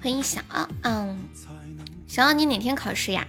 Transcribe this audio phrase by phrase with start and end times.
[0.00, 1.18] 欢迎小奥，嗯，
[2.06, 3.26] 小奥，你哪天考试呀？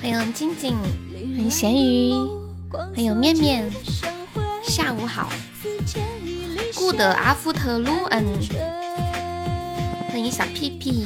[0.00, 2.12] 欢迎静静，欢迎咸鱼，
[2.70, 3.68] 欢迎面面，
[4.62, 5.28] 下午好。
[6.76, 8.24] Good 阿夫特鲁恩，
[10.08, 11.04] 欢迎小屁屁。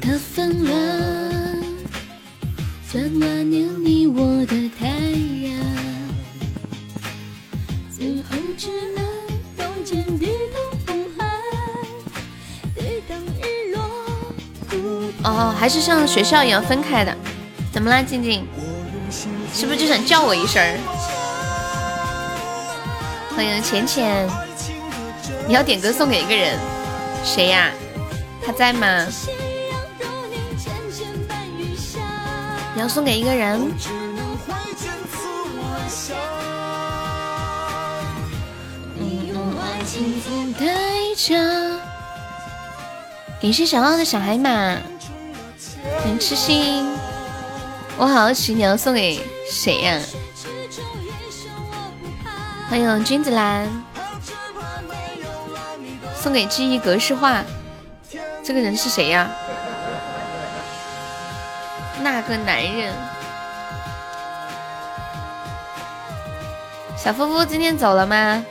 [0.00, 1.62] 的纷乱，
[2.90, 5.41] 怎么念你我的太阳？
[15.42, 17.12] 哦，还是像学校一样分开的？
[17.72, 18.46] 怎么啦，静静？
[19.52, 20.62] 是不是就想叫我一声？
[23.34, 24.24] 欢迎浅浅，
[25.48, 26.56] 你要点歌送给一个人，
[27.24, 27.72] 谁呀？
[28.46, 29.04] 他在吗？
[32.74, 33.60] 你要送给一个人。
[43.40, 44.78] 感谢小奥的小海马，
[46.22, 46.88] 痴心。
[47.98, 49.20] 我好奇你要送给
[49.50, 50.00] 谁呀？
[52.70, 53.68] 欢迎君子兰，
[56.14, 57.42] 送给记忆格式化。
[58.44, 59.28] 这个人是谁呀？
[62.00, 62.94] 那个男人。
[66.96, 68.44] 小夫妇今天走了吗？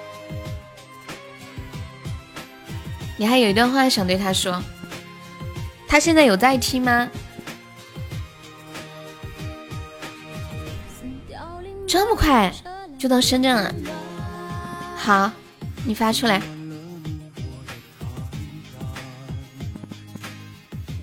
[3.15, 4.61] 你还有一段话想对他说？
[5.87, 7.07] 他现在有在听吗？
[11.91, 12.49] 这么快
[12.97, 13.75] 就到深圳了？
[14.95, 15.29] 好，
[15.83, 16.41] 你发出来。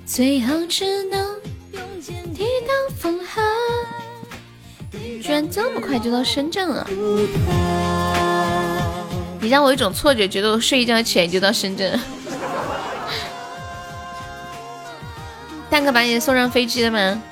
[0.06, 1.36] 最后只能
[1.72, 3.44] 用剑抵挡风寒。
[4.90, 6.86] 居然这么快就到深圳了！
[9.42, 12.00] 你让我有一种错觉，觉得我睡一觉起来就到深圳。
[15.68, 17.22] 蛋哥把你送上飞机了吗？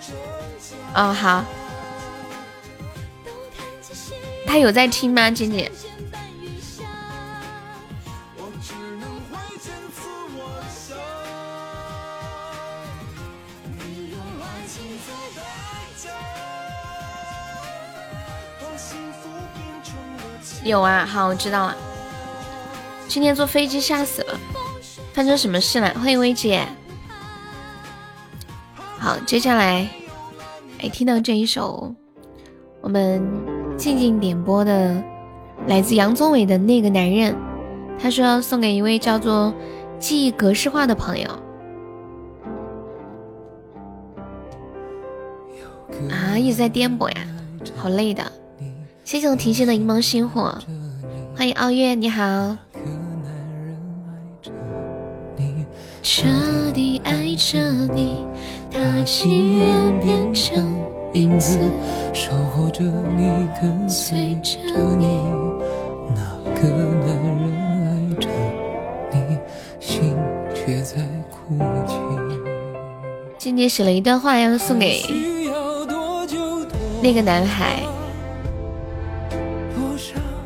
[0.95, 1.43] 哦，好。
[4.47, 5.71] 他有在听吗，姐姐？
[20.65, 21.77] 有啊，好，我知道了。
[23.07, 24.39] 今天坐飞机吓死了，
[25.13, 25.91] 发生什么事了？
[25.95, 26.67] 欢迎薇姐。
[28.99, 29.89] 好，接下来，
[30.81, 31.95] 哎，听到这一首
[32.81, 33.23] 我们
[33.77, 35.03] 静静点播的，
[35.67, 37.37] 来自杨宗纬的那个男人，
[37.99, 39.53] 他说要送给一位叫做
[39.99, 41.29] 记忆格式化的朋友。
[46.11, 47.17] 啊，一直在颠簸呀，
[47.77, 48.25] 好累的。
[49.05, 50.59] 谢谢我提醒的柠檬星火，
[51.37, 52.57] 欢迎傲月，你好。
[56.03, 56.25] 彻
[56.73, 57.59] 底爱着
[57.95, 58.25] 你，
[58.71, 60.75] 他情愿变成
[61.15, 61.59] 影子，
[62.13, 64.59] 守护着你，跟随着
[64.99, 65.21] 你。
[66.15, 66.23] 那
[66.55, 67.09] 个男
[67.41, 67.53] 人
[67.83, 68.29] 爱着
[69.13, 69.39] 你，
[69.81, 70.15] 心
[70.55, 70.97] 却在
[71.31, 71.57] 哭
[71.87, 71.95] 泣。
[73.39, 75.03] 今天写了一段话要送给
[77.03, 77.81] 那个男孩。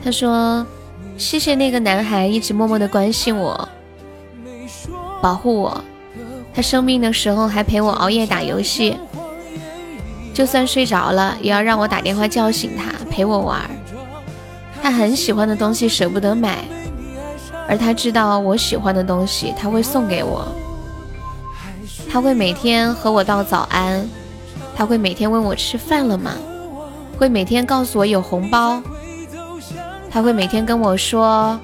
[0.03, 0.67] 他说
[1.19, 3.69] ：“谢谢那个男孩一直默默的关心我，
[5.21, 5.83] 保护我。
[6.55, 8.97] 他生病的时候还陪我熬夜打游戏，
[10.33, 13.61] 就算睡着了也要让我打电话叫醒他，陪我玩。
[14.83, 16.65] 他很喜欢的东西舍不得买，
[17.69, 20.49] 而他知道我喜欢的东西他会送给我。
[22.11, 24.09] 他会每天和我道早安，
[24.75, 26.33] 他会每天问我吃饭了吗？
[27.19, 28.83] 会每天告诉我有红包。”
[30.13, 31.57] 他会每天跟我说，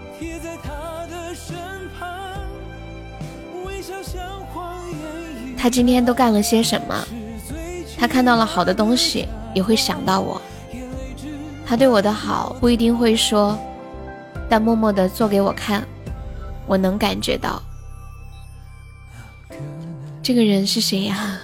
[5.59, 7.05] 他今天都干了些什么。
[7.99, 10.41] 他看到了好的东西，也会想到我。
[11.67, 13.59] 他对我的好不一定会说，
[14.49, 15.83] 但默默的做给我看，
[16.67, 17.61] 我能感觉到。
[20.23, 21.39] 这个人是谁呀？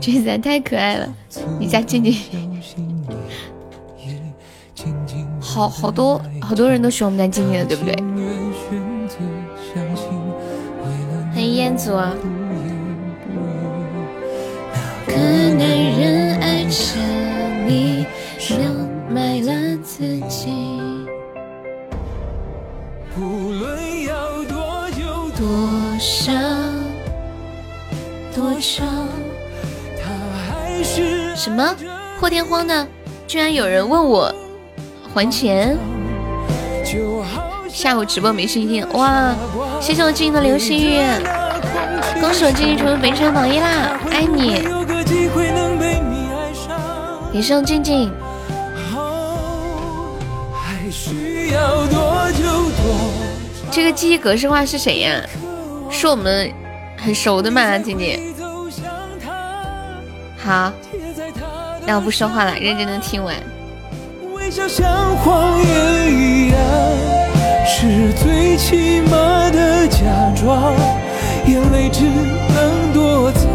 [0.00, 1.08] 这在太可爱了，
[1.58, 2.14] 你家静静。
[5.40, 7.94] 好好多好多人都喜欢我们家静静的，对不对？
[11.32, 12.14] 欢迎彦祖啊！
[31.36, 31.76] 什么
[32.18, 32.86] 破天荒的
[33.28, 34.34] 居然有人问我
[35.14, 35.78] 还钱。
[37.68, 39.32] 下午直播没信心，哇！
[39.80, 40.98] 谢谢我静静的流星雨，
[42.20, 44.64] 恭喜我静静成为本场榜一啦，爱你！
[47.32, 48.10] 给上静静。
[53.70, 55.20] 这个记忆格式化是谁呀？
[55.90, 56.50] 是我们
[56.96, 57.78] 很熟的吗？
[57.78, 58.34] 静静。
[60.38, 60.72] 好，
[61.86, 63.34] 那我不说话了，认真的听完。
[67.68, 69.98] 是最起码的假
[70.34, 70.72] 装，
[71.46, 73.54] 眼泪只能躲藏。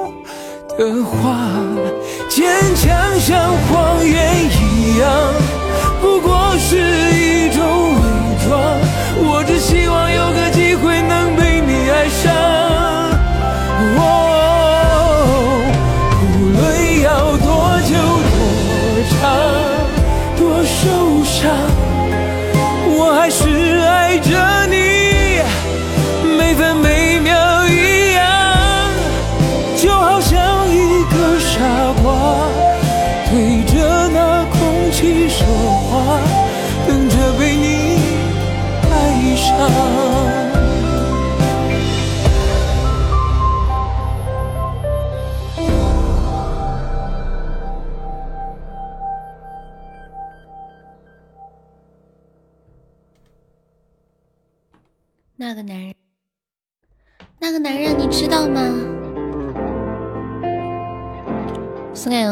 [0.81, 1.47] 的话？
[2.27, 5.30] 坚强像谎言一样，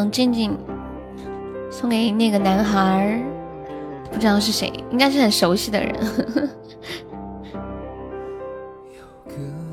[0.09, 0.57] 静静，
[1.71, 3.21] 送给那个男孩
[4.11, 6.49] 不知道是谁，应该是很熟悉的人。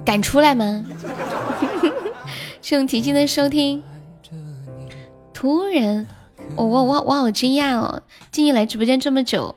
[0.04, 0.84] 敢出来吗？
[2.60, 3.82] 谢谢提静的收听。
[5.32, 6.06] 突然，
[6.56, 8.02] 我我我我好惊讶哦！
[8.30, 9.54] 静静来直播间这么久，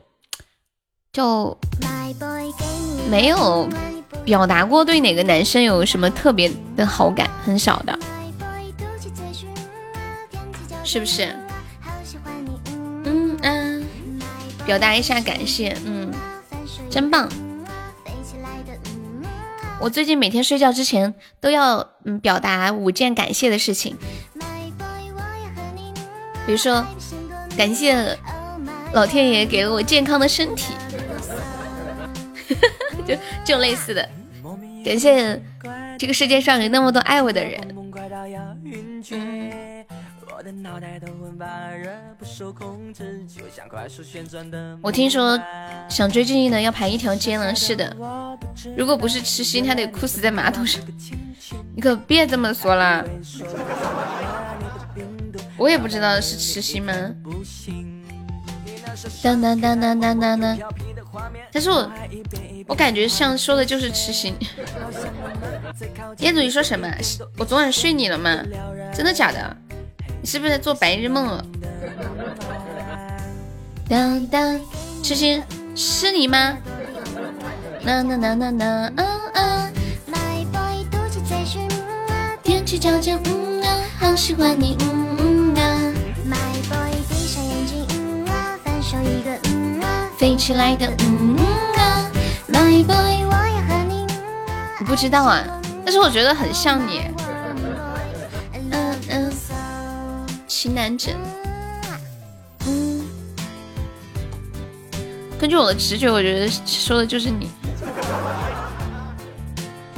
[1.11, 1.57] 就。
[3.09, 3.67] 没有
[4.23, 7.97] 表达过对哪个男生有什么特别的好感，很少的，
[10.89, 11.35] 是不是？
[13.05, 13.85] 嗯嗯，
[14.65, 16.11] 表达一下感谢，嗯，
[16.89, 17.29] 真棒。
[19.79, 23.95] 我最近每天睡觉之前都要嗯表达五件感谢的事情，
[26.47, 26.83] 比如说
[27.55, 28.17] 感谢
[28.91, 30.73] 老天爷给了我健康的身体。
[33.05, 33.15] 就
[33.45, 34.09] 就类似的，
[34.83, 35.39] 感谢
[35.99, 37.61] 这个世界上有那么多爱我的人。
[44.81, 45.39] 我听说
[45.89, 47.95] 想追静静的要排一条街了，是的，
[48.75, 50.81] 如果不是痴心，他得哭死在马桶上。
[51.75, 53.03] 你可别这么说啦，
[55.57, 56.93] 我也不知道是痴心吗？
[59.23, 60.57] 当当当当当当当。
[61.51, 61.91] 但是我
[62.67, 64.35] 我感觉像说的就是痴心。
[66.19, 66.87] 燕子，你说什么？
[67.37, 68.43] 我昨晚睡你了吗？
[68.93, 69.57] 真的假的？
[70.21, 71.45] 你是不是在做白日梦了？
[73.87, 74.59] 当当，
[75.01, 75.41] 痴心
[75.75, 76.57] 是你吗？
[77.81, 79.71] 呐呐呐呐呐啊啊！
[82.43, 85.93] 踮起脚尖，嗯啊，好喜欢你，嗯嗯啊。
[90.17, 91.37] 飞起来的，嗯
[91.77, 92.11] 啊
[92.51, 94.05] ，My boy，我要和你。
[94.79, 95.41] 我不知道啊，
[95.85, 97.03] 但是我觉得很像你。
[100.59, 101.15] 奇难枕。
[102.67, 103.01] 嗯，
[105.39, 107.49] 根据我的直觉，我觉得说的就是你。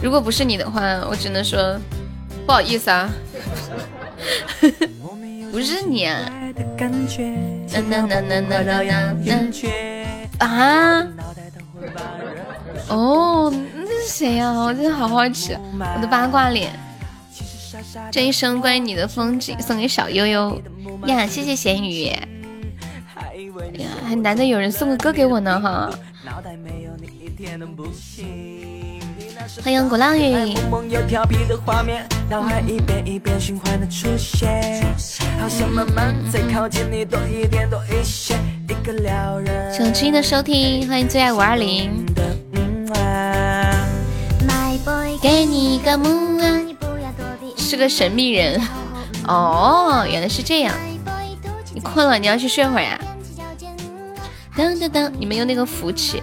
[0.04, 1.80] 如果不是你的话，我只能说
[2.46, 3.10] 不好意思啊。
[5.52, 6.30] 不是你啊。
[6.78, 9.18] 呐呐呐呐呐呐呐。
[10.38, 11.08] 啊！
[12.88, 14.52] 哦，那是谁呀？
[14.54, 16.91] 我真的好好奇，我的八卦脸。
[18.12, 20.62] 这一生关于你的风景，送给小悠悠
[21.08, 21.26] 呀！
[21.26, 22.06] 谢谢咸鱼。
[22.06, 22.18] 呀，
[24.08, 25.90] 还难得有人送个歌给我呢哈。
[29.64, 30.56] 欢迎鼓浪屿。
[39.76, 42.06] 手机的收听，欢迎最爱五二零。
[45.22, 46.61] 给你个木啊，
[47.72, 48.60] 是个神秘人
[49.26, 50.76] 哦，原来是这样。
[51.74, 53.00] 你困了，你要去睡会儿呀。
[54.58, 56.22] 噔噔噔，你们有那个福气。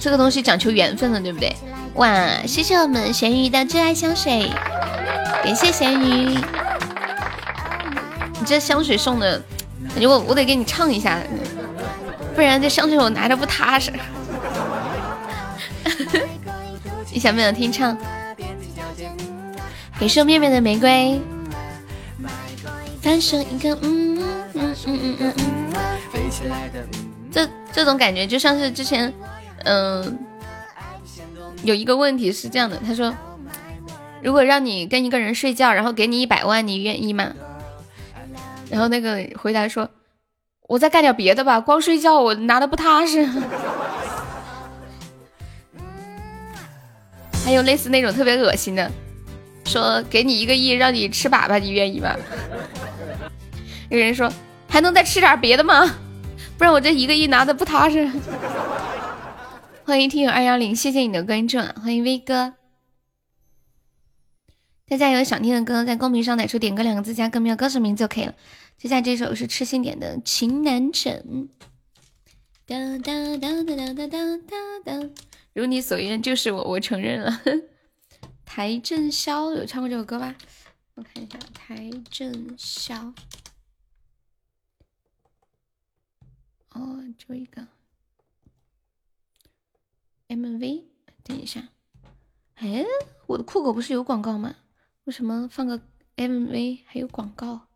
[0.00, 1.54] 这个东西讲求缘分了，对不对？
[1.94, 4.50] 哇，谢谢我们咸鱼的挚爱香水，
[5.44, 6.36] 感谢咸鱼。
[8.40, 9.40] 你这香水送的，
[9.90, 11.20] 感觉我我得给你唱一下，
[12.34, 13.92] 不然这香水我拿着不踏实。
[17.14, 17.96] 你想不想听唱？
[19.98, 21.20] 给瘦面面的玫瑰。
[23.02, 24.18] 单身一个，嗯
[24.54, 25.44] 嗯嗯嗯嗯嗯。
[27.30, 29.12] 这这种感觉就像是之前，
[29.64, 30.18] 嗯，
[31.62, 33.14] 有一个问题是这样的，他说，
[34.22, 37.32] 如果让你跟一个人睡觉，然后给你一百万，你愿意吗？
[38.70, 39.90] 然后那个回答说，
[40.66, 43.28] 我再干点别的吧，光睡觉我拿的不踏实。
[47.44, 48.90] 还有类似那种特别恶心的，
[49.64, 52.14] 说给你一个亿让你吃粑粑，你愿意吗？
[53.90, 54.32] 有人说
[54.68, 55.84] 还能再吃点别的吗？
[56.56, 58.10] 不然我这一个亿拿的不踏实。
[59.84, 62.54] 欢迎听友二幺零，谢谢你的关注，欢迎威哥。
[64.86, 68.34] 大家有想听的歌，在公屏上打出“点歌”两个字，加歌名、歌手名就可以了。
[68.78, 71.24] 接下来这首是痴心点的《情难枕》。
[72.66, 74.18] 哒哒哒哒哒哒
[74.48, 75.08] 哒哒。
[75.52, 77.40] 如你所愿，就是我，我承认了。
[78.46, 80.34] 邰正宵有唱过这首歌吧？
[80.94, 83.12] 我看一下，邰正宵。
[86.70, 87.66] 哦，就一个
[90.28, 90.84] MV。
[91.22, 91.68] 等一下，
[92.56, 92.84] 哎，
[93.26, 94.54] 我的酷狗不是有广告吗？
[95.04, 95.80] 为什么放个
[96.16, 97.68] MV 还有广告？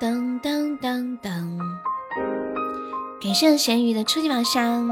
[0.00, 1.58] 噔噔噔噔。
[3.20, 4.88] 感谢咸鱼的初级宝箱，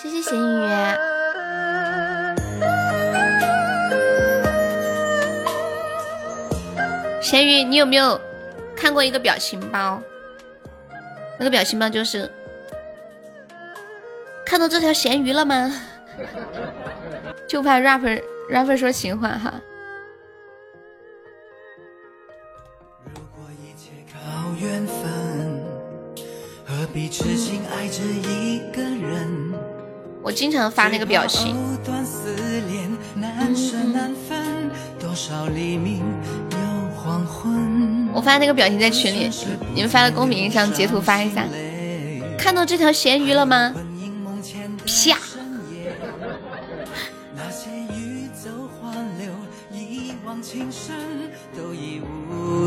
[0.00, 0.68] 谢谢咸鱼。
[7.20, 8.20] 咸鱼，你有没有
[8.76, 10.00] 看过一个表情包？
[11.36, 12.30] 那个表情包就是
[14.46, 15.68] 看到这条咸鱼了吗？
[17.48, 19.60] 就怕 rapper rapper 说情话哈。
[23.04, 24.18] 如果一切靠
[24.60, 25.18] 缘分。
[30.28, 31.56] 我经常发那个表情。
[38.12, 39.30] 我发那个表情在群里，
[39.74, 41.46] 你们发到公屏上截图发一下。
[42.36, 43.72] 看到这条咸鱼了吗？
[44.84, 45.16] 啪！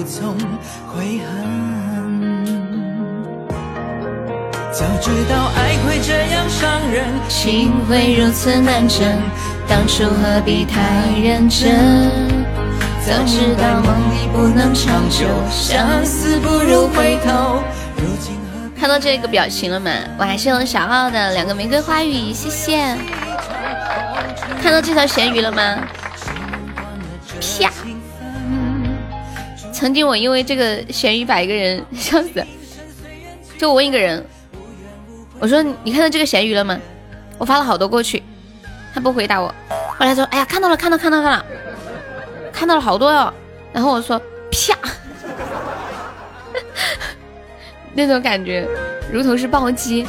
[0.10, 0.34] 早
[5.02, 9.18] 知道爱会这样伤人，情会如此难枕，
[9.68, 10.80] 当初何必太
[11.20, 12.46] 认真？
[13.04, 17.64] 早知道梦里不能长久，相思不如回头。
[18.80, 19.92] 看到这个表情了吗？
[20.20, 22.96] 我还是有小号的两个玫瑰花语，谢谢。
[24.62, 25.80] 看到这条咸鱼了吗？
[27.40, 27.72] 啪！
[29.74, 32.46] 曾经我因为这个咸鱼把一个人笑死，
[33.58, 34.24] 就我问一个人。
[35.42, 36.80] 我说你看到这个咸鱼了吗？
[37.40, 38.22] 我发了好多过去，
[38.94, 39.48] 他不回答我。
[39.98, 41.44] 后来说，哎呀，看到了，看到，看到，了，
[42.54, 43.34] 看到了好多哟。
[43.74, 44.22] 然后我说，
[44.52, 44.78] 啪，
[47.94, 48.68] 那种感觉
[49.12, 50.06] 如同是暴击。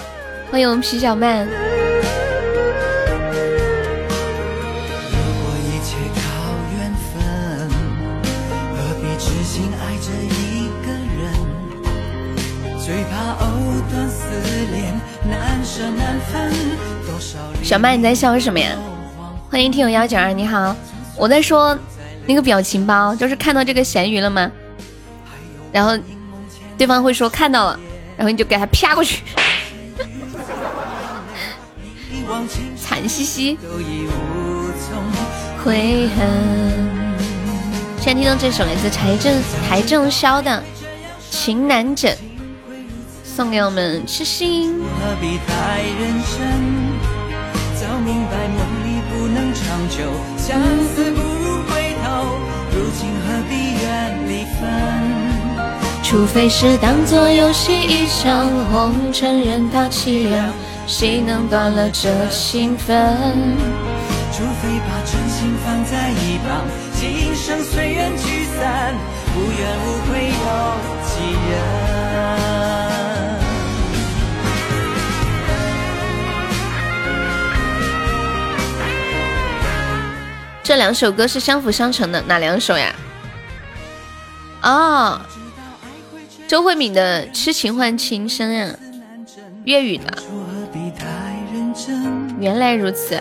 [0.50, 1.48] 欢迎我们皮小曼。
[17.62, 18.70] 小麦，你在笑什么呀？
[19.50, 20.74] 欢迎听友幺九二，你好，
[21.16, 21.78] 我在说
[22.26, 24.50] 那个表情包，就是看到这个咸鱼了吗？
[25.72, 25.96] 然后
[26.76, 27.80] 对方会说看到了，
[28.16, 29.22] 然后你就给他啪过去，
[32.76, 33.58] 惨兮兮，
[35.64, 36.26] 悔恨。
[38.00, 40.50] 现在听到这首来自邰正邰正宵的
[41.30, 42.12] 《情难枕》。
[43.34, 44.74] 送给我们痴心。
[45.00, 46.38] 何必太认真，
[47.80, 50.04] 早明白梦里不能长久，
[50.36, 50.60] 相
[50.94, 51.22] 思不
[51.72, 52.36] 回头，
[52.72, 54.60] 如今何必怨离分
[56.02, 60.52] 除非是当作游戏一场，红尘任它凄凉，
[60.86, 63.16] 谁能断了这情分？
[64.30, 66.66] 除非把真心放在一旁，
[67.00, 68.94] 今生随缘聚散，
[69.34, 70.34] 无怨无悔有
[71.06, 71.81] 几人？
[80.62, 82.94] 这两首歌是相辅相成的，哪两首呀？
[84.62, 85.20] 哦，
[86.46, 88.74] 周慧敏的《痴情换情深》呀，
[89.64, 90.06] 粤语的。
[92.38, 93.20] 原来如此。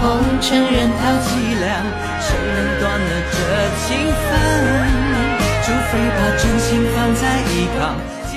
[0.00, 1.28] 红尘任它凄
[1.60, 1.84] 凉，
[2.22, 3.36] 谁能断了这
[3.86, 4.89] 情分？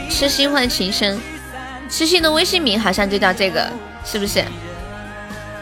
[0.09, 1.19] 痴心换情深，
[1.89, 3.67] 痴心的微信名好像就叫这个，
[4.05, 4.39] 是不是？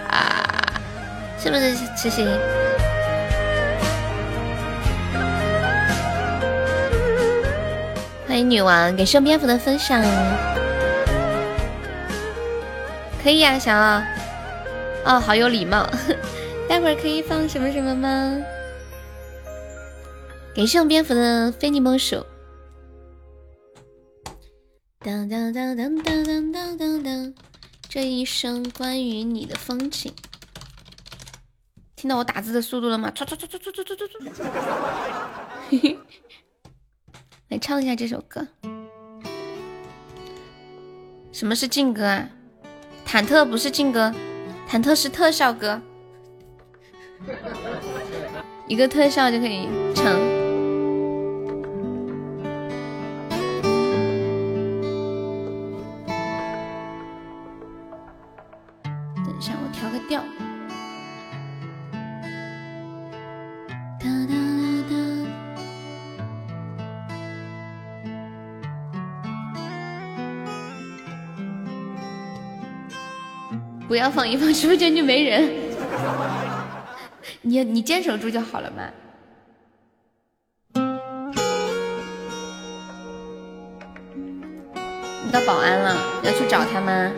[0.10, 0.44] 啊，
[1.40, 2.28] 是不是痴心？
[8.28, 10.02] 欢迎女王，感谢蝙蝠的分享。
[13.24, 14.02] 可以呀，小奥。
[15.06, 15.90] 哦，好有礼貌。
[16.70, 18.38] 待会儿可以放什么什么吗？
[20.54, 22.26] 感谢我蝙蝠的非你莫属。
[25.00, 27.34] 当当当当当当当当当，
[27.88, 30.14] 这一生关于你的风景。
[31.96, 33.12] 听到我打字的速度了吗？
[33.16, 34.44] 唰唰唰唰唰唰唰唰。
[35.70, 36.00] 嘿嘿，
[37.48, 38.46] 来唱一下这首歌。
[41.32, 42.30] 什么是劲歌啊？
[43.08, 44.14] 忐忑不是劲歌，
[44.70, 45.82] 忐忑是特效歌。
[48.68, 50.31] 一个特效就可以唱。
[73.92, 75.52] 不要放一放，直播间就没人。
[77.42, 78.90] 你你坚守住就好了嘛。
[85.26, 87.12] 你到保安了，要去找他吗？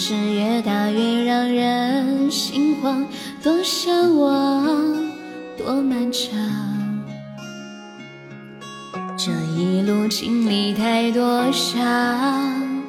[0.00, 3.06] 这城市越大越让人心慌，
[3.42, 4.74] 多向往，
[5.58, 6.32] 多漫长。
[9.18, 12.82] 这一路经历太多伤，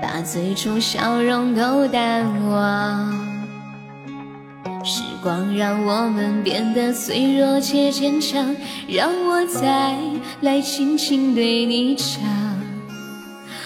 [0.00, 3.12] 把最初笑容都淡忘。
[4.82, 8.56] 时光让我们变得脆弱且坚强，
[8.88, 9.98] 让我再
[10.40, 12.18] 来轻轻对你讲，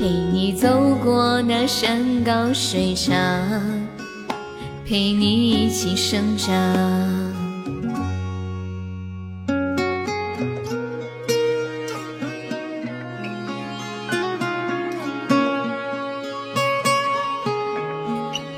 [0.00, 3.12] 陪你走过那山高水长，
[4.86, 6.56] 陪你一起生长。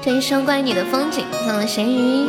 [0.00, 2.28] 这一生关于你的风景，送了咸鱼。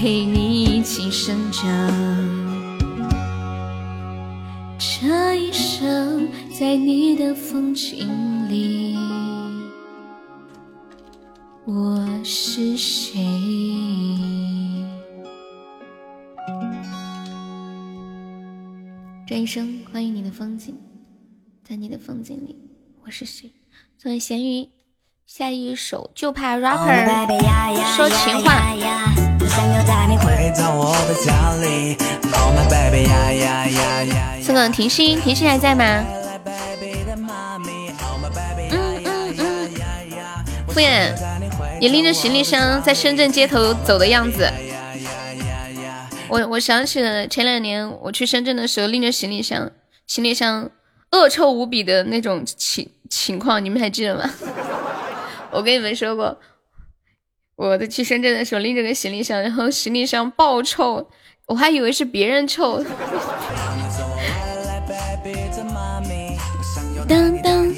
[0.00, 1.68] 陪你一起生长。
[4.78, 6.26] 这一生，
[6.58, 8.08] 在你的风景
[8.48, 8.96] 里，
[11.66, 13.20] 我是谁？
[19.26, 20.78] 这一生，关于你的风景，
[21.62, 22.56] 在你的风景里，
[23.04, 23.52] 我是谁？
[23.98, 24.66] 作为咸鱼，
[25.32, 27.06] 下一首就怕 rapper
[27.94, 28.74] 说情话。
[34.42, 36.04] 送个婷心，婷心还在吗？
[38.72, 39.70] 嗯嗯嗯。
[40.66, 41.14] 敷衍，
[41.80, 44.50] 你拎着行李箱在深圳街头走的样子。
[46.26, 49.70] 我我想起了前两年我去深圳的时候拎着行李箱，
[50.08, 50.68] 行李箱
[51.12, 54.28] 恶臭无比的那种情情况，你们还记得吗？
[55.52, 56.38] 我跟你们说过，
[57.56, 61.08] 我的去深圳的时候拎着个行李箱，然后行李箱爆臭，
[61.46, 62.84] 我还以为是别人臭。
[67.08, 67.74] 当当，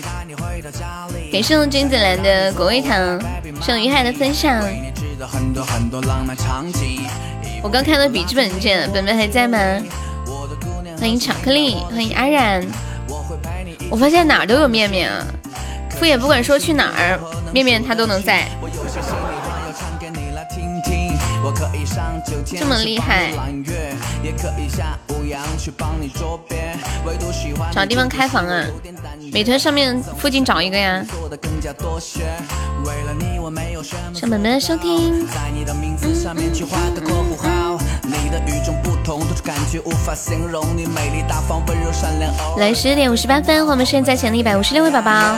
[1.32, 3.18] 感谢君子兰的果味糖，
[3.62, 4.62] 谢于海的分享。
[7.62, 9.58] 我刚看到笔记本键，本本还在吗？
[10.98, 12.62] 欢迎巧克力，欢迎安然。
[13.90, 15.26] 我发现哪儿都有面面啊，
[16.02, 17.16] 敷衍不管说去哪儿，
[17.52, 18.48] 面面他都能在。
[22.58, 23.30] 这么厉害！
[27.70, 28.64] 找地方开房啊？
[29.32, 31.04] 美团上面附近找一个呀。
[34.12, 35.24] 谢本本收听。
[42.56, 45.36] 来十点五十八分，我们现在前的一百五十六位宝宝。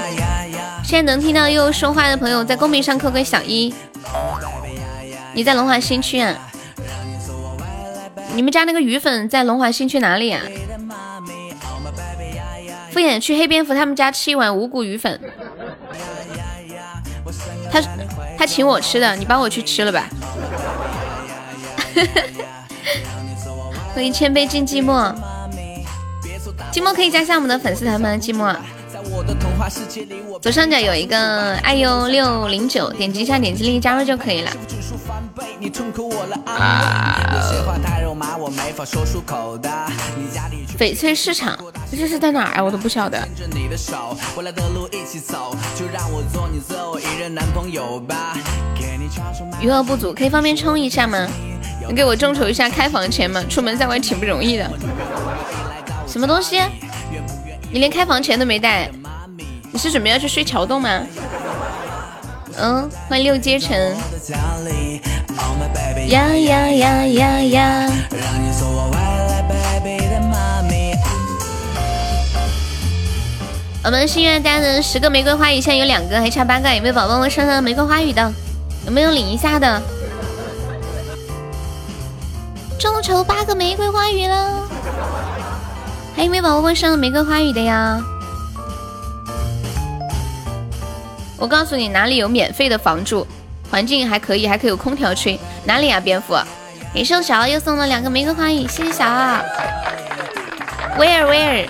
[0.85, 3.74] 现在能听到悠悠说话的朋友，在公屏上扣个小一。
[5.33, 6.37] 你在龙华新区啊？
[8.35, 10.42] 你们家那个鱼粉在龙华新区哪里啊？
[12.92, 15.18] 敷衍去黑蝙蝠他们家吃一碗五谷鱼粉。
[17.72, 17.81] 他
[18.37, 20.07] 他请我吃的，你帮我去吃了吧。
[23.95, 25.15] 欢迎谦卑进寂寞，
[26.73, 28.11] 寂寞可以加下我们的粉丝团吗？
[28.15, 28.53] 寂寞。
[30.43, 34.51] 左上角有一个爱优六零九，点击一下，点击立即加入就可以了。
[40.77, 41.57] 翡翠市场，
[41.89, 42.65] 这是在哪儿啊？
[42.65, 43.17] 我都不晓得。
[49.61, 51.29] 余额不足，可以方便充一下吗？
[51.85, 53.42] 能给我众筹一下开房钱吗？
[53.49, 54.70] 出门在外挺不容易的。
[56.07, 56.61] 什么东西？
[57.70, 58.90] 你连开房钱都没带？
[59.73, 61.01] 你是准备要去睡桥洞吗？
[62.57, 63.77] 嗯，欢迎六阶城。
[66.09, 67.90] 呀呀呀呀呀！
[73.83, 78.33] 我们心愿单的十个玫瑰花语现在有两个，还差八个，有没有宝宝们上上玫瑰花语的？
[78.87, 79.83] 有没有领一下的？
[82.79, 84.69] 众筹八个玫瑰花语了，
[86.17, 88.01] 还有没有宝宝们上玫瑰花语的呀？
[91.39, 93.27] 我告诉你哪里有免费的房住，
[93.71, 95.39] 环境还可以，还可以有空调吹。
[95.65, 96.37] 哪里啊，蝙蝠？
[96.93, 99.45] 给瘦小又送了两个玫瑰花语，谢谢小二。
[100.99, 101.69] Where Where？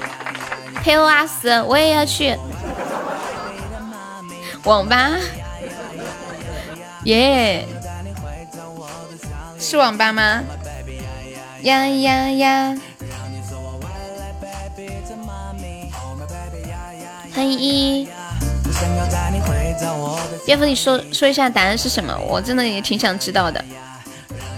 [0.83, 2.37] 陪我阿斯，我也要去
[4.65, 5.11] 网吧。
[7.05, 7.67] 耶，
[9.59, 10.43] 是网吧吗？
[11.65, 12.79] 呀呀呀！
[17.35, 18.09] 欢迎依依。
[20.45, 22.15] 蝙蝠，你说说一下答案是什么？
[22.29, 23.65] 我真的也挺想知道的。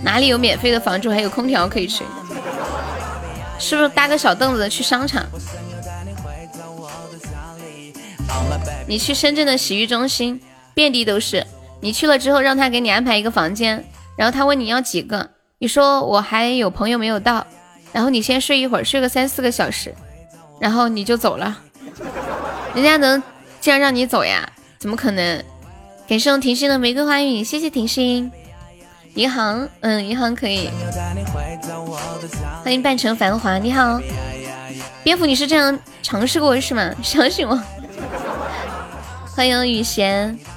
[0.03, 2.05] 哪里有免费的房住，还有空调可以吹？
[3.61, 5.25] 是不是搭个小凳子去商场？
[8.89, 10.41] 你去深圳的洗浴中心，
[10.75, 11.47] 遍地都是。
[11.81, 13.85] 你去了之后，让他给你安排一个房间，
[14.17, 17.47] 然后他问你要几个，你说我还有朋友没有到，
[17.91, 19.95] 然后你先睡一会儿，睡个三四个小时，
[20.61, 21.59] 然后你就走了。
[22.75, 23.23] 人家能
[23.59, 24.47] 这样让你走呀？
[24.79, 25.43] 怎么可能？
[26.07, 28.31] 感谢我婷心的玫瑰花语，谢谢婷心。
[29.15, 30.69] 银行，嗯，银行可以。
[32.63, 33.99] 欢迎半城繁华，你好，
[35.03, 36.95] 蝙蝠，你是这样尝试过是吗？
[37.03, 37.59] 相信我。
[39.35, 40.39] 欢迎雨贤。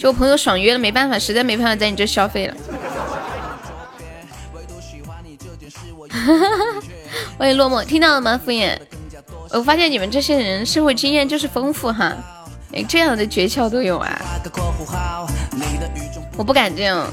[0.00, 2.56] 就我朋友爽约了，没办法，实在没办法在你这消费了。
[7.36, 8.40] 欢迎落寞，听到了吗？
[8.42, 8.78] 敷衍。
[9.50, 12.16] 我发现你们这些人社会经验就是丰富哈，
[12.70, 14.18] 连这样的诀窍都有啊！
[16.38, 17.06] 我不敢这样，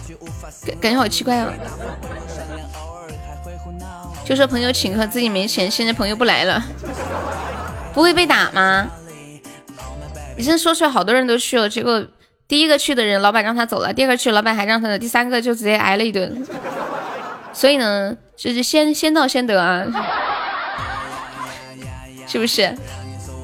[0.65, 1.51] 感感觉好奇怪哦。
[4.23, 6.63] 就说朋友请客，自己没钱，现在朋友不来了，
[7.93, 8.87] 不会被打吗？
[10.37, 12.01] 你这说出来，好多人都去了，结果
[12.47, 16.45] 第一个去的人，老板让他走了；第二个去，老板还让他的；第三个就直接挨了一顿。
[17.51, 19.85] 所以呢，就是先先到先得啊，
[22.25, 22.73] 是不是？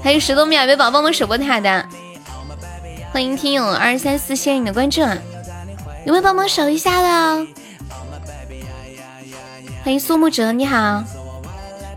[0.01, 1.85] 还有十多秒，没宝宝们守波塔的，
[3.11, 5.01] 欢迎听友二三四，谢谢你的关注，
[6.05, 7.47] 有没有帮忙守一下的？
[9.83, 11.03] 欢迎苏木哲，你好，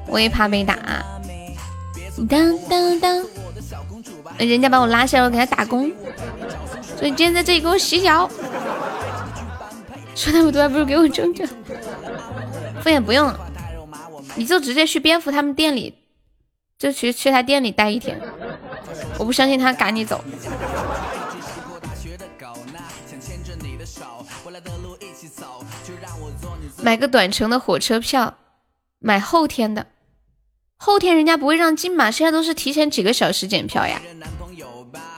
[0.09, 0.77] 我也怕被打。
[2.29, 3.25] 当当当，
[4.39, 5.93] 人家把我拉下来，我给他打工，
[6.97, 8.29] 所以今天在这里给我洗脚。
[10.15, 11.47] 说那么多，还不如给我挣着。
[12.81, 13.33] 敷衍不用，
[14.35, 15.95] 你就直接去蝙蝠他们店里，
[16.79, 18.19] 就去去他店里待一天。
[19.19, 20.25] 我不相信他赶你走。
[26.83, 28.39] 买个短程的火车票，
[28.99, 29.87] 买后天的，
[30.77, 32.11] 后天人家不会让进嘛？
[32.11, 34.01] 现在都是提前几个小时检票呀。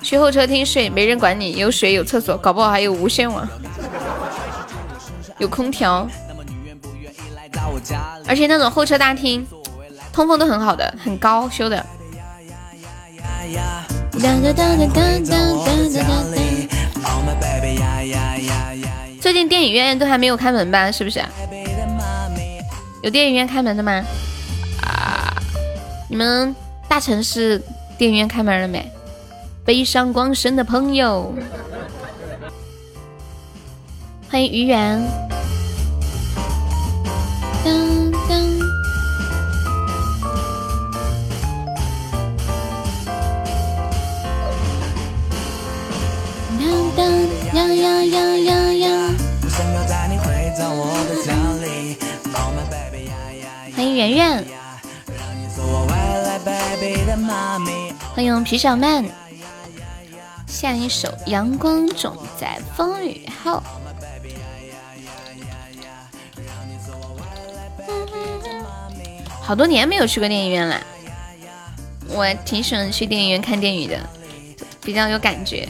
[0.08, 3.46] 去候车厅睡，没人管你，有水有厕所，搞不好还有无线网，
[5.36, 6.08] 有空调，
[8.26, 9.46] 而且那种候车大厅
[10.10, 11.84] 通风都很好的，很高修的。
[19.20, 20.90] 最近电影院都还没有开门吧？
[20.90, 21.22] 是不是？
[23.02, 24.02] 有电影院开门的吗？
[24.86, 25.36] 啊！
[26.08, 26.56] 你们
[26.88, 27.62] 大城市
[27.98, 28.90] 电影院开门了没？
[29.68, 31.30] 悲伤光深的朋友，
[34.30, 34.98] 欢迎于远。
[37.62, 38.30] 当当
[46.58, 48.88] 当当呀呀呀呀呀！
[53.76, 54.44] 欢迎圆圆，
[58.14, 59.04] 欢迎皮小曼。
[60.48, 63.52] 下一首《阳光总在风雨后》。
[69.40, 70.80] 好多年没有去过电影院了，
[72.08, 73.98] 我挺喜欢去电影院看电影的，
[74.82, 75.68] 比较有感觉。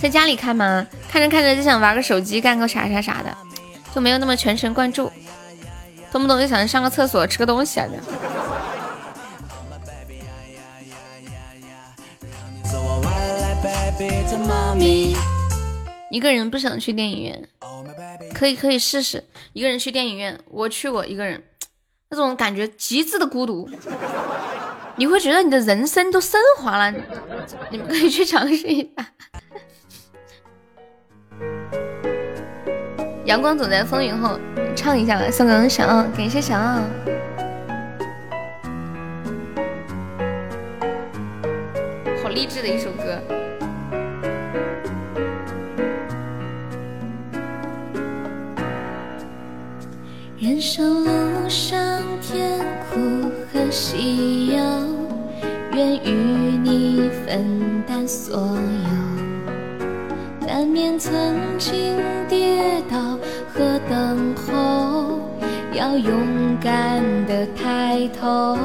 [0.00, 0.86] 在家里看吗？
[1.10, 3.36] 看着看着就想玩个手机，干个啥啥啥的，
[3.94, 5.12] 就没有那么全神贯注。
[6.12, 7.88] 动不动就想上个厕所吃个东西啊！
[16.10, 17.48] 一个人不想去电影院，
[18.32, 20.38] 可以可以试试一个人去电影院。
[20.48, 21.42] 我去过一个人，
[22.08, 23.68] 那种感觉极致的孤独，
[24.96, 26.94] 你会觉得你的人生都升华了。
[27.70, 29.06] 你们可以去尝试一下。
[33.24, 34.38] 阳光总在风雨后，
[34.76, 36.80] 唱一下吧，送给小奥，感谢小奥。
[42.22, 43.43] 好励志的一首歌。
[50.44, 53.00] 人生路上甜苦
[53.50, 54.62] 和喜忧，
[55.72, 56.10] 愿与
[56.62, 61.96] 你分担所有，难免曾经
[62.28, 63.18] 跌倒
[63.54, 65.18] 和等候，
[65.72, 66.14] 要勇
[66.60, 68.58] 敢的抬头。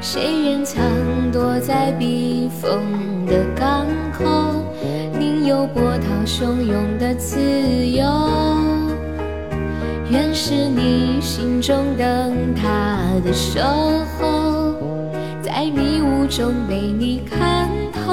[0.00, 0.82] 谁人藏
[1.30, 2.80] 躲在避风
[3.26, 3.86] 的港
[4.18, 4.24] 口，
[5.18, 7.38] 宁有波涛汹涌的自
[7.86, 8.06] 由。
[10.08, 13.60] 愿是你心中灯塔的守
[14.18, 14.74] 候，
[15.42, 18.12] 在迷雾中被你看透。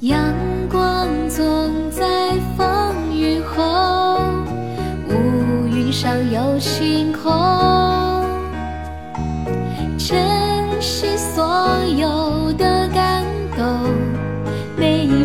[0.00, 0.34] 阳
[0.68, 4.18] 光总在风雨后，
[5.08, 7.89] 乌云上有晴空。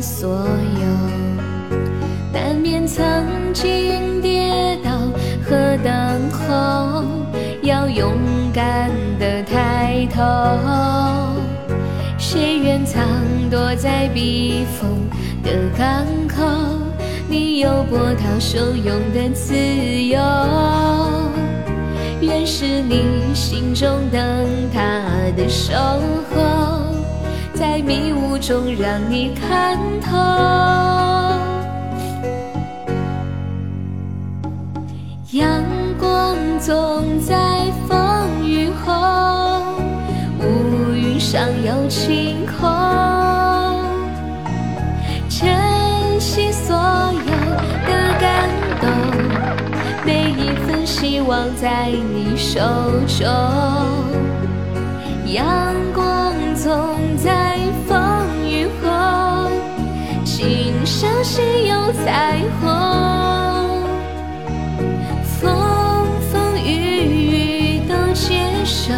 [0.00, 0.86] 所有，
[2.32, 3.04] 难免曾
[3.52, 4.90] 经跌倒
[5.44, 7.04] 和等候，
[7.62, 8.12] 要勇
[8.52, 10.22] 敢的抬头。
[12.18, 13.04] 谁愿藏
[13.50, 15.08] 躲在避风
[15.42, 16.44] 的港口？
[17.28, 20.18] 你有波涛汹涌的自由。
[22.20, 24.20] 愿是你心中灯
[24.72, 24.80] 塔
[25.36, 25.74] 的守
[26.34, 26.91] 候。
[27.54, 30.16] 在迷雾中让你看透，
[35.32, 35.62] 阳
[35.98, 39.60] 光总在风雨后，
[40.40, 42.68] 乌云上有晴空。
[45.28, 47.32] 珍惜所有
[47.86, 48.48] 的感
[48.80, 48.88] 动，
[50.04, 52.60] 每一份希望在你手
[53.06, 53.26] 中，
[55.26, 55.46] 阳
[55.94, 56.72] 光总
[57.16, 57.41] 在。
[61.02, 62.70] 相信有彩虹，
[65.24, 66.70] 风风雨
[67.26, 68.94] 雨都接受，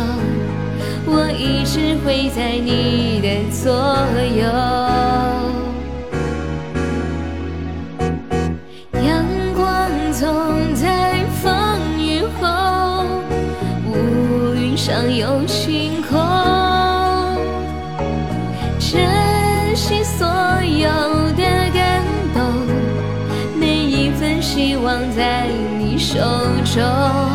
[1.06, 3.72] 我一直会在你的左
[4.36, 4.44] 右。
[9.02, 11.42] 阳光总在风
[11.98, 13.06] 雨后，
[13.88, 15.42] 乌云上有
[26.14, 26.20] 手
[26.64, 27.33] 中，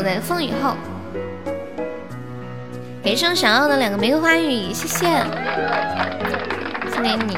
[0.00, 0.76] 阳光总在风雨后。
[3.02, 5.06] 给上想要的两个玫瑰花语，谢谢，
[6.90, 7.36] 送给你。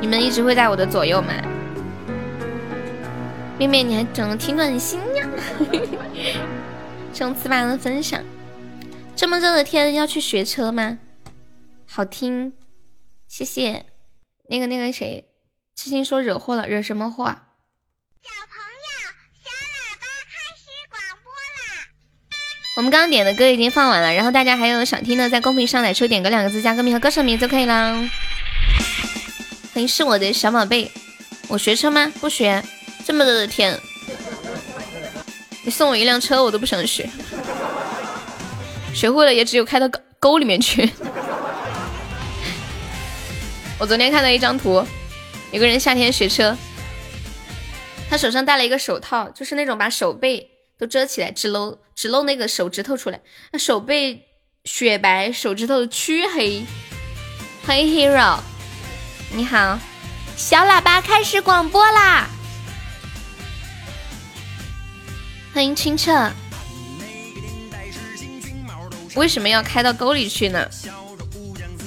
[0.00, 1.32] 你们一直会在我的左右吗？
[3.58, 5.28] 妹妹，你还整的挺暖心呀！
[7.12, 8.22] 谢翅膀的分享。
[9.14, 10.98] 这么热的天，要去学车吗？
[11.88, 12.54] 好听，
[13.28, 13.86] 谢谢。
[14.48, 15.28] 那个那个谁，
[15.76, 17.24] 痴心说惹祸了，惹什么祸？
[17.26, 18.88] 小朋友，
[19.42, 21.60] 小喇叭开始广播啦！
[22.74, 27.92] 我们刚刚点的歌已经放完了，然后大家还有想听的，在公屏上来抽点歌两个字，加歌名和歌手名就可以了。
[29.74, 30.90] 欢迎是我的小宝贝，
[31.48, 32.10] 我学车吗？
[32.20, 32.62] 不学。
[33.04, 33.76] 这么热的天，
[35.64, 37.10] 你送我一辆车我都不想学，
[38.94, 40.88] 学会了也只有开到沟沟里面去。
[43.78, 44.86] 我昨天看到一张图，
[45.50, 46.56] 有个人夏天学车，
[48.08, 50.48] 他手上戴了一个手套，就是那种把手背
[50.82, 53.20] 都遮起来，只露只露那个手指头出来，
[53.52, 54.26] 那手背
[54.64, 56.64] 雪白，手指头黢黑。
[57.64, 58.40] 欢迎 Hero，
[59.30, 59.78] 你好，
[60.36, 62.26] 小喇叭开始广播啦！
[65.54, 66.32] 欢迎清澈，
[69.14, 70.68] 为什么要开到沟里去呢？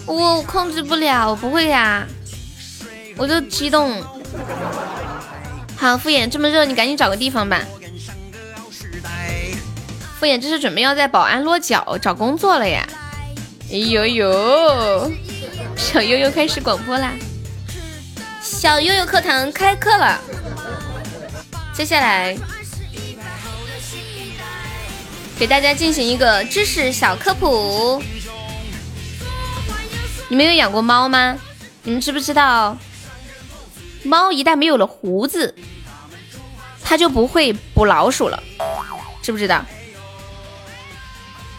[0.05, 2.07] 我控制不了，我不会呀，
[3.17, 4.01] 我就激动。
[5.75, 7.61] 好，敷衍，这么热，你赶紧找个地方吧。
[10.19, 12.87] 敷衍，这是准备要在宝安落脚找工作了呀？
[13.71, 15.11] 哎呦呦！
[15.75, 17.11] 小悠悠开始广播啦！
[18.41, 20.19] 小悠悠课堂开课了，
[21.73, 22.37] 接下来
[25.37, 28.01] 给大家进行一个知识小科普。
[30.29, 31.37] 你们有养过猫吗？
[31.83, 32.77] 你们知不知道，
[34.03, 35.53] 猫一旦没有了胡子，
[36.81, 38.41] 它就不会捕老鼠了？
[39.21, 39.65] 知不知道？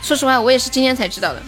[0.07, 1.43] 说实话，我也是今天才知道的。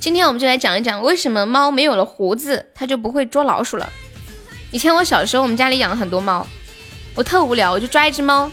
[0.00, 3.88] 今天我们就来讲一讲，为什么猫没有了胡子，它就不会捉老鼠了。
[4.72, 6.44] 以前我小时候，我们家里养了很多猫，
[7.14, 8.50] 我特无聊，我就抓一只猫，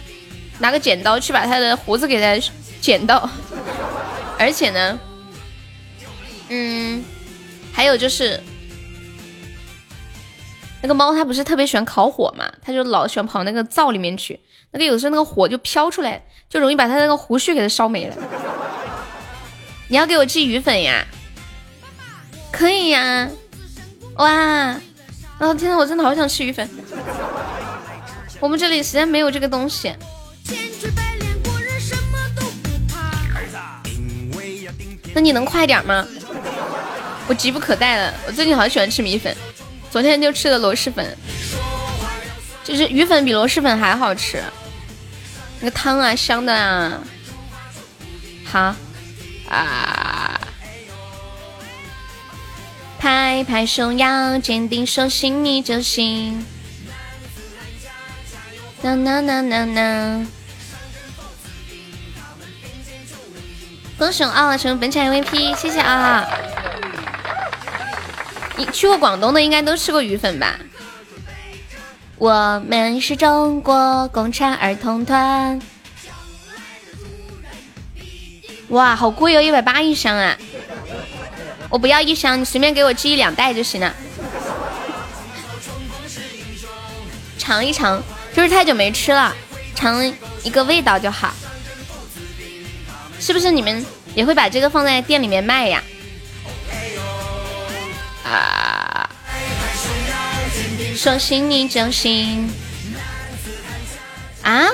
[0.60, 2.40] 拿个剪刀去把它的胡子给它
[2.80, 3.28] 剪到。
[4.38, 5.00] 而且呢，
[6.50, 7.04] 嗯，
[7.74, 8.40] 还有就是
[10.84, 14.40] 那个猫它不是特别喜欢烤火嘛，它就老喜欢跑那个灶里面去，
[14.72, 18.16] 那个有时候那个火就飘出来，就容易把他那个胡须给它烧没了。
[19.88, 21.06] 你要给我寄鱼粉呀？
[22.52, 23.28] 可以呀，
[24.16, 24.80] 哇！
[25.40, 26.70] 哦天呐，我真的好想吃鱼粉。
[28.40, 29.94] 我们这里实在没有这个东西。
[35.14, 36.06] 那你能快点吗？
[37.28, 38.14] 我急不可待了。
[38.28, 39.36] 我最近好喜欢吃米粉，
[39.90, 41.18] 昨天就吃了螺蛳粉，
[42.64, 44.44] 就是鱼粉比螺蛳粉还好吃，
[45.60, 47.00] 那个汤啊香的啊。
[48.46, 48.76] 好
[49.50, 50.40] 啊。
[53.00, 56.46] 拍拍手，要坚定，手心你就行。
[58.82, 60.28] 呐呐呐呐呐！
[63.98, 66.26] 恭喜啊，成为本场 MVP，谢谢啊！
[68.58, 70.60] 你去过广东的，应该都吃过鱼粉吧？
[72.20, 75.58] 我们是中国共产儿童团。
[78.68, 80.38] 哇，好贵哦，一百八一箱啊！
[81.70, 83.96] 我不要一箱，你随便给我寄一两袋就行了。
[87.38, 88.04] 尝一尝，
[88.34, 89.34] 就是太久没吃了，
[89.74, 90.06] 尝
[90.44, 91.34] 一个味道就好。
[93.18, 95.82] 是不是你们也会把这个放在店里面卖呀？
[98.26, 98.79] 啊！
[101.00, 102.52] 说心你就行。
[104.44, 104.68] 啊？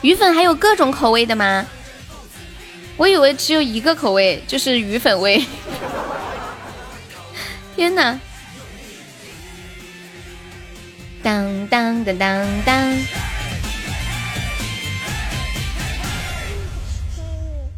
[0.00, 1.66] 鱼粉还有各种口味的吗？
[2.96, 5.44] 我以为只有一个口味，就是鱼粉味。
[7.74, 8.16] 天呐！
[11.20, 12.96] 当当当当当！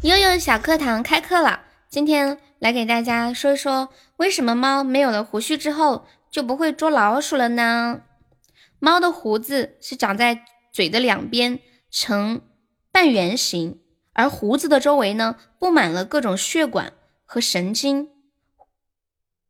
[0.03, 8.01] 悠悠小课堂开课了，今天来给大家说一说，为什么猫没有了胡须之后就不会捉老鼠了呢？
[8.79, 12.41] 猫的胡子是长在嘴的两边，呈
[12.91, 13.79] 半圆形，
[14.11, 16.91] 而胡子的周围呢，布满了各种血管
[17.23, 18.09] 和神经。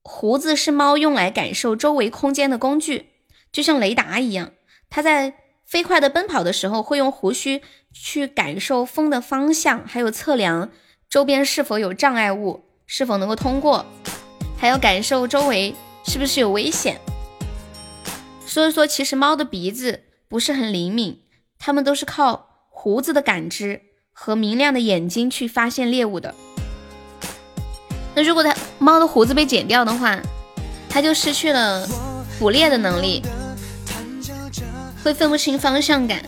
[0.04, 3.10] 胡子是猫用来感受周围空间的工具，
[3.52, 4.52] 就像雷达一样。
[4.88, 5.34] 它在
[5.66, 10.70] 飞快的奔跑的时候，会用胡须去感受风的方向，还有测量
[11.10, 13.88] 周边是否有障碍物，是否能够通过，
[14.56, 15.74] 还要感受周围
[16.06, 17.00] 是不是有危险。
[18.46, 21.22] 所以说，其实猫的鼻子不是很灵敏，
[21.60, 23.82] 它们都是靠胡子的感知
[24.14, 26.34] 和明亮的眼睛去发现猎物的。
[28.14, 30.22] 那如果它猫的胡子被剪掉的话，
[30.90, 31.86] 它就失去了
[32.40, 33.22] 捕猎的能力，
[35.04, 36.24] 会分不清方向感，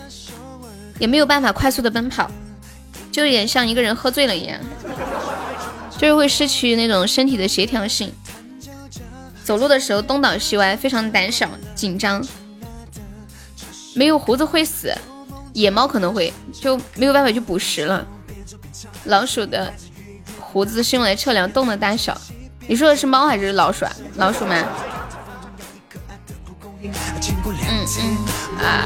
[0.99, 2.29] 也没有办法快速的奔跑，
[3.09, 4.59] 就有点像一个人喝醉了一样，
[5.97, 8.11] 就是会失去那种身体的协调性，
[9.47, 12.21] 走路的时候东倒西歪，非常胆小紧张。
[13.95, 14.93] 没有胡子会死，
[15.53, 18.05] 野猫可能会就没有办法去捕食了，
[19.05, 19.71] 老鼠的。
[20.41, 22.19] 胡子是用来测量洞的大小，
[22.67, 23.91] 你说的是猫还是老鼠啊？
[24.15, 24.55] 老鼠吗？
[26.83, 26.91] 嗯
[28.01, 28.85] 嗯啊！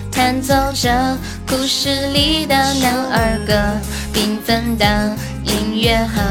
[0.11, 3.53] 弹奏着故事里的男儿歌，
[4.13, 6.21] 缤纷的音乐盒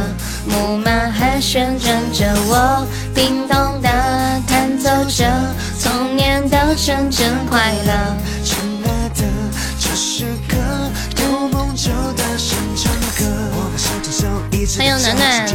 [0.46, 3.88] 木马还旋转着，我叮咚的
[4.46, 5.24] 弹奏着
[5.82, 8.16] 童年的纯真快乐。
[8.44, 9.24] 亲爱的，
[9.78, 10.56] 这是个
[11.22, 12.29] 有梦就的。
[14.66, 15.46] 欢迎暖暖。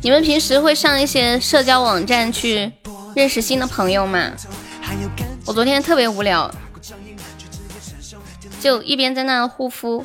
[0.00, 2.72] 你们平时会上一些社交网站去
[3.14, 4.30] 认识新的朋友吗？
[5.44, 6.50] 我昨天特别无聊，
[8.60, 10.02] 就一边在那护肤，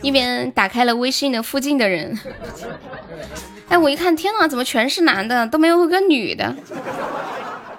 [0.00, 2.16] 一边打开了微信的附近的人。
[3.70, 6.54] 哎，我一看，天哪，怎么全是男的，都没有个女的？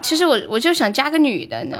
[0.01, 1.77] 其实我我就想加个女的呢。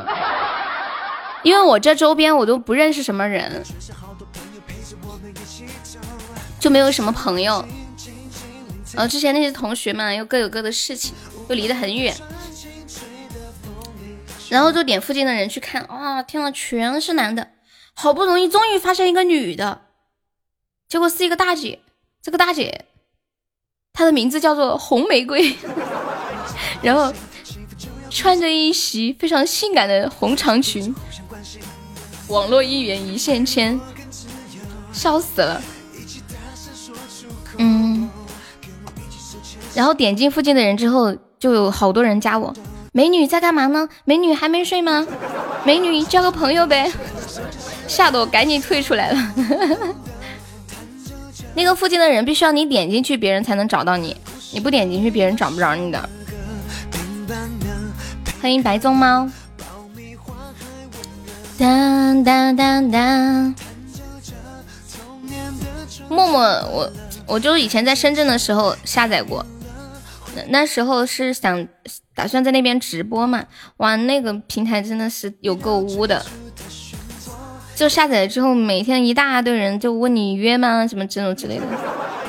[1.44, 3.64] 因为我这周边我都不认识什么人，
[6.60, 7.64] 就没有什么朋友。
[8.96, 11.14] 呃，之前那些同学们又各有各的事情，
[11.50, 12.16] 又离得很远。
[14.50, 17.50] 然后就点附近的人去看，哇，天呐，全是男的，
[17.94, 19.82] 好不容易终于发现一个女的，
[20.88, 21.80] 结果是一个大姐。
[22.22, 22.86] 这个大姐，
[23.92, 25.58] 她的名字叫做红玫瑰，
[26.82, 27.12] 然后
[28.10, 30.94] 穿着一袭非常性感的红长裙。
[32.28, 33.80] 网络一元一线牵，
[34.92, 35.62] 笑死了。
[37.58, 38.10] 嗯，
[39.76, 42.54] 然后点进附近的人之后，就有好多人加我。
[42.92, 43.88] 美女在干嘛呢？
[44.06, 45.06] 美女还没睡吗？
[45.66, 46.92] 美女交个朋友呗。
[47.88, 49.34] 吓得我赶紧退出来了。
[51.56, 54.16] 那个附近的人必须要你点进去，别人才能找到你。
[54.52, 56.10] 你不点进去，别人找不着你的。
[58.42, 59.30] 欢迎白棕猫。
[61.58, 63.56] 当当当当，
[66.10, 66.92] 默默，我
[67.28, 69.46] 我就以前在深圳的时候下载过，
[70.50, 71.68] 那时候是想
[72.16, 73.44] 打算在那边直播嘛，
[73.78, 76.26] 哇，那个平台真的是有够污的，
[77.76, 81.66] 就下载了之后，每天一大堆人就问你约吗，什么这种之类的，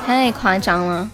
[0.05, 1.09] 太夸张了。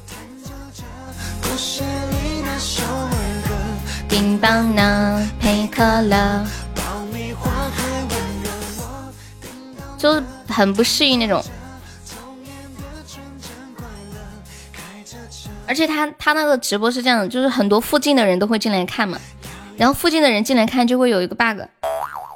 [4.09, 6.45] 冰棒呢，配可乐。
[10.01, 11.43] 就很不适应那种，
[15.67, 19.19] 而且他他那个直播是这样的，就是很多附近的人都会进来看嘛，
[19.77, 21.61] 然后附近的人进来看就会有一个 bug，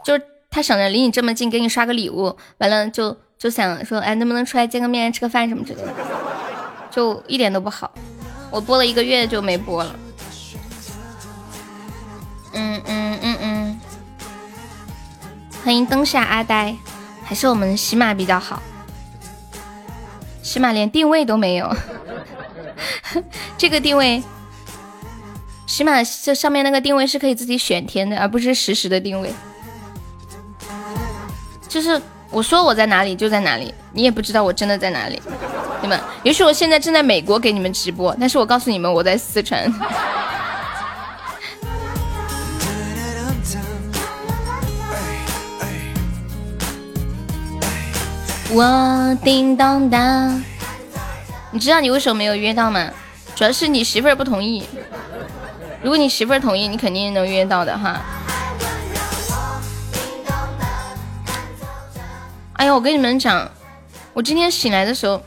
[0.05, 5.93] 就是他想着离你这么近给你刷个礼物，完了就就想说，哎，能不能出来见个面吃个饭什么之类的，
[6.91, 7.91] 就一点都不好。
[8.51, 9.95] 我播了一个月就没播了。
[12.53, 13.79] 嗯嗯嗯嗯，
[15.63, 16.75] 欢迎灯下阿呆。
[17.25, 18.61] 还是我们喜马比较好，
[20.43, 21.75] 喜马连定位都没有。
[23.57, 24.21] 这个定位，
[25.65, 29.33] 喜马这上面那个定位是可以自己选填的，而不是实时的定位。
[31.67, 31.99] 就是
[32.29, 35.19] 我说我在哪里就在哪里，你也不知道我真的在哪里。
[35.81, 39.71] 你们，也许我现在正在美国给你们直播，但是我告诉你们我在四川。
[48.57, 50.41] 我叮当当，
[51.51, 52.89] 你知道你为什么没有约到吗？
[53.35, 54.65] 主要是你媳妇儿不同意。
[55.83, 57.99] 如果你媳妇儿同意，你肯定能约到的哈。
[62.53, 63.51] 哎呀，我跟你们讲，
[64.13, 65.21] 我今天醒来的时候，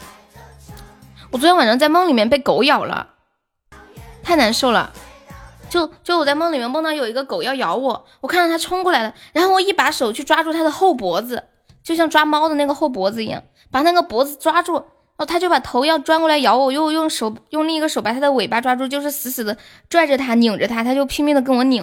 [1.31, 3.09] 我昨天晚上在梦里面被狗咬了，
[4.23, 4.91] 太难受了。
[5.69, 11.45] 就就我在梦里面梦到有一个狗要咬我，我看到它冲过来了，然后我一把手去抓住它的后脖子。
[11.89, 14.85] 就像抓猫的那个后脖子一样，把那个脖子抓住，然
[15.17, 19.57] 后他就把头要钻过来咬我，又用手用另一个手把它的尾巴抓住，就是死死的
[19.89, 21.83] 拽着它，拧着它，它就拼命的跟我拧。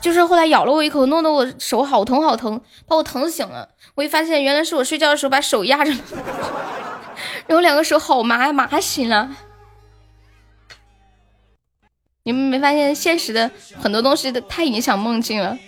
[0.00, 3.68] 就是后来咬了我一口，弄得我手好疼好疼，把我疼醒了。
[3.94, 5.92] 我一发现原来是我睡觉的时候把手压着，
[7.46, 9.36] 然后两个手好麻呀麻醒了。
[12.22, 15.58] 你们没发现现实的很多东西都太影响梦境了？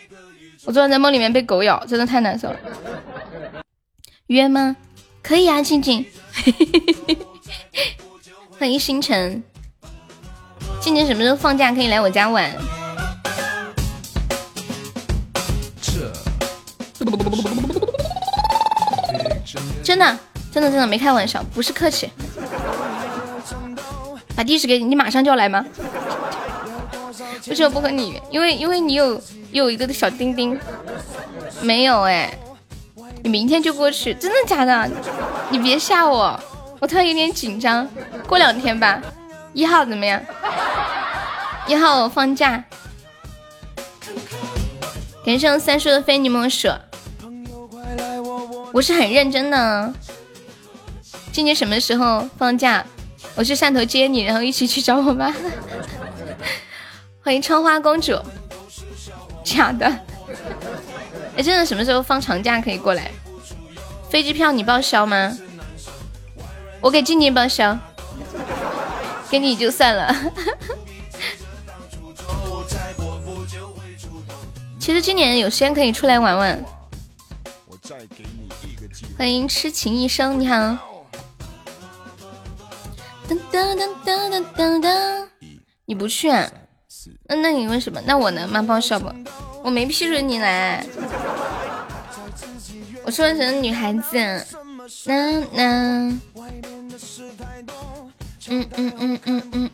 [0.66, 2.56] 我昨晚在梦里面被狗咬，真的太难受了。
[4.28, 4.74] 约吗？
[5.22, 6.04] 可以啊，静静。
[8.58, 9.42] 欢迎星辰。
[10.80, 12.50] 静静什么时候放假可以来我家玩？
[19.82, 20.18] 真的，
[20.50, 22.10] 真的，真的没开玩笑，不是客气。
[24.34, 25.64] 把地址给你，你马上就要来吗？
[27.48, 28.20] 为什么不和你？
[28.30, 29.20] 因为因为你有
[29.52, 30.58] 有一个小钉钉，
[31.60, 32.32] 没有哎。
[33.22, 34.90] 你明天就过去，真的假的？
[35.50, 36.38] 你别吓我，
[36.78, 37.88] 我突然有点紧张。
[38.26, 39.00] 过两天吧，
[39.52, 40.20] 一号怎么样？
[41.66, 42.62] 一号我放假。
[45.24, 46.68] 连上三叔的非你莫属，
[48.72, 49.94] 我是很认真的。
[51.32, 52.84] 今年什么时候放假？
[53.34, 55.32] 我去汕头接你，然后一起去找我妈。
[57.24, 58.20] 欢迎春花公主，
[59.42, 59.86] 假的。
[61.34, 63.10] 哎，真的什么时候放长假可以过来？
[64.10, 65.34] 飞机票你报销吗？
[66.82, 67.78] 我给静静报销，
[69.30, 70.14] 给你就算了。
[74.78, 76.62] 其实今年有时间可以出来玩玩。
[79.16, 80.56] 欢迎痴情一生，你好。
[83.26, 85.26] 噔噔噔噔噔噔噔，
[85.86, 86.46] 你不去啊？
[87.26, 88.00] 那那你为什么？
[88.06, 88.62] 那我能吗？
[88.62, 89.12] 报销不？
[89.62, 90.84] 我没批准你来。
[93.04, 94.46] 我说成女孩子。
[95.04, 96.18] 那那。
[98.46, 99.70] 嗯嗯嗯嗯嗯。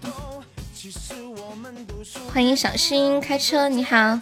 [2.33, 4.19] 欢迎小新开车，你好。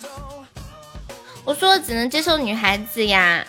[1.44, 3.46] 我说只能接受女孩子呀，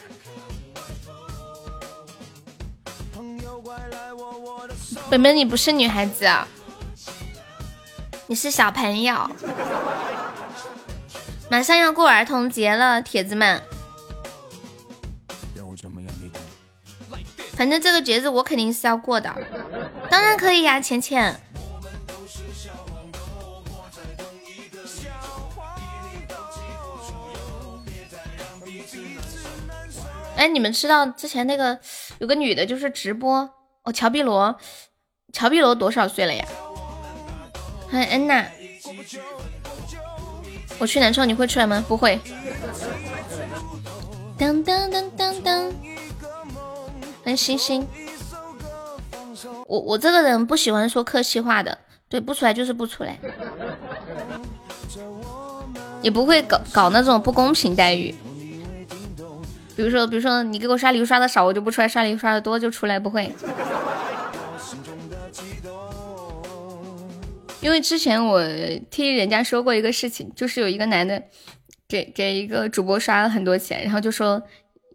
[5.10, 6.48] 本本你不是女孩子啊，
[8.30, 9.28] 你是小朋友。
[11.50, 13.60] 马上要过儿童节了，铁子们。
[17.54, 19.36] 反正这个节日我肯定是要过的，
[20.12, 21.42] 当然可以呀，浅浅。
[30.36, 31.80] 哎，你们知道之前那个
[32.20, 33.50] 有个女的，就是直播
[33.82, 34.56] 哦，乔碧萝，
[35.34, 36.46] 乔碧萝多少岁了呀？
[37.92, 38.46] 欢迎安娜，
[40.78, 41.84] 我去南昌，你会出来吗？
[41.88, 42.20] 不会。
[44.38, 45.64] 当当当当当，
[47.24, 47.86] 欢迎星星。
[49.68, 51.78] 我我这个人不喜欢说客气话的，
[52.08, 53.18] 对，不出来就是不出来，
[56.02, 58.14] 也不会搞搞那种不公平待遇。
[59.76, 63.00] 比如说，比如说你给我刷礼物刷的少，我就不出来；刷礼物刷的多就出来。
[63.00, 63.34] 不会，
[67.62, 68.42] 因为之前我
[68.90, 71.22] 听人家说过一个事情，就是有一个男的
[71.88, 74.42] 给给一个主播刷了很多钱，然后就说，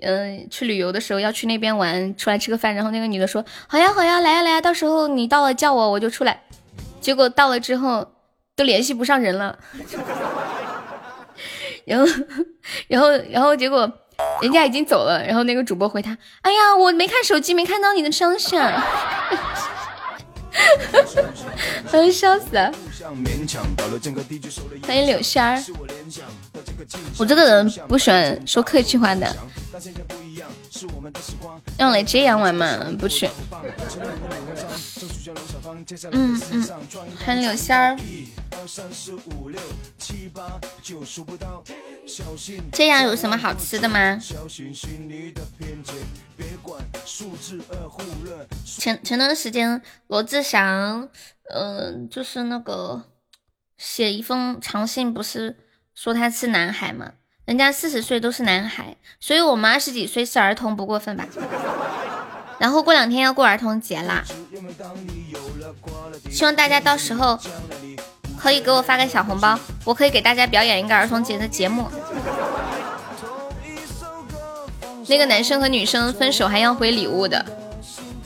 [0.01, 2.75] 嗯，去旅游的时候要去那边玩，出来吃个饭。
[2.75, 6.43] 然后那个女的说，好呀好呀，来呀来呀，到时候你到了叫我，我就出来。
[7.01, 8.13] 结果到了之后
[8.57, 9.59] 都联系不上人了，
[11.85, 12.07] 然后
[12.89, 13.93] 然后然后结果。
[14.41, 18.57] 人家已经走了，然后那个主播回他：“哎呀，我没看手机，没看到你的消息。”
[21.87, 22.73] 欢迎笑死了！
[24.87, 25.63] 欢迎柳仙儿。
[27.19, 29.37] 我这个人不喜欢说客气话的。
[31.77, 32.79] 让我来这样玩嘛？
[32.99, 33.29] 不去。
[36.13, 36.63] 嗯嗯。
[37.25, 37.97] 欢迎柳仙儿。
[42.73, 44.19] 这样有什么好吃的吗？
[48.65, 51.09] 前前段时间罗志祥，
[51.51, 53.05] 嗯，就是那个
[53.77, 55.57] 写一封长信，不是
[55.95, 57.13] 说他是男孩吗？
[57.45, 61.27] 人家四十岁都是男孩，所以我们二十几岁是儿童，不过分吧？
[62.59, 64.23] 然后过两天要过儿童节啦，
[66.31, 67.39] 希望大家到时候。
[68.37, 71.89] 可以给我发个小红包，我可以给大家表演一个儿童节的节目。
[75.07, 77.43] 那个男生和女生分手还要回礼物的，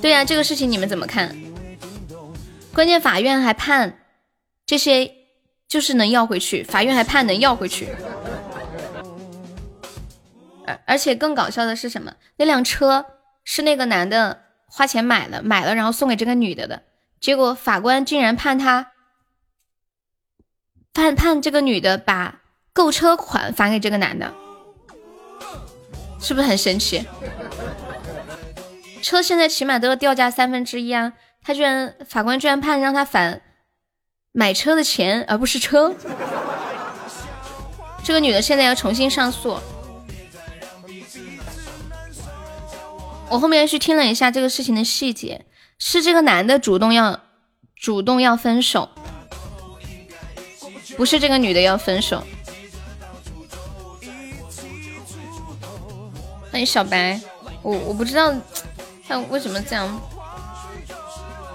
[0.02, 1.36] 对呀，这个事情你们怎么看？
[2.74, 4.00] 关键法院还判
[4.66, 5.08] 这些
[5.68, 7.88] 就是能要回去，法院还判能要回去。
[10.86, 12.14] 而且更搞笑的是什么？
[12.36, 13.06] 那辆车
[13.44, 16.82] 是那个男的花钱买了，买了然后送给这个女的的，
[17.20, 18.92] 结果法官竟然判他。
[20.94, 22.40] 判判这个女的把
[22.72, 24.34] 购车款返给这个男的，
[26.20, 27.06] 是不是很神奇？
[29.00, 31.12] 车现在起码都要掉价三分之一啊！
[31.40, 33.40] 他居然法官居然判让他返
[34.32, 35.94] 买车的钱，而不是车。
[38.02, 39.56] 这个女的现在要重新上诉。
[43.30, 45.44] 我后面去听了一下这个事情的细节，
[45.78, 47.20] 是这个男的主动要
[47.76, 48.88] 主动要分手。
[50.96, 52.24] 不是这个女的要分手。
[56.50, 57.20] 欢迎小白，
[57.62, 58.34] 我我不知道
[59.06, 60.00] 他为什么这样？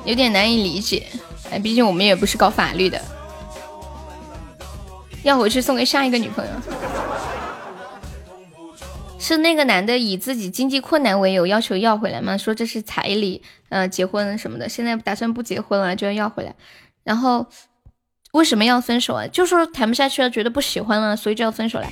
[0.05, 1.07] 有点难以理解。
[1.49, 3.01] 哎，毕竟我们也不是搞法律的。
[5.23, 6.51] 要回去送给下一个女朋友。
[9.23, 12.37] 是那个男的以自己经济困难为由要求要回来吗？
[12.37, 14.67] 说这是彩礼，呃，结婚什么的。
[14.67, 16.53] 现在打算不结婚了，就要要回来。
[17.05, 17.47] 然后
[18.33, 19.25] 为什么要分手啊？
[19.27, 21.87] 就说谈不下去了，觉得不喜欢了，所以就要分手了。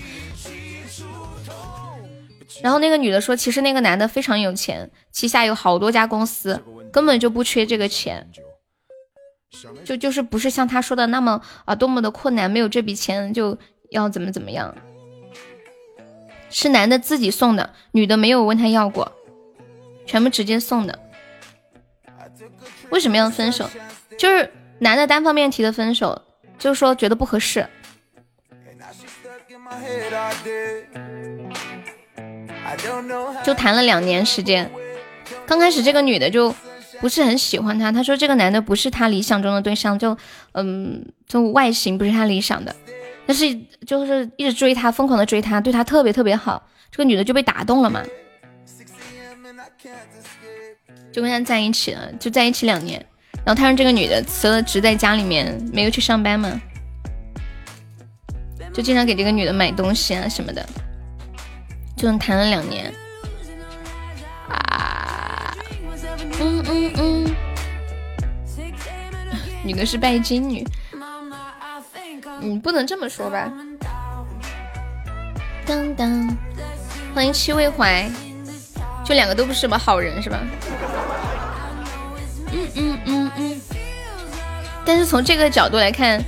[2.61, 6.61] 然后那个女的说，其实那个男的非常有钱，旗下有好多家公司，
[6.91, 8.29] 根本就不缺这个钱。
[9.85, 13.57] 就就是不是像他说的那么啊，多么的困难，没有这笔钱就
[13.89, 14.75] 要怎么怎么样。
[16.51, 19.11] 是男的自己送的，女的没有问他要过，
[20.05, 20.99] 全部直接送的。
[22.91, 23.67] 为什么要分手？
[24.17, 26.21] 就是男的单方面提的分手，
[26.59, 27.65] 就是说觉得不合适。
[33.43, 34.69] 就谈了两年时间，
[35.45, 36.53] 刚开始这个女的就
[36.99, 40.17] 不是很喜欢他，她说这个男的不是她理想中的对象，就
[40.51, 42.75] 嗯，就外形不是她理想的。
[43.31, 43.57] 但是
[43.87, 46.61] 就是一直追他，疯狂的追他，对他特别特别好，
[46.91, 48.03] 这个女的就被打动了嘛，
[51.13, 52.99] 就跟他在一起了，就在一起两年，
[53.45, 56.59] 然后他让这个女的辞了职，在家里面没有去上班嘛，
[58.73, 60.67] 就经常给这个女的买东西啊什么的，
[61.95, 62.93] 就谈了两年，
[64.49, 65.55] 啊，
[66.37, 67.35] 嗯嗯嗯，
[69.63, 70.67] 女的是拜金女。
[72.41, 73.51] 你不能这么说吧。
[75.65, 76.37] 当当，
[77.13, 78.09] 欢迎七味怀，
[79.05, 80.39] 就两个都不是什么好人是吧？
[82.51, 83.61] 嗯嗯嗯嗯。
[84.83, 86.21] 但是从这个角度来看，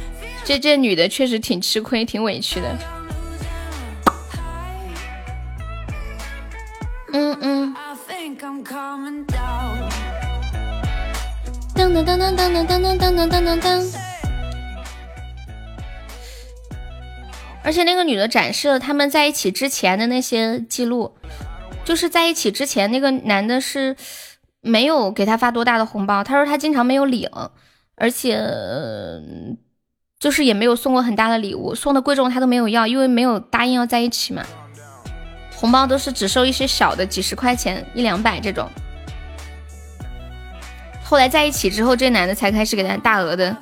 [0.46, 2.78] 这这女的确实挺吃亏，挺委屈的。
[7.12, 7.76] 嗯嗯。
[11.76, 14.03] 当当当当当当当当当当当当。
[17.64, 21.16] 而且那个女的展示了他们在一起之前的那些记录，
[21.86, 23.96] 就是在一起之前那个男的是
[24.60, 27.30] 没有给她发多大的红包，他说他经常没有领，
[27.96, 28.38] 而且
[30.20, 34.44] 就是也没有送过很大的礼物，送的贵重他都没有要，因为没有答应要在一起嘛。
[35.56, 38.70] 红包都是只收一些小的，几十块钱、一两百这种。
[41.02, 43.56] 后来在一起之后，这男的才开始给他大额的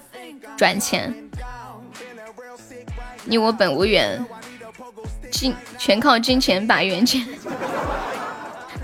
[0.57, 1.13] 转钱。
[3.23, 4.25] 你我本无缘，
[5.31, 7.25] 金全靠金钱把缘牵，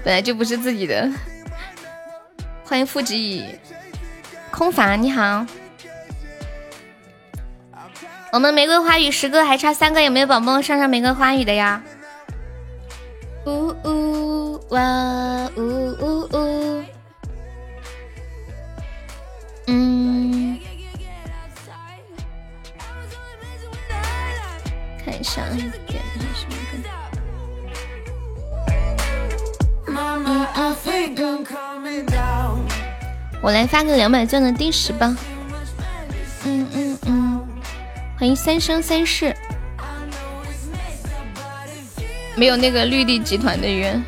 [0.04, 1.10] 本来就不是自己的。
[2.64, 3.46] 欢迎富吉
[4.52, 5.46] 空乏，你好。
[8.32, 11.82] 我们玫瑰花语十个还差三个，有没有宝宝上上玫瑰花语的呀？
[13.46, 16.84] 呜呜哇呜呜呜，
[19.68, 19.97] 嗯。
[25.18, 25.42] 看一下
[25.88, 26.78] 点的是什么歌？
[33.42, 35.18] 我来发个两百钻的第十吧。
[36.46, 37.48] 嗯嗯嗯，
[38.20, 39.36] 欢迎三生三世。
[42.36, 44.04] 没有那个绿地集团的冤，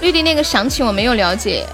[0.00, 1.66] 绿地那个详情我没有了解。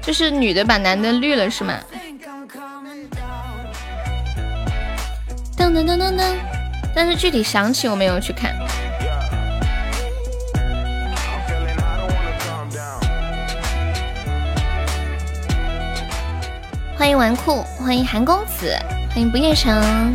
[0.00, 1.78] 就是女的把男的绿了是吗？
[5.72, 6.36] 噔噔噔噔噔，
[6.94, 8.54] 但是具体详情我没有去看。
[16.94, 18.76] 欢迎纨绔，欢迎韩公子，
[19.08, 20.12] 欢迎不夜城。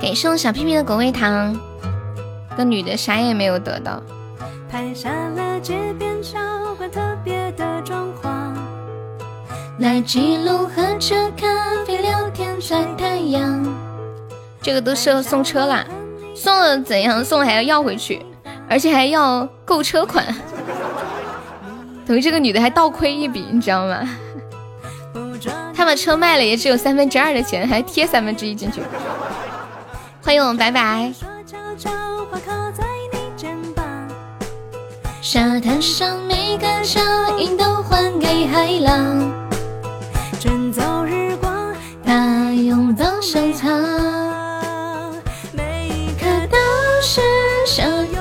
[0.00, 1.56] 给送小屁屁的果味糖，
[2.56, 4.02] 个女的啥也没有得到。
[4.70, 6.38] 拍下了街边小
[6.76, 8.28] 馆特别的装潢，
[9.78, 11.46] 来记录喝着咖
[11.86, 13.64] 啡聊天晒太阳。
[14.60, 15.86] 这个都适合送车啦，
[16.34, 17.24] 送了怎样？
[17.24, 18.24] 送还要要回去，
[18.68, 20.22] 而且还要购车款，
[22.06, 24.06] 等于这个女的还倒亏一笔，你知道吗？
[25.74, 28.82] 他把车卖了也只有三分之二的钱，还贴三分之一进去。
[30.22, 31.10] 欢迎我们白白。
[35.30, 36.98] 沙滩上每个脚
[37.36, 39.30] 印都还给海浪，
[40.40, 43.70] 卷走日光，它拥抱收藏，
[45.52, 46.56] 每一刻都
[47.02, 47.20] 是
[47.66, 48.16] 相拥。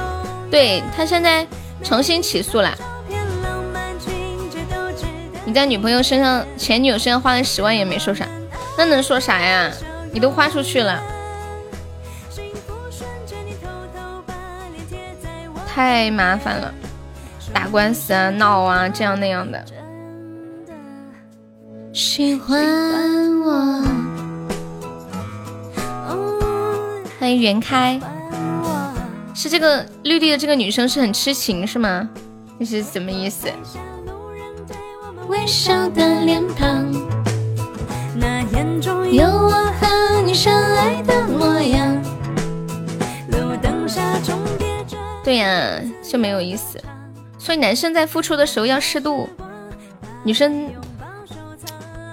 [0.51, 1.47] 对他现在
[1.81, 2.77] 重新起诉了。
[5.45, 8.27] 你在女朋友身上、前女友身上花了十万也没说啥，
[8.77, 9.71] 那能说啥呀？
[10.11, 11.01] 你都花出去了，
[15.73, 16.73] 太麻烦了，
[17.53, 19.63] 打官司啊、闹啊，这样那样的。
[21.93, 22.61] 喜欢
[23.41, 23.83] 我，
[27.19, 27.99] 欢迎袁开，
[29.33, 32.07] 是这个绿地的这个女生是很痴情是吗？
[32.59, 33.47] 这是什么意思？
[35.27, 36.85] 微笑的脸庞，
[38.15, 42.01] 那眼中有我和你相爱的模样。
[43.31, 44.97] 路灯下重叠着。
[45.23, 46.79] 对呀，就没有意思。
[47.47, 49.29] 所以男生在付出的时候要适度，
[50.25, 50.69] 女生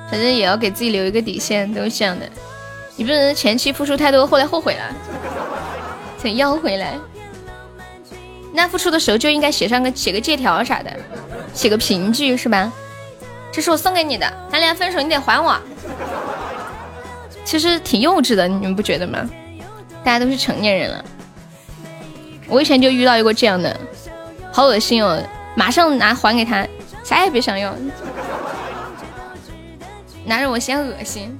[0.08, 2.24] 反正也要给自己留一个底线，都是这样的。
[2.94, 4.94] 你不能前期付出太多，后来后悔了，
[6.22, 6.94] 想要回来。
[8.52, 10.96] 那付出的时候就应该写上个写个借条啥的，
[11.52, 12.72] 写个凭据是吧？
[13.50, 15.58] 这是我送给你的，咱俩分手你得还我。
[17.44, 19.28] 其实挺幼稚的，你们不觉得吗？
[20.04, 21.04] 大家都是成年人了。
[22.46, 23.76] 我以前就遇到一个这样的，
[24.54, 25.20] 好恶心哦！
[25.56, 26.64] 马上拿还给他，
[27.02, 27.74] 啥也别想要，
[30.24, 31.36] 拿着我嫌恶心。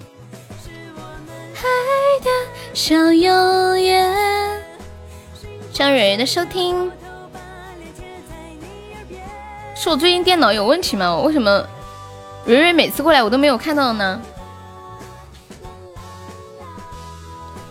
[1.54, 2.28] 爱的
[2.74, 4.60] 小永远。
[5.72, 6.90] 谢蕊蕊的收听。
[9.76, 11.16] 是我最近电脑有问题吗？
[11.18, 11.64] 为什么
[12.44, 14.20] 蕊蕊每次过来我都没有看到呢？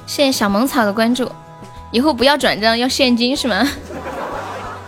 [0.07, 1.29] 谢谢小萌草的关注，
[1.91, 3.67] 以后不要转账，要现金是吗？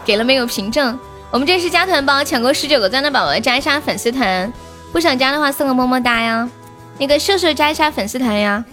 [0.05, 0.97] 给了没有凭证？
[1.31, 4.53] 我们这是加团包，抢够十九个赞的宝宝加一下粉丝团，
[4.93, 6.49] 不想加的话送个么么哒呀。
[6.97, 8.63] 那个秀秀加一下粉丝团呀，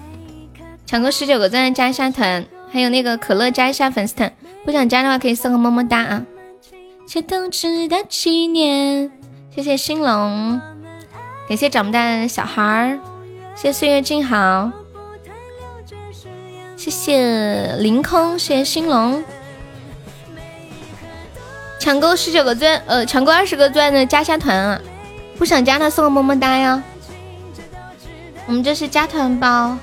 [0.86, 4.32] 抢够十九个赞加一下团，还有那个可乐加一下粉丝团，
[4.64, 6.24] 不想加的话可以送个么么哒啊。
[7.04, 9.10] 谢冬至的纪念，
[9.52, 10.60] 谢谢兴隆，
[11.48, 12.98] 感谢长不大的小孩儿，
[13.56, 14.70] 谢谢岁月静好，
[16.76, 19.24] 谢谢凌空，谢谢兴隆，
[21.82, 24.80] 抢够十九个钻，呃，抢够二十个钻的加下团啊！
[25.36, 26.80] 不想加的送个么么哒呀！
[28.46, 29.76] 我们这是加团包，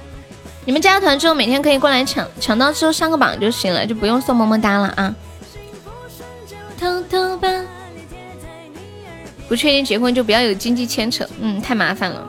[0.64, 5.14] 你们加团之后每天可以过来抢，抢到之后上个榜就行了，就不用送么么哒了啊！
[6.80, 7.50] 偷偷吧，
[9.50, 12.26] 不确定结婚就不要有经济牵扯，嗯，太麻烦了。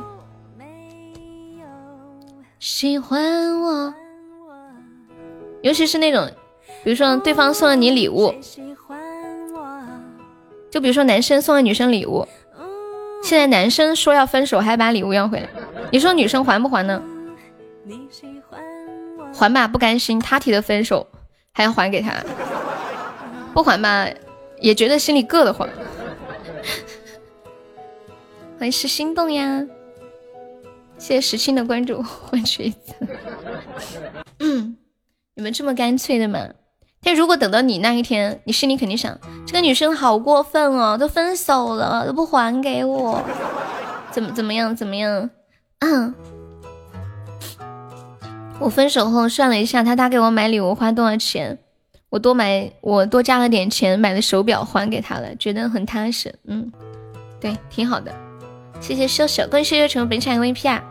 [2.59, 3.95] 喜欢我，
[5.63, 6.29] 尤其是那种，
[6.83, 8.35] 比如说对方送了你礼物，
[10.71, 12.27] 就比如说男生送了女生礼物，
[13.23, 15.49] 现在男生说要分手，还把礼物要回来，
[15.91, 17.03] 你说女生还不还呢？
[19.35, 21.07] 还吧，不甘心，他提的分手
[21.53, 22.15] 还要还给他，
[23.53, 24.09] 不还吧。
[24.61, 25.67] 也觉得心里硌得慌。
[28.59, 29.67] 欢迎是心动呀！
[30.99, 32.95] 谢谢石青的关注， 换取一次。
[34.41, 34.77] 嗯，
[35.35, 36.47] 你们这么干脆的吗？
[37.03, 43.23] 但如果等到你那一天，你心里肯定想：这个女生好过分哦，都分手了都不还给我，
[44.11, 45.31] 怎么怎么样怎么样？
[45.81, 46.15] 嗯，
[48.59, 51.59] 我分手后算了一下，他他给我买礼物花多少钱？
[52.11, 56.35] 我多买，我多加了点钱买了手表还给他了，觉得很踏实。
[56.45, 56.71] 嗯，
[57.41, 58.13] 对，挺好的。
[58.81, 60.83] 谢谢秀秀，恭喜秀秀成为本场 MVP 啊！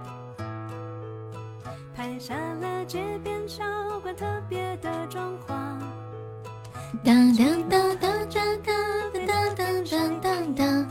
[7.03, 8.45] 当当当当当
[9.25, 10.87] 当当当当当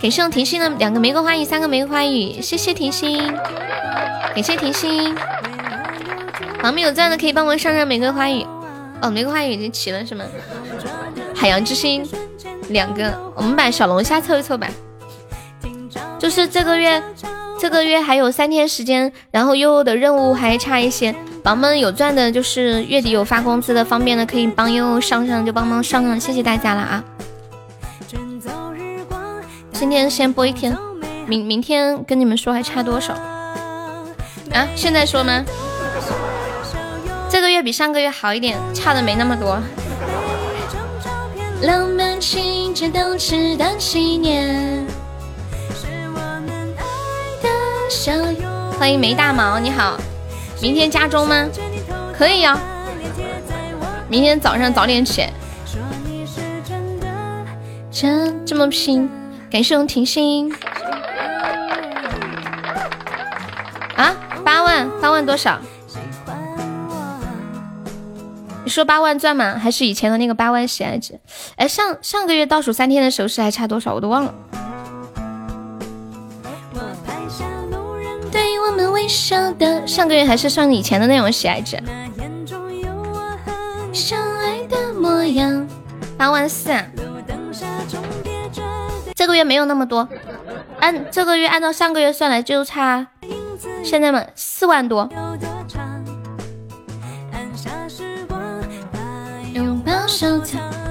[0.00, 3.32] 感谢我甜心的两个玫瑰花语，三个玫瑰花语，谢谢甜心，
[4.34, 5.14] 感谢甜心。
[6.60, 8.44] 旁边有钻的可以帮忙上上玫瑰花语。
[9.00, 10.24] 哦，玫瑰花语已经齐了是吗？
[11.34, 12.04] 海洋之心
[12.70, 14.68] 两个，我们把小龙虾凑一凑吧。
[16.18, 17.02] 就是这个月，
[17.60, 21.14] 这个月还有三天时间，然后悠悠的任务还差一些。
[21.42, 27.04] 宝宝们有钻的，就是月底有发工资的，方便的可以帮悠悠上上，就帮忙上上，谢谢大家了啊！
[29.72, 30.78] 今天先播一天，
[31.26, 33.12] 明明天跟你们说还差多少
[34.52, 34.68] 啊？
[34.76, 35.44] 现在说吗？
[37.28, 39.60] 这个月比上个月好一点，差的没那么多。
[48.78, 49.96] 欢迎梅大毛，你好，
[50.62, 51.48] 明天加钟吗？
[52.16, 52.56] 可以呀，
[54.08, 55.26] 明天早上早点起。
[57.90, 59.10] 这这么拼，
[59.50, 60.54] 感谢我婷心。
[63.96, 65.58] 啊，八万，八万多少？
[68.64, 69.58] 你说八万钻吗？
[69.58, 71.18] 还是以前的那个八万喜爱值？
[71.56, 73.92] 哎，上上个月倒数三天的时候是还差多少？
[73.92, 74.32] 我都忘了。
[79.86, 81.78] 上个月还是算以前的那种喜爱值。
[86.16, 86.72] 八万四。
[89.14, 90.08] 这个月没有那么多，
[90.80, 93.06] 按这个月按照上个月算来就差，
[93.84, 95.08] 现在嘛四万多。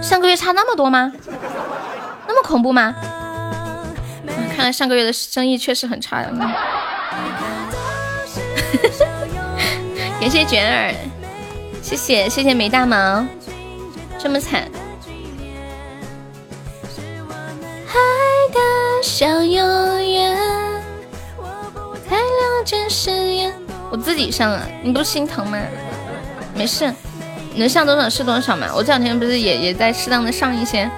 [0.01, 1.11] 上个月差那么多吗？
[2.28, 2.95] 那么恐怖吗？
[4.55, 6.30] 看来上个月的生意确实很差呀。
[10.19, 10.93] 感谢卷儿，
[11.82, 13.26] 谢谢谢谢梅大毛，
[14.19, 14.69] 这么惨。
[17.86, 17.99] 海
[18.53, 18.59] 的
[19.01, 20.38] 小游园，
[22.07, 23.53] 太了解誓言。
[23.89, 25.57] 我自己上啊，你不心疼吗？
[26.55, 26.93] 没事，
[27.55, 28.67] 能上多少是多少嘛。
[28.76, 30.89] 我这两天不是也也在适当的上一些。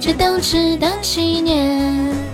[0.00, 2.27] 这都值得纪念。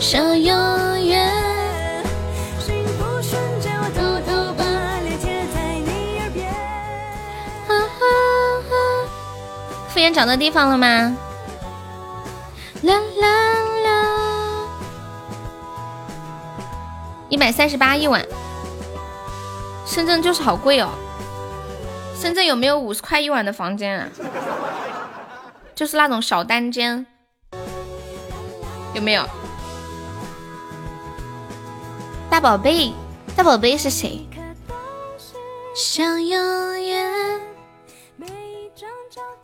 [0.00, 1.30] 爱的小游园。
[9.88, 11.14] 敷衍找到地方了吗？
[12.82, 14.06] 啦啦啦！
[17.28, 18.24] 一百三十八一晚，
[19.84, 20.88] 深圳就是好贵哦。
[22.18, 24.08] 深圳有没有五十块一晚的房间啊？
[25.74, 27.04] 就是那种小单间，
[28.94, 29.28] 有没有？
[32.30, 32.92] 大宝贝，
[33.34, 34.20] 大宝贝是谁？
[35.74, 37.40] 小游园。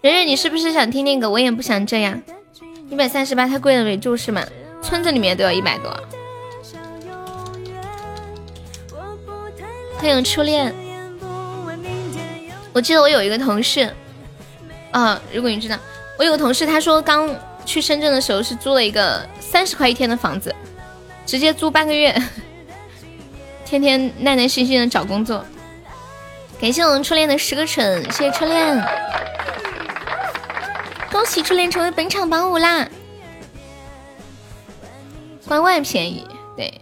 [0.03, 1.29] 圆圆，你是不是想听那个？
[1.29, 2.23] 我也不想这样。
[2.89, 4.41] 一百三十八太贵了，没住是吗？
[4.81, 5.91] 村子里面都要一百多。
[9.99, 10.73] 欢迎初恋。
[12.73, 13.93] 我记得我有一个同事，
[14.93, 15.77] 啊，如果你知道，
[16.17, 17.29] 我有个同事，他说刚
[17.65, 20.55] 去深圳的时候是租了一个三十块一天的房子，
[21.27, 22.15] 直接租半个月，
[23.67, 25.45] 天天耐耐心心的找工作。
[26.61, 28.83] 感谢我们初恋的十个蠢，谢谢初恋。
[31.11, 32.89] 恭喜初恋成为本场榜五啦！
[35.47, 36.81] 关外便宜，对。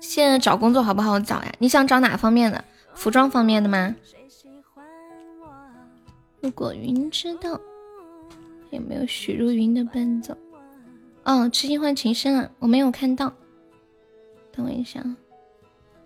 [0.00, 1.52] 现在找工作好不好找呀？
[1.58, 2.62] 你想找哪方面的？
[2.94, 3.94] 服装方面的吗？
[6.40, 7.58] 如果云知道
[8.70, 10.36] 有没有许茹芸的伴奏？
[11.28, 13.30] 哦，痴心换情深啊，我没有看到。
[14.50, 15.04] 等我一下。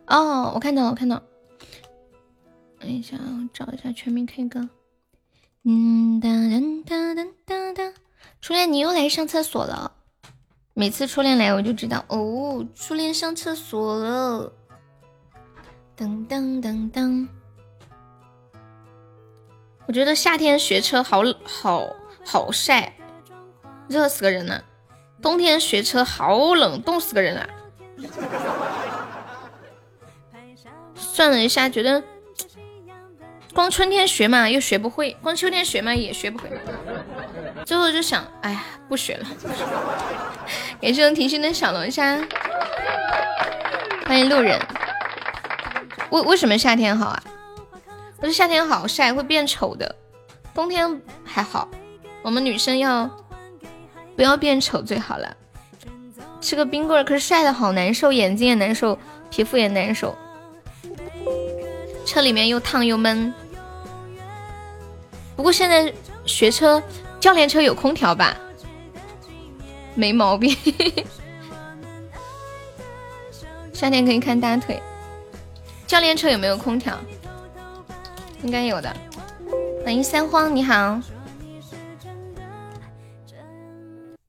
[0.08, 1.22] 哦，我看到了，我看到。
[2.80, 4.68] 等一下，我找一下全民 K 歌。
[5.62, 6.28] 嗯哒
[6.84, 7.94] 哒哒哒哒，
[8.40, 9.92] 初恋，你又来上厕所了。
[10.74, 14.52] 每次初恋来，我就知道哦，初恋上厕所了。
[15.96, 17.28] 噔噔噔噔，
[19.86, 21.86] 我觉得夏天学车好好
[22.26, 22.96] 好晒，
[23.86, 24.64] 热死个人了。
[25.22, 27.48] 冬天学车好冷，冻死个人了。
[30.96, 32.02] 算了一下，觉得。
[33.54, 36.50] 光春天学嘛又学不会，光秋天学嘛也学不会，
[37.66, 39.26] 最后就想，哎呀，不学了。
[40.80, 42.18] 感谢我甜心的小龙虾，
[44.06, 44.58] 欢迎路人。
[46.08, 47.22] 为为什么夏天好啊？
[48.18, 49.94] 不是夏天好晒会变丑的，
[50.54, 51.68] 冬天还好。
[52.22, 53.06] 我们女生要
[54.16, 55.36] 不要变丑最好了。
[56.40, 58.98] 吃个冰棍儿可是晒的好难受，眼睛也难受，
[59.30, 60.14] 皮肤也难受。
[62.04, 63.32] 车里面又烫又闷。
[65.36, 65.92] 不过现在
[66.26, 66.82] 学车，
[67.20, 68.36] 教练车有空调吧？
[69.94, 70.54] 没毛病。
[73.72, 74.80] 夏天可以看大腿。
[75.86, 76.98] 教练车有没有空调？
[78.42, 78.94] 应该有的。
[79.84, 81.00] 欢迎三荒，你好。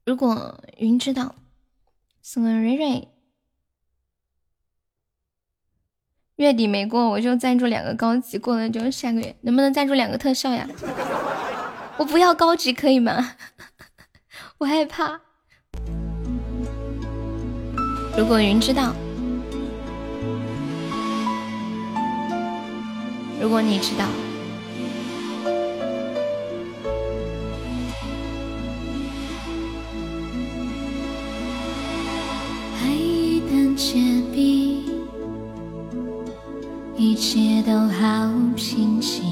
[0.05, 1.35] 如果云知道，
[2.21, 3.07] 送个瑞瑞。
[6.35, 10.67] 月底没过，我就赞助两个高级，过了就下个月，能不能赞助两个特效呀？
[11.97, 13.35] 我不要高级，可以吗？
[14.59, 15.21] 我害怕。
[18.17, 18.93] 如果云知道，
[23.39, 24.05] 如果你知道，
[33.75, 34.83] 结冰
[36.95, 39.23] 一切都好平静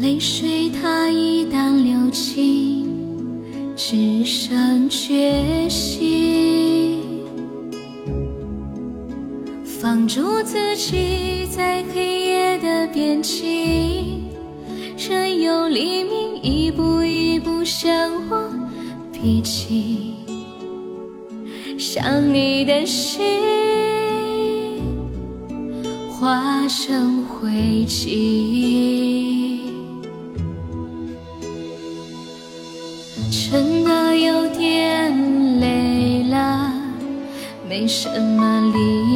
[0.00, 2.88] 泪水它一旦流尽
[3.74, 7.00] 只剩决心
[9.64, 14.22] 放逐自己在黑夜的边境
[14.96, 18.41] 任由黎明一步一步向我
[19.22, 20.14] 一起
[21.78, 23.22] 想你的心
[26.10, 29.60] 化成灰烬。
[33.30, 36.72] 真的有点累了，
[37.68, 39.11] 没什么理由。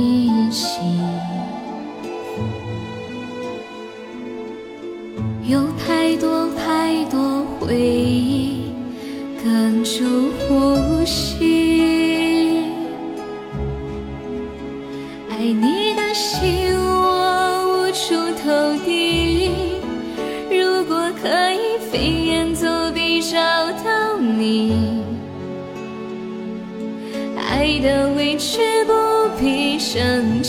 [29.96, 30.44] 真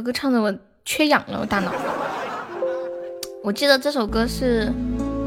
[0.00, 0.54] 歌唱的我
[0.84, 1.72] 缺氧了，我大脑。
[3.42, 4.72] 我记得这首歌是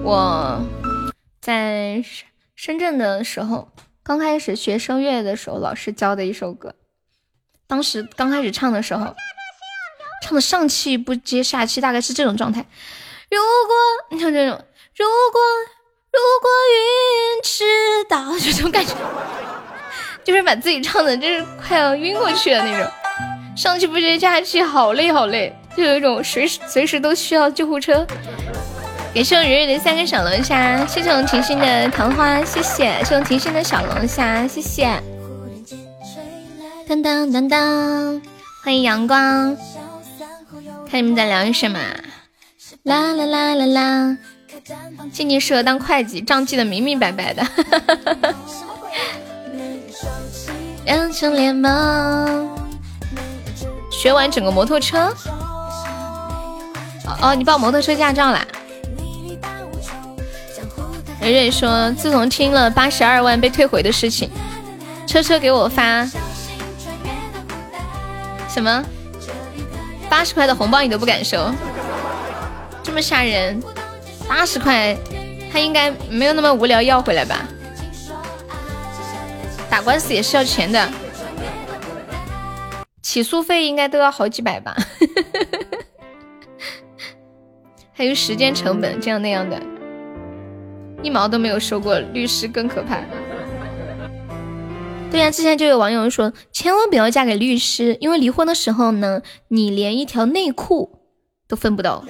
[0.04, 0.62] 我
[1.42, 2.04] 在
[2.56, 3.68] 深圳的时候
[4.04, 6.76] 刚开始学声乐的时候老师教的一首歌，
[7.66, 9.16] 当时刚开始唱的时候，
[10.22, 12.66] 唱的上气不接下气，大概是这种状态。
[13.32, 13.76] 如果
[14.12, 14.64] 你像这种，
[14.96, 15.42] 如果
[16.12, 17.64] 如果云知
[18.08, 18.94] 道， 就这种感觉，
[20.24, 22.92] 就是把自己唱的，就是快要晕过去的那种。
[23.56, 28.06] 上气不接下气，好累好累，就有一种随时随时都需要救护车。
[29.14, 34.90] 感谢我蕊蕊的三个小龙虾，谢谢我甜心的桃花，谢谢，谢谢我甜心的小龙虾，谢谢。
[36.88, 38.22] 当当当当，
[38.64, 39.56] 欢迎阳光，
[40.90, 41.80] 看你们在聊什么？
[42.84, 44.18] 啦啦啦啦啦！
[45.12, 47.44] 静静适合当会计，账记得明明白白的。
[47.46, 48.34] 哈
[50.86, 52.50] 两强联盟，
[53.94, 55.14] 学完整个摩托车。
[57.22, 58.46] 哦，你报摩托车驾照啦？
[61.22, 64.30] 蕊蕊说，自从听了八十二万被退回的事情，
[65.08, 66.06] 车车给我发
[68.50, 68.84] 什么
[70.10, 71.50] 八十块的红包你都不敢收，
[72.84, 73.64] 这么吓人？
[74.28, 74.98] 八十块，
[75.52, 77.40] 他应该没有那么无聊要回来吧？
[79.70, 80.90] 打官司也是要钱的，
[83.14, 84.76] 起诉费应该都要好几百吧？
[87.92, 89.62] 还有时间成本，这样那样的。
[91.04, 93.02] 一毛都没有收过，律师更可怕。
[95.12, 101.04] 对呀，之前就有网友说，千万不要嫁给律师，因为离婚的时候呢，你连一条内裤
[101.48, 102.04] 都分不到。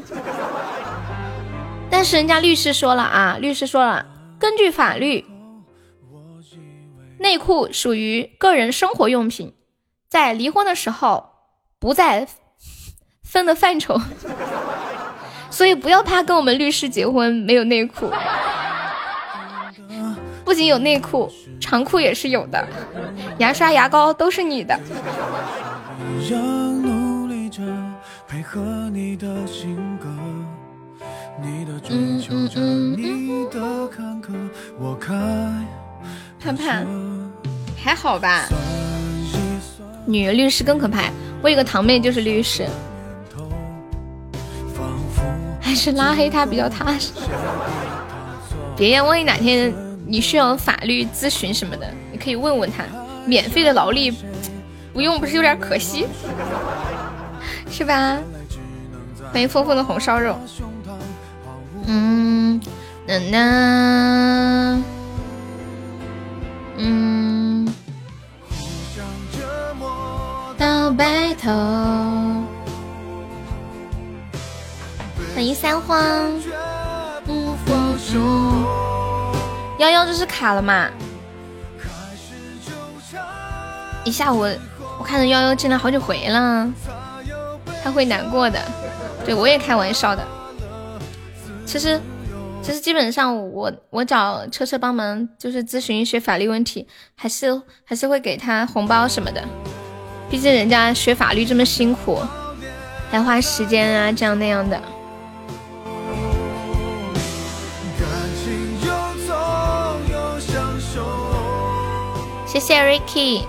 [1.90, 4.06] 但是人家律师说了啊，律师说了，
[4.40, 5.26] 根据法律，
[7.20, 9.54] 内裤属于个人生活用品，
[10.14, 11.28] 在离婚的时候
[11.80, 12.28] 不在
[13.24, 14.00] 分的范畴，
[15.50, 18.12] 所以不要怕跟我们律师结婚没有内裤。
[20.46, 22.64] 不仅有内裤，长裤也是有的，
[23.40, 24.80] 牙刷、牙膏都是你的。
[31.90, 32.96] 嗯嗯嗯。
[36.40, 36.86] 盼盼，
[37.84, 38.46] 还好吧？
[40.06, 41.10] 女律师更可怕，
[41.42, 42.68] 我有个堂妹就是律师，
[45.60, 47.12] 还是拉黑她比较踏实。
[48.76, 49.74] 别呀，万一哪天。
[50.06, 52.84] 你需要法律咨询什么的，你可以问问他，
[53.26, 54.14] 免费的劳力
[54.92, 56.06] 不用不是有点可惜，
[57.72, 58.20] 是吧？
[59.32, 60.38] 欢迎丰丰的红烧肉，
[61.88, 62.60] 嗯，
[63.08, 64.84] 呐呐，
[66.78, 67.74] 嗯，
[70.64, 71.52] 到白头，
[75.36, 76.32] 欢迎三荒，
[77.26, 78.18] 不服输。
[79.78, 80.90] 幺幺这是卡了吗？
[84.06, 84.48] 一下午
[84.98, 86.72] 我看着幺幺进来好几回了，
[87.84, 88.58] 他会难过的。
[89.26, 90.26] 对我也开玩笑的。
[91.66, 92.00] 其实
[92.62, 99.46] 其实基本上我我找车车帮忙就是咨询一些法律问题，还是还是会给他红包什么的。
[100.34, 102.20] 毕竟人家学法律这么辛苦，
[103.12, 104.82] 还花时间啊，这样那样的。
[112.48, 113.44] 谢谢 Ricky。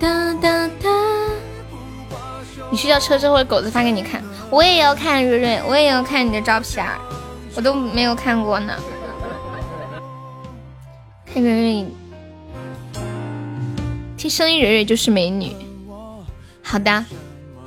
[0.00, 0.90] 哒哒哒。
[2.68, 4.20] 你去叫车车或者狗子发给你看，
[4.50, 6.98] 我也要看瑞瑞，我也要看你的照片儿，
[7.54, 8.74] 我都没有看过呢。
[11.32, 11.86] 看瑞瑞，
[14.22, 15.50] 听声音蕊蕊就是美女。
[16.62, 17.04] 好的，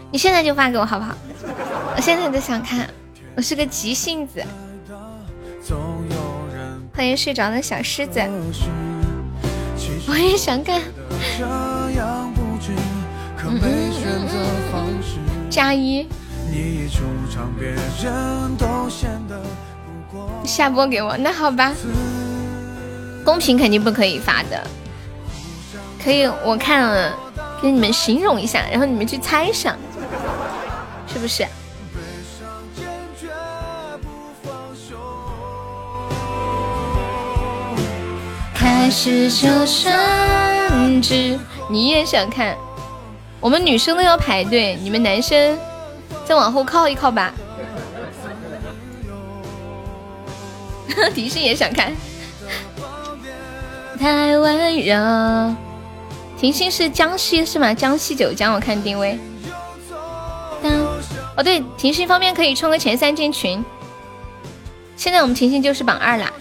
[0.10, 1.14] 你现在就发给我好不好？
[1.98, 2.90] 我现在就想看，
[3.36, 4.42] 我是个急性子。
[6.94, 8.22] 欢迎睡着的小狮子，
[10.08, 10.82] 我也想看。
[15.50, 16.08] 加一，
[20.46, 21.74] 下播给我，那好吧。
[23.26, 24.66] 公屏肯定不可以发的，
[26.06, 27.12] 可以我看了
[27.60, 29.76] 给你们形容一下，然后你们去猜想，
[31.12, 31.44] 是不是？
[38.54, 41.40] 开始就甚至
[41.72, 42.56] 你也想看，
[43.40, 45.58] 我们女生都要排队，你们男生
[46.24, 47.34] 再往后靠一靠吧。
[51.16, 51.92] 迪士也想看，
[54.00, 55.56] 太温柔。
[56.38, 57.74] 婷婷是江西是吗？
[57.74, 59.18] 江西九江，我看定位。
[60.62, 60.72] 当
[61.36, 63.64] 哦对，婷婷方便可以冲个前三进群。
[64.98, 66.32] 现在我们婷婷就是榜二啦。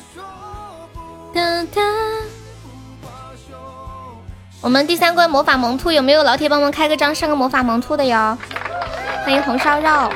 [4.60, 8.36] 我们第三关魔法萌兔有没有老铁帮忙开个张上个魔法萌兔的哟？
[9.24, 10.12] 欢迎红烧肉。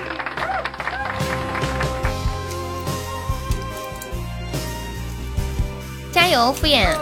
[6.11, 6.97] 加油，敷衍！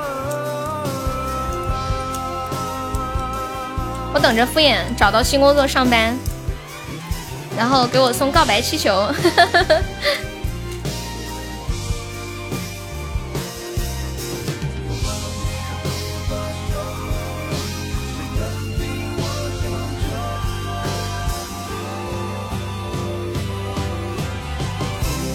[4.17, 6.17] 我等着敷衍找到新工作上班，
[7.55, 8.91] 然后给我送告白气球。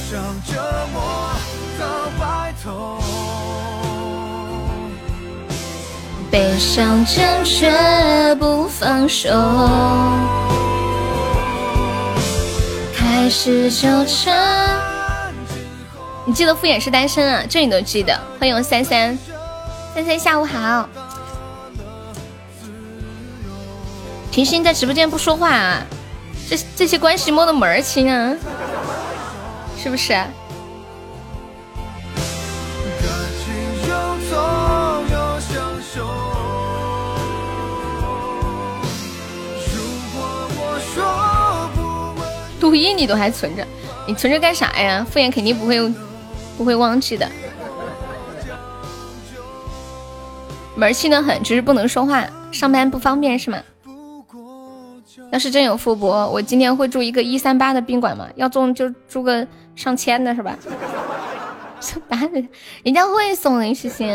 [0.09, 0.59] 想折
[0.91, 1.31] 磨
[1.79, 1.85] 到
[2.19, 3.00] 白头
[6.31, 7.69] 悲伤着却
[8.35, 9.29] 不放手，
[12.95, 14.79] 开始纠缠。
[16.25, 17.43] 你记得敷衍是单身啊？
[17.49, 18.17] 这你都记得。
[18.39, 19.19] 欢迎我三三，
[19.93, 20.87] 三三下午好。
[24.31, 25.81] 甜心在直播间不说话啊？
[26.49, 28.33] 这这些关系摸的门儿清啊？
[29.77, 30.17] 是不是？
[42.61, 43.67] 录音你都还存着，
[44.07, 45.05] 你存着干啥呀？
[45.09, 45.93] 敷衍肯定不会
[46.57, 47.27] 不会忘记的。
[50.75, 53.57] 门气的很，只是不能说话，上班不方便是吗？
[55.31, 58.27] 要是真有富婆，我今天会住一个一三八的宾馆吗？
[58.35, 60.57] 要住就住个上千的是吧？
[61.81, 62.43] 上八的，
[62.83, 64.07] 人家会送林，诗欣，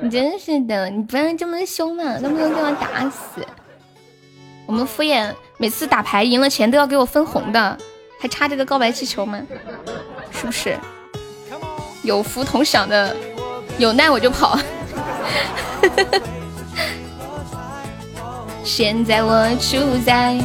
[0.00, 3.46] 你真是的，你不要这么凶嘛，能不能给我打死？
[4.66, 7.78] 我们敷衍每次打牌赢了钱都要给我分红的，
[8.20, 9.40] 还差这个告白气球吗？
[10.30, 10.78] 是不是？
[12.02, 13.16] 有福同享的，
[13.78, 14.58] 有难我就跑。
[18.64, 20.38] 现在我住在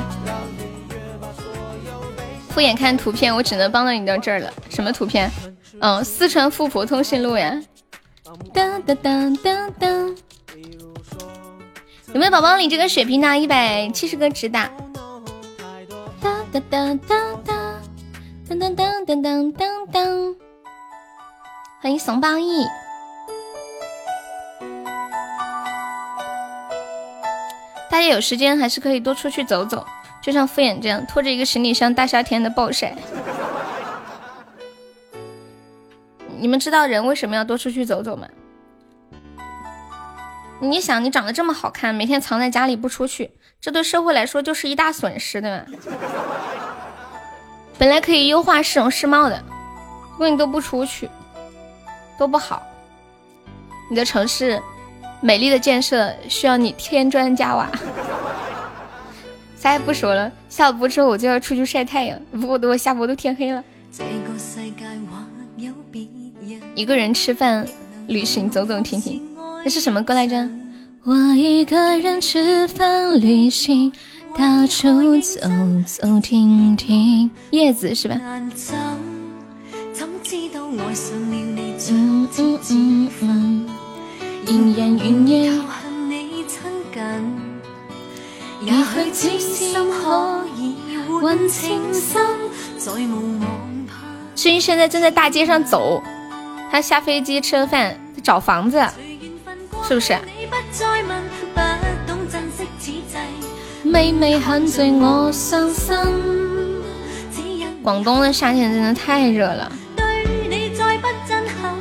[2.50, 4.54] 敷衍看图片，我只能帮到你到这儿了。
[4.70, 5.32] 什么图片？
[5.80, 7.60] 嗯，四川富婆通讯录呀。
[8.54, 10.16] 当当当当当。
[12.14, 13.38] 有没有宝宝你这个血瓶的？
[13.38, 14.70] 一百七十个直打。
[16.52, 17.80] 当当当当
[18.48, 20.36] 当当当当当当当。
[21.80, 22.66] 欢迎怂包义。
[27.88, 29.86] 大家有时间还是可以多出去走走，
[30.24, 32.96] 就像敷衍这样拖着一个行李箱，大夏天的暴晒。
[36.40, 38.28] 你们知道人为什么要多出去走走吗？
[40.62, 43.32] 你想，你长得这么好看，每天藏在家里不出去，
[43.62, 45.66] 这对社会来说就是一大损失，对吧？
[47.78, 49.44] 本来可以优化市容市貌的，
[50.14, 51.10] 如果你都不出去，
[52.18, 52.62] 多不好。
[53.90, 54.62] 你的城市。
[55.22, 57.70] 美丽的建设需要你添砖加瓦。
[59.60, 63.62] 啥也不说了，下了播之后我就要出去晒太阳，不过等我下播都天黑了。
[66.74, 67.68] 一个人吃饭、
[68.08, 69.22] 旅行、走走停停，
[69.66, 70.50] 那是什么歌来着？
[71.06, 73.90] 我一个人吃饭、旅行，
[74.38, 75.40] 到处走
[75.86, 77.32] 走停停。
[77.52, 78.20] 叶子是吧？
[78.22, 78.52] 嗯
[81.88, 82.28] 嗯
[82.70, 83.70] 嗯嗯。
[84.46, 86.60] 仍然愿意靠向你亲
[86.94, 87.02] 近，
[88.66, 90.76] 也许只心可以
[91.22, 92.22] 换情深，
[92.78, 93.96] 再无望怕。
[94.36, 96.04] 诗音现在正在大街上走，
[96.70, 98.86] 他下飞机吃了饭，找房子，
[99.88, 100.18] 是不是？
[100.80, 101.08] 再问
[101.54, 101.60] 不
[102.08, 103.04] 懂珍惜此际。
[103.84, 105.94] 每每看着我伤心。
[107.36, 109.70] 只因广东的夏天真的太热了。
[109.98, 110.06] 对
[110.48, 111.76] 你再不震撼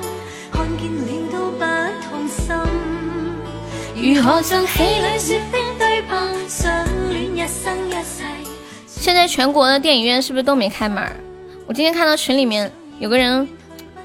[0.50, 1.64] 看见了都不
[2.08, 2.56] 痛心。
[3.94, 8.24] 如何像戏里说冰对碰相恋一生一世。
[8.84, 11.08] 现在全国的电影院是不是都没开门
[11.68, 12.68] 我今天看到群里面
[12.98, 13.48] 有个人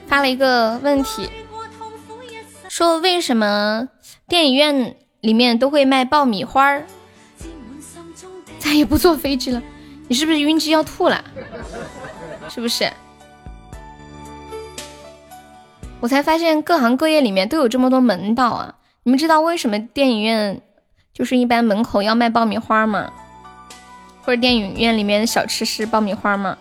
[0.06, 1.28] 发了一个问题
[2.70, 3.88] 说为什么
[4.28, 6.86] 电影院里面都会卖爆米花儿？
[8.58, 9.62] 再也不坐飞机了，
[10.08, 11.24] 你是不是晕机要吐了？
[12.50, 12.92] 是不是？
[16.00, 18.76] 我才发现各行各业里面都有这么多门道啊！
[19.04, 20.62] 你们知道为什么电影院
[21.14, 23.12] 就是一般门口要卖爆米花吗？
[24.22, 26.58] 或者电影院里面的小吃是爆米花吗？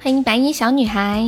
[0.00, 1.24] 欢迎白衣小女孩，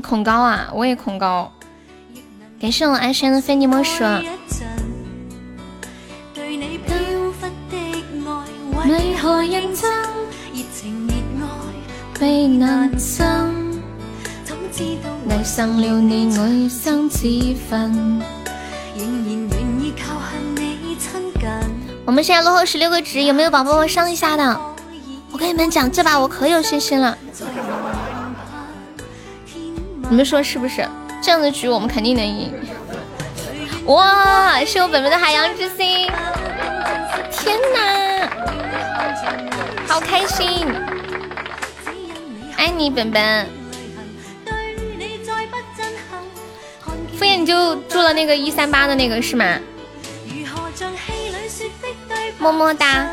[0.00, 0.70] 恐高啊？
[0.74, 1.52] 我也恐高。
[2.60, 4.04] 感谢我安轩的非你莫属。
[8.84, 9.90] 你何认真？
[10.52, 11.14] 热情热
[11.44, 11.46] 爱
[12.18, 13.80] 被难生
[15.80, 18.20] 了你爱生之分。
[22.04, 24.60] 我们现在落后十六个值，有没有宝宝帮我上一下的？
[25.30, 27.16] 我跟你们讲，这把我可有信心了。
[30.10, 30.86] 你们说是不是？
[31.22, 32.52] 这样的局我们肯定能赢。
[33.84, 36.10] 哇，是我本本的海洋之心！
[37.30, 38.28] 天哪，
[39.86, 40.66] 好开心！
[42.56, 43.48] 爱你本本。
[47.16, 49.58] 敷衍你就住了那个一三八的那个是吗？
[52.38, 53.06] 么么哒，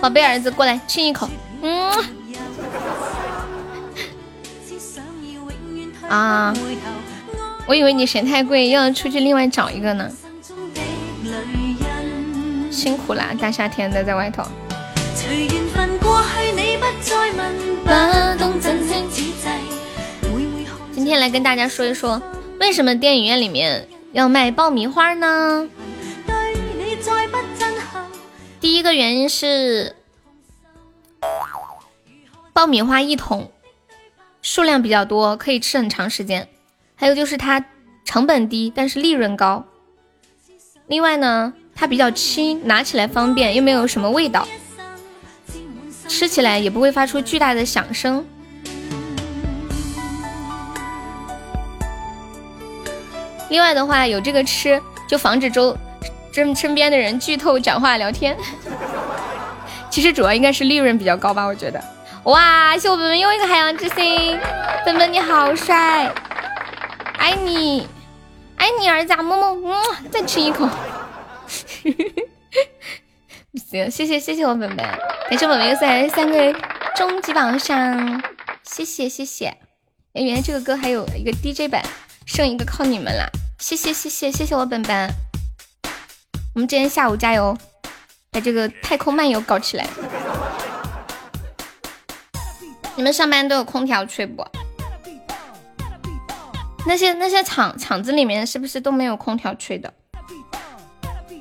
[0.00, 1.28] 宝贝儿子过来亲一口。
[1.60, 1.92] 嗯。
[6.08, 6.54] 啊。
[7.66, 10.10] 我以为你嫌太贵，要出去另外找一个呢。
[12.70, 14.44] 辛苦啦，大夏天的在外头。
[20.92, 22.22] 今天来跟大家说一说，
[22.60, 25.68] 为什么电影院里面要卖爆米花呢？
[28.60, 29.94] 第一个原因是
[32.52, 33.50] 爆米花一桶
[34.50, 36.48] 数量比较多，可以吃很长时间。
[36.96, 37.62] 还有就是它
[38.02, 39.62] 成本低，但是利润高。
[40.86, 44.48] 另外呢，它比较轻，拿起来方便，又没有什么味道，
[46.08, 48.24] 吃起来也不会发出巨大的响声。
[53.50, 55.76] 另外的话，有这个吃，就防止周
[56.32, 58.34] 身身边的人剧透、讲话、聊天。
[59.92, 61.97] 其实主要应该是利润比较高吧，我觉得。
[62.28, 64.38] 哇，谢我本本又一个海洋之心，
[64.84, 66.12] 本本你好帅。
[67.16, 67.88] 爱你，
[68.56, 70.68] 爱你儿子，么么，嗯，再吃一口。
[73.70, 74.86] 行，谢谢谢谢我本本，
[75.30, 76.54] 感谢我们又来三个
[76.94, 78.22] 终极榜上，
[78.62, 79.46] 谢谢谢谢。
[80.12, 81.82] 哎，原来这个歌还有一个 DJ 版，
[82.26, 83.26] 剩一个靠你们了，
[83.58, 85.08] 谢谢谢谢谢谢我本本。
[86.54, 87.56] 我们今天下午加油，
[88.30, 89.86] 把这个太空漫游搞起来。
[92.98, 94.44] 你们上班都有空调吹不？
[96.84, 99.94] 那些那些厂厂子里面是不是都没有空调吹的？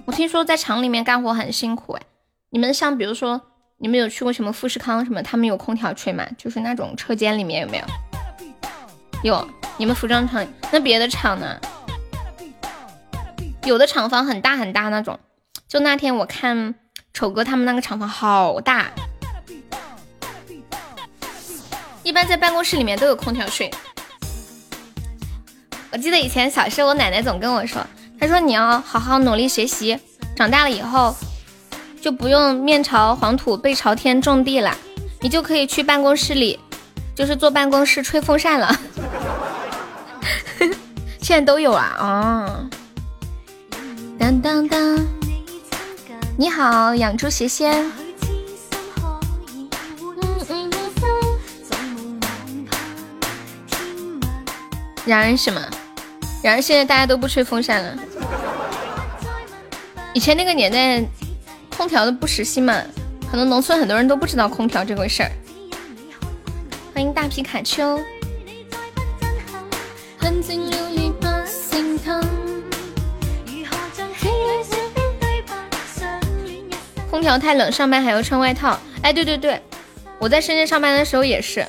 [0.05, 2.01] 我听说在厂里面干活很辛苦哎。
[2.51, 3.41] 你们像比如说，
[3.77, 5.23] 你们有去过什么富士康什么？
[5.23, 6.27] 他们有空调吹吗？
[6.37, 7.85] 就是那种车间里面有没有？
[9.23, 9.49] 有。
[9.77, 11.59] 你们服装厂那别的厂呢？
[13.63, 15.19] 有的厂房很大很大那种。
[15.67, 16.75] 就那天我看
[17.15, 18.91] 丑哥他们那个厂房好大，
[22.07, 23.69] 一般在办公室里面都有空调吹。
[25.91, 27.85] 我记得以前小时候，我奶奶总跟我说，
[28.17, 29.99] 她说你要好好努力学习，
[30.33, 31.13] 长大了以后
[32.01, 34.73] 就不用面朝黄土背朝天种地了，
[35.19, 36.57] 你就可以去办公室里，
[37.13, 38.73] 就是坐办公室吹风扇了。
[41.21, 42.69] 现在都有啊，哦。
[44.17, 45.05] 当当当，
[46.37, 48.06] 你好，养猪邪仙。
[55.07, 55.65] 然而什么？
[56.43, 57.97] 然而现在大家都不吹风扇了。
[60.13, 61.01] 以前那个年代，
[61.77, 62.83] 空调的不时兴嘛，
[63.31, 65.31] 可能农村很多人都不知道空调这回事儿。
[66.93, 67.97] 欢迎大皮卡丘。
[77.09, 78.77] 空调太冷，上班还要穿外套。
[79.01, 79.61] 哎，对对对，
[80.19, 81.65] 我在深圳上班的时候也是。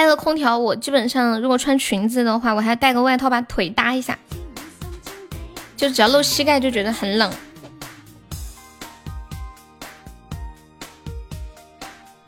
[0.00, 4.18] 开了空调，我基本上如果穿裙子的话，我还带个外套把腿搭一下，
[5.76, 7.30] 就只要露膝盖就觉得很冷。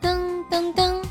[0.03, 1.03] 噔噔噔。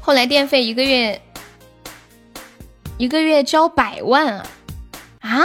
[0.00, 1.20] 后来电费一个月
[2.96, 4.46] 一个月交百万啊！
[5.18, 5.42] 啊？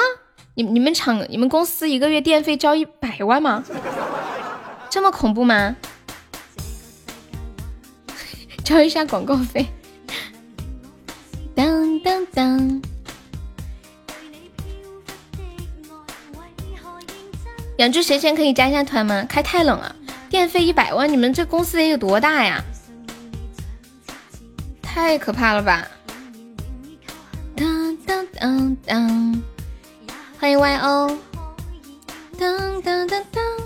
[0.53, 3.63] 你你们厂你们公司一个月电费交一百万吗？
[4.89, 5.75] 这么恐怖吗？
[8.65, 9.67] 交一下广告费。
[11.55, 12.81] 当当当。
[17.77, 19.25] 养猪神仙可以加一下团吗？
[19.29, 19.95] 开太冷了，
[20.29, 22.61] 电费一百万，你们这公司得有多大呀？
[24.81, 25.87] 太可怕了吧！
[27.55, 29.41] 当当当当，
[30.39, 31.17] 欢迎 YO。
[32.37, 33.58] 当当当当。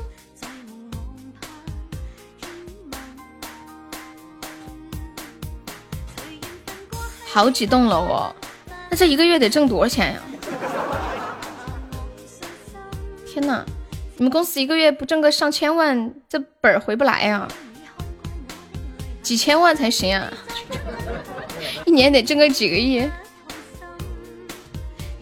[7.34, 8.35] 好几栋楼哦，
[8.91, 10.22] 那这一个月得挣多少钱呀？
[13.26, 13.65] 天哪，
[14.18, 17.47] 你们公司一个月不挣个上千万，这本儿回不来呀？
[19.23, 20.31] 几千万才行啊，
[21.85, 23.01] 一年得挣个几个亿。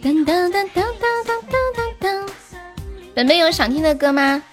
[0.03, 0.83] 噔噔噔噔噔
[1.23, 2.29] 噔噔噔。
[3.15, 4.43] 本本有想听的歌吗？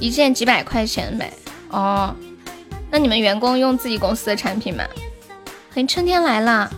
[0.00, 1.32] 一件几百块钱呗
[1.68, 2.16] 哦。
[2.90, 4.82] 那你们员工用自己公司的产品吗？
[5.72, 6.68] 欢迎春天来了。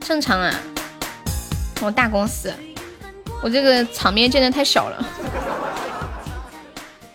[0.00, 0.54] 正常啊。
[1.80, 2.52] 我大公司，
[3.42, 5.02] 我这个场面建的太小了，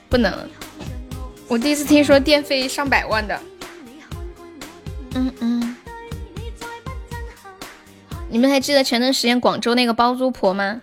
[0.09, 0.49] 不能。
[1.47, 3.39] 我第一次听说电费上百万的。
[5.13, 5.75] 嗯嗯。
[8.27, 10.81] 你们还记得前段时间广州那个包租婆吗？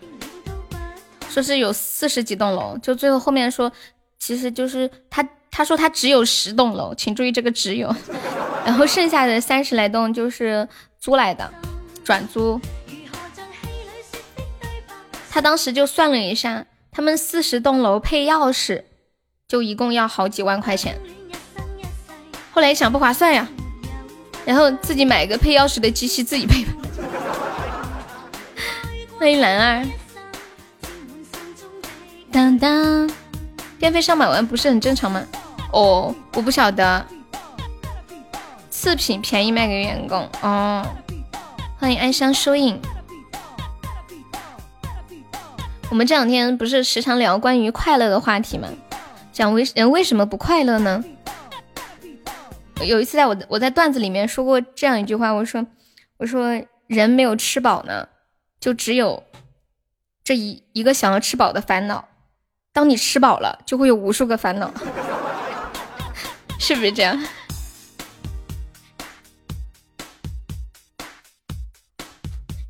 [1.29, 3.73] 说是有四十几栋楼，就最后后面说，
[4.21, 7.95] 其实就是他他说他只有十栋楼，请注意这个只有，
[8.65, 10.67] 然后剩下的三十来栋就是
[10.99, 11.53] 租来的，
[12.03, 12.59] 转租。
[15.31, 18.83] 他当时就算了一下，他们四十栋楼配钥匙，
[19.47, 20.99] 就一共要好几万块钱。
[22.51, 23.47] 后来一想不划算呀，
[24.47, 26.65] 然后自己买个配钥匙的机器自己配。
[29.19, 29.87] 欢迎兰儿。
[32.33, 33.11] 当当，
[33.79, 35.23] 电费上百万不是很正常吗？
[35.73, 37.05] 哦，我不晓得。
[38.71, 40.87] 次品便宜卖给员工哦。
[41.79, 42.81] 欢迎安香疏影。
[45.91, 48.69] 我们这两天不是时常聊关于快乐的话题吗？
[49.33, 51.03] 讲为人为什么不快乐呢？
[52.83, 55.65] 有一次在我我在段子里面说过这样一句话，我说
[56.19, 58.09] 我说人没有吃饱呢，
[58.61, 59.23] 就只有
[60.25, 62.09] 这一一个想要吃饱的烦恼。
[62.73, 64.73] 当你吃饱了，就会有无数个烦恼，
[66.65, 67.21] 是不是这样？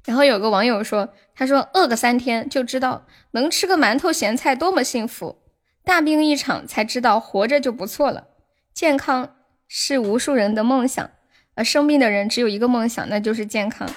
[0.07, 1.13] 然后有个网友说。
[1.35, 5.43] 他说：“饿个三天就知道能吃个馒头咸菜多么幸福，
[5.83, 8.29] 大病一场才知道活着就不错了。
[8.73, 9.35] 健康
[9.67, 11.11] 是无数人的梦想，
[11.57, 13.89] 而生病的人只有一个梦想，那就是健康。”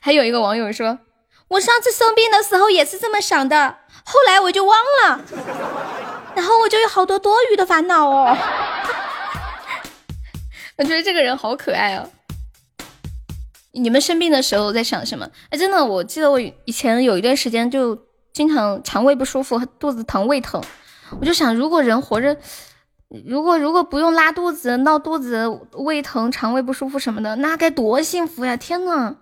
[0.00, 1.00] 还有一个网友说
[1.48, 5.20] ：“我上次生病的时候也是这么想的，后来我就忘了，
[6.34, 8.36] 然后我就有好多多余的烦恼哦。
[10.78, 12.08] ”我觉得这个人好可爱哦。
[13.72, 15.28] 你们生病的时候在想什么？
[15.50, 17.96] 哎，真的，我记得我以前有一段时间就
[18.32, 20.60] 经常肠胃不舒服，肚子疼、胃疼，
[21.20, 22.36] 我就想，如果人活着，
[23.26, 28.56] 如果如果不用拉肚子、闹肚子、胃疼、肠胃不舒服什么的，那该多幸福呀！
[28.56, 29.16] 天呐！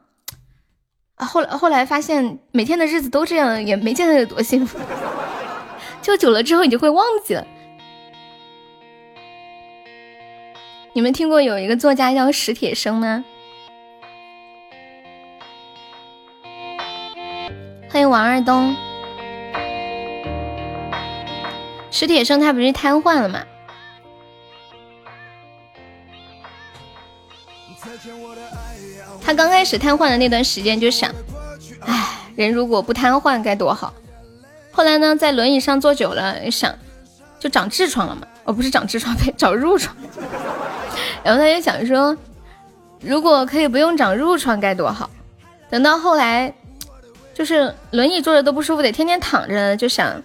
[1.16, 4.78] 啊，后来后来发现，每天的日子都这样，也没见得有多幸福。
[6.08, 7.46] 就久了之后，你就会忘记了。
[10.94, 13.22] 你们听过有一个作家叫史铁生吗？
[17.90, 18.74] 欢迎王二东，
[21.90, 23.44] 史铁生他不是瘫痪了吗？
[29.22, 31.14] 他刚开始瘫痪的那段时间就想，
[31.82, 33.92] 唉，人如果不瘫痪该多好。
[34.78, 36.72] 后来呢，在轮椅上坐久了，想
[37.40, 39.92] 就长痔疮了嘛，哦，不是长痔疮，呸， 长褥疮。
[41.24, 42.16] 然后他就想说，
[43.00, 45.10] 如果可以不用长褥疮该多好。
[45.68, 46.54] 等到后来。
[47.34, 49.76] 就是轮椅坐着都不舒服，得天天躺着。
[49.76, 50.20] 就想，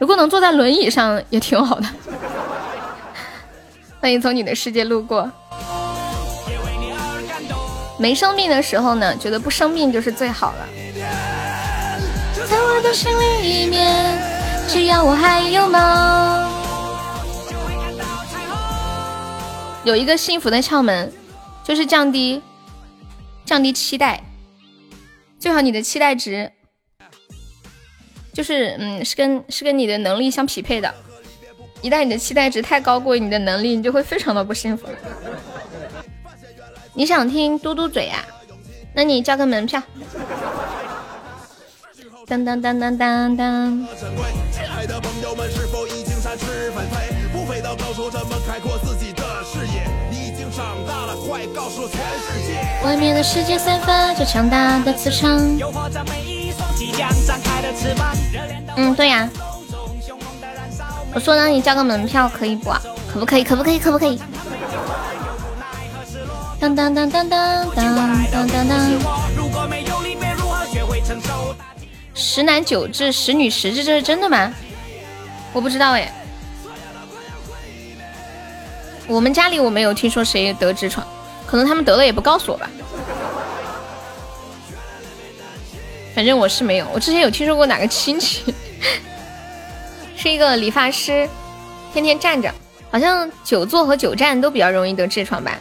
[0.00, 1.86] 如果能坐在轮椅上也挺好的。
[4.00, 5.30] 欢迎从你的世界路过。
[7.98, 10.68] 没生病的时候呢，觉得不生病就是最好了。
[12.48, 13.12] 在我的心
[13.42, 14.18] 里面，
[14.68, 16.48] 只要我还有梦。
[19.84, 21.12] 有一个幸福的窍门，
[21.62, 22.40] 就是降低
[23.44, 24.22] 降低期待。
[25.38, 26.50] 最好你的期待值，
[28.32, 30.92] 就是嗯，是跟是跟你的能力相匹配的。
[31.82, 34.88] 一旦你的期待值太高过于你的能力，你就会非常的不幸福。
[36.94, 38.24] 你想听嘟嘟嘴呀？
[38.94, 39.82] 那你交个门票。
[42.28, 43.86] 当当当当当当。
[52.84, 55.40] 外面的世界散发着强大的磁场。
[58.76, 59.26] 嗯，对呀。
[61.14, 62.70] 我说让你交个门票可以不？
[63.10, 63.42] 可不可以？
[63.44, 63.78] 可不可以？
[63.78, 64.20] 可不可以？
[66.60, 67.86] 当当当当当当
[68.30, 68.78] 当当当。
[72.18, 74.52] 十男九痔，十女十痔，这是真的吗？
[75.52, 76.12] 我不知道哎。
[79.06, 81.06] 我们家里我没有听说谁得痔疮，
[81.46, 82.68] 可能他们得了也不告诉我吧。
[86.12, 88.52] 反正我是没有，我之前有听说过哪个亲戚
[90.16, 91.28] 是一个理发师，
[91.92, 92.52] 天天站着，
[92.90, 95.56] 好像久坐和久站都比较容易得痔疮吧。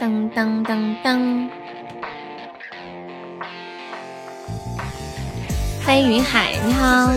[0.00, 1.50] 当当当当！
[5.84, 7.10] 欢迎云海，你好。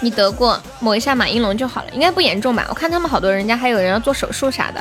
[0.00, 2.64] 你得过，抹一下马应龙就好了，应该不严重吧？
[2.68, 4.80] 我看他们好多人家还有人要做手术啥的。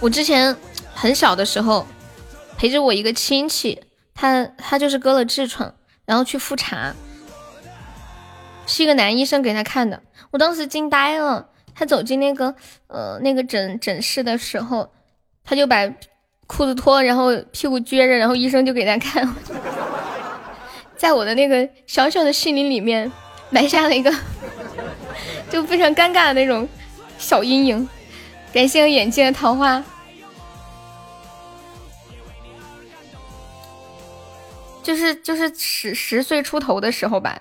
[0.00, 0.56] 我之前
[0.92, 1.86] 很小的时候，
[2.56, 3.80] 陪着我一个亲戚，
[4.14, 5.72] 他他就是割了痔疮，
[6.04, 6.92] 然后去复查，
[8.70, 11.48] 是一个男医生给他看的，我当时惊呆了。
[11.74, 12.54] 他走进那个
[12.86, 14.92] 呃那个诊诊室的时候，
[15.42, 15.92] 他就把
[16.46, 19.34] 裤子脱，然后屁股撅着，然后医生就给他看，
[20.96, 23.10] 在我的那个小小的心灵里面
[23.50, 24.14] 埋下了一个
[25.50, 26.68] 就非常尴尬的那种
[27.18, 27.88] 小阴影。
[28.52, 29.82] 感谢我眼镜的桃花，
[34.82, 37.40] 就是就是十十岁出头的时候吧，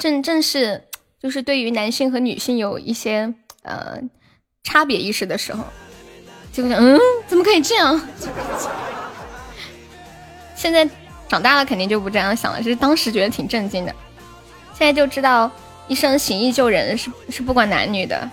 [0.00, 0.82] 正正是
[1.22, 3.32] 就是对于男性和女性有一些
[3.62, 4.00] 呃
[4.64, 5.62] 差别意识的时候，
[6.52, 6.98] 就想嗯，
[7.28, 8.00] 怎么可以这样？
[10.56, 10.88] 现在
[11.28, 13.94] 长大了肯定就不这样想了，是当时觉得挺震惊的，
[14.74, 15.50] 现在就知道
[15.86, 18.28] 医生行医救人是是不管男女的。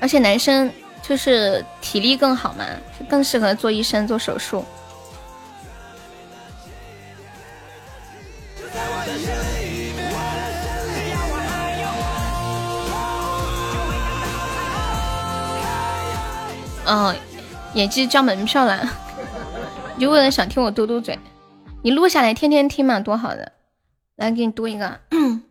[0.00, 0.70] 而且男生
[1.02, 2.64] 就是体力更好嘛，
[3.10, 4.64] 更适合做医生做手术。
[16.88, 17.14] 哦，
[17.74, 18.88] 演技交门票了，
[19.98, 21.18] 就为了想听我嘟嘟嘴，
[21.82, 23.52] 你录下来天天听嘛，多好的！
[24.16, 24.98] 来给你嘟一个。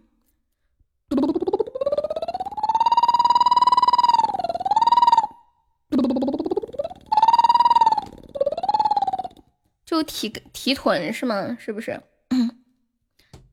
[9.86, 11.56] 就提提臀是吗？
[11.60, 12.02] 是不是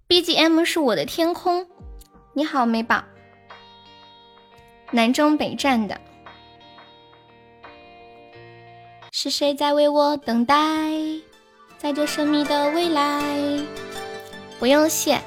[0.09, 1.66] ？BGM 是我的天空。
[2.32, 3.05] 你好，美宝。
[4.90, 6.01] 南征北战的，
[9.16, 10.57] 是谁在为我等待？
[11.78, 13.23] 在这神秘的未来，
[14.59, 15.20] 不用谢。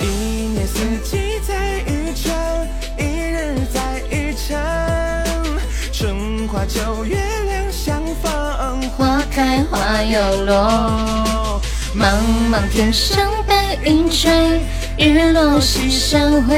[0.00, 2.32] 一年四季在一场。
[5.92, 11.60] 春花秋月两相逢，花开花又落。
[11.92, 12.06] 茫
[12.52, 14.60] 茫天上白云追，
[14.96, 16.56] 日落西山回。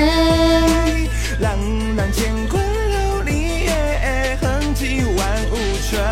[1.40, 1.58] 浪
[1.96, 5.54] 浪乾坤流离月，痕迹万物
[5.88, 6.02] 春。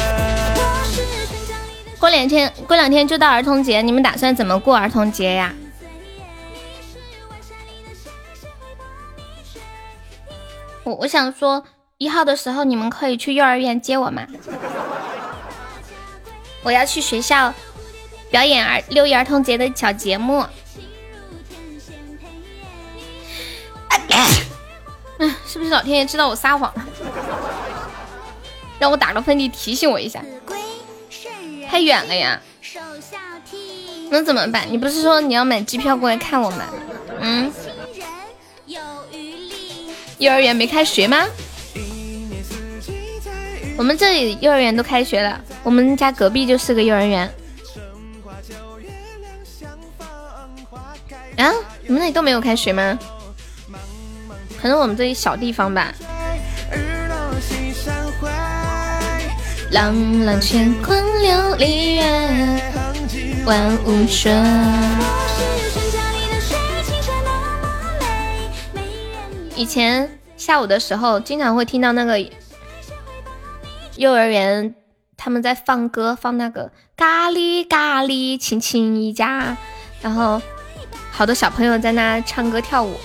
[1.99, 5.55] 过两天，过两天就到儿童节，你们打算怎么过儿童节呀？
[10.83, 11.65] 我我想说，
[11.97, 14.27] 一号的时候你们可以去幼儿园接我吗？
[16.63, 17.53] 我要去学校
[18.31, 20.45] 表演儿六一儿童节的小节目。
[25.19, 26.85] 嗯，是不是老天爷知道我撒谎了，
[28.79, 30.23] 让我打个喷嚏提醒我一下？
[31.69, 32.41] 太远了呀，
[34.11, 34.67] 那怎么办？
[34.71, 36.65] 你不是说你要买机票过来看我吗？
[37.21, 37.53] 嗯。
[40.19, 41.27] 幼儿园没开学吗？
[43.77, 47.29] 我们这里幼儿园都开学了，我们家隔壁就是个幼儿园。
[51.37, 51.53] 啊，
[51.83, 52.97] 你们那里都没有开学吗？
[54.65, 55.93] 可能我们这里小地方吧。
[59.73, 62.03] 朗朗乾坤流离月，
[63.45, 64.33] 万物生。
[69.55, 72.19] 以前下午的时候，经常会听到那个
[73.97, 74.75] 幼儿园
[75.19, 79.59] 他们在放歌，放那个咖喱咖喱亲亲一家，
[80.01, 80.41] 然后
[81.11, 82.99] 好多小朋友在那唱歌跳舞。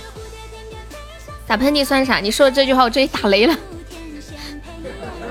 [1.50, 2.20] 打喷嚏算啥？
[2.20, 3.58] 你说的这句话，我这里打雷了。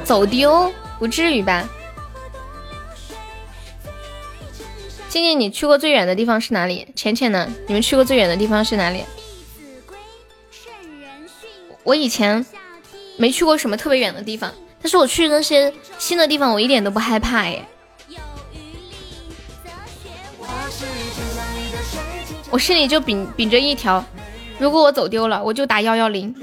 [0.04, 0.70] 走丢？
[1.00, 1.66] 不至于吧？
[5.08, 6.86] 静静，你去过最远的地方是哪里？
[6.94, 7.50] 浅浅呢？
[7.68, 9.06] 你们去过最远的地方是哪里？
[11.84, 12.46] 我以前
[13.16, 17.66] 没去过什么特别远的地方，但是我去那些新的地方，我一点都不害怕耶。
[22.50, 24.04] 我心里就秉秉着一条，
[24.60, 26.36] 如果我走丢了，我就打幺幺零，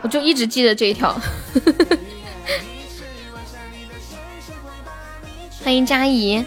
[0.00, 1.14] 我就一直记得这一条。
[5.62, 6.42] 欢迎佳怡，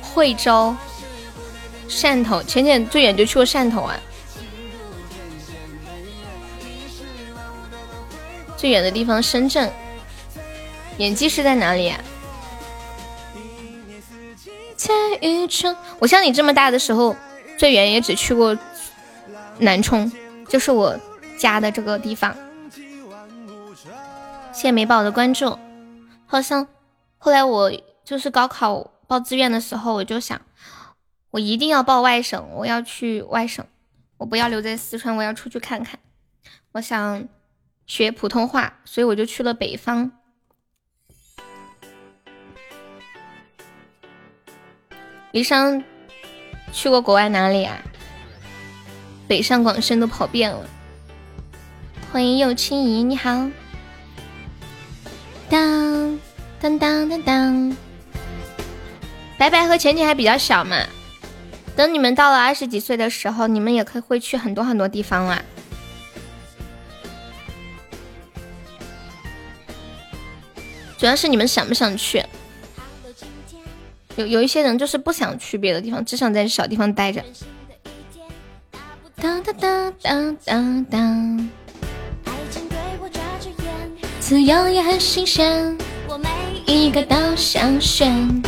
[0.00, 0.74] 惠州、
[1.88, 3.94] 汕头，浅浅最远就去过汕头啊。
[8.56, 9.70] 最远的地方，深圳。
[10.96, 11.92] 演技是在哪里？
[14.76, 17.14] 在雨中，我像你这么大的时候，
[17.58, 18.56] 最远也只去过
[19.58, 20.10] 南充，
[20.48, 20.98] 就是我
[21.38, 22.34] 家的这个地方。
[24.52, 25.58] 谢谢美宝的关注。
[26.26, 26.66] 好像
[27.18, 27.72] 后来我
[28.04, 30.40] 就是高考报志愿的时候，我就想，
[31.30, 33.64] 我一定要报外省，我要去外省，
[34.18, 35.98] 我不要留在四川，我要出去看看。
[36.72, 37.28] 我想
[37.86, 40.10] 学普通话，所以我就去了北方。
[45.32, 45.82] 李商
[46.72, 47.82] 去过国外哪里啊？
[49.26, 50.68] 北上广深都跑遍了。
[52.10, 53.30] 欢迎右青怡，你好。
[55.48, 56.18] 当
[56.60, 57.76] 当当当当，
[59.38, 60.76] 白白和浅浅还比较小嘛，
[61.74, 65.42] 等你们到了二十几岁的时候，你们也可以会去很多很多地方啦。
[70.98, 72.24] 主要是你们想不想去？
[74.16, 77.24] 有有一些人就是不想去别的地方，只想在小地方待着。
[79.22, 81.50] 当当当当当当。
[84.18, 85.78] 自由也很新鲜，
[86.08, 86.28] 我每
[86.66, 88.42] 一个都想选。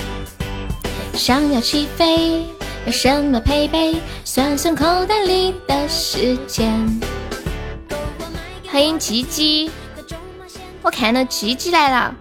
[1.13, 2.45] 想要起飞，
[2.87, 4.01] 要什么配备？
[4.25, 7.01] 算算口袋里的时间。
[8.69, 9.71] 欢迎吉吉，
[10.83, 12.13] 我看到吉吉来了，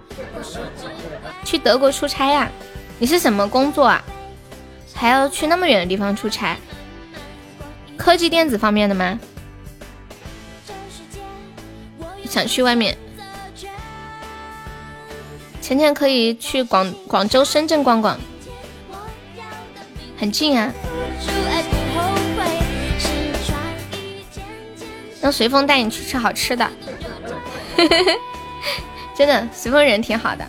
[1.43, 2.47] 去德国出差呀？
[2.99, 4.03] 你是什么工作啊？
[4.93, 6.55] 还要去那么远的地方出差？
[7.98, 9.20] 科技电子方面的吗？
[12.30, 12.98] 想去外面？
[15.61, 18.20] 前天可以去广广州、深圳逛逛，
[20.18, 20.74] 很近啊。
[25.22, 26.70] 让随风带你去吃好吃的，
[29.15, 30.45] 真的，随风人挺好的。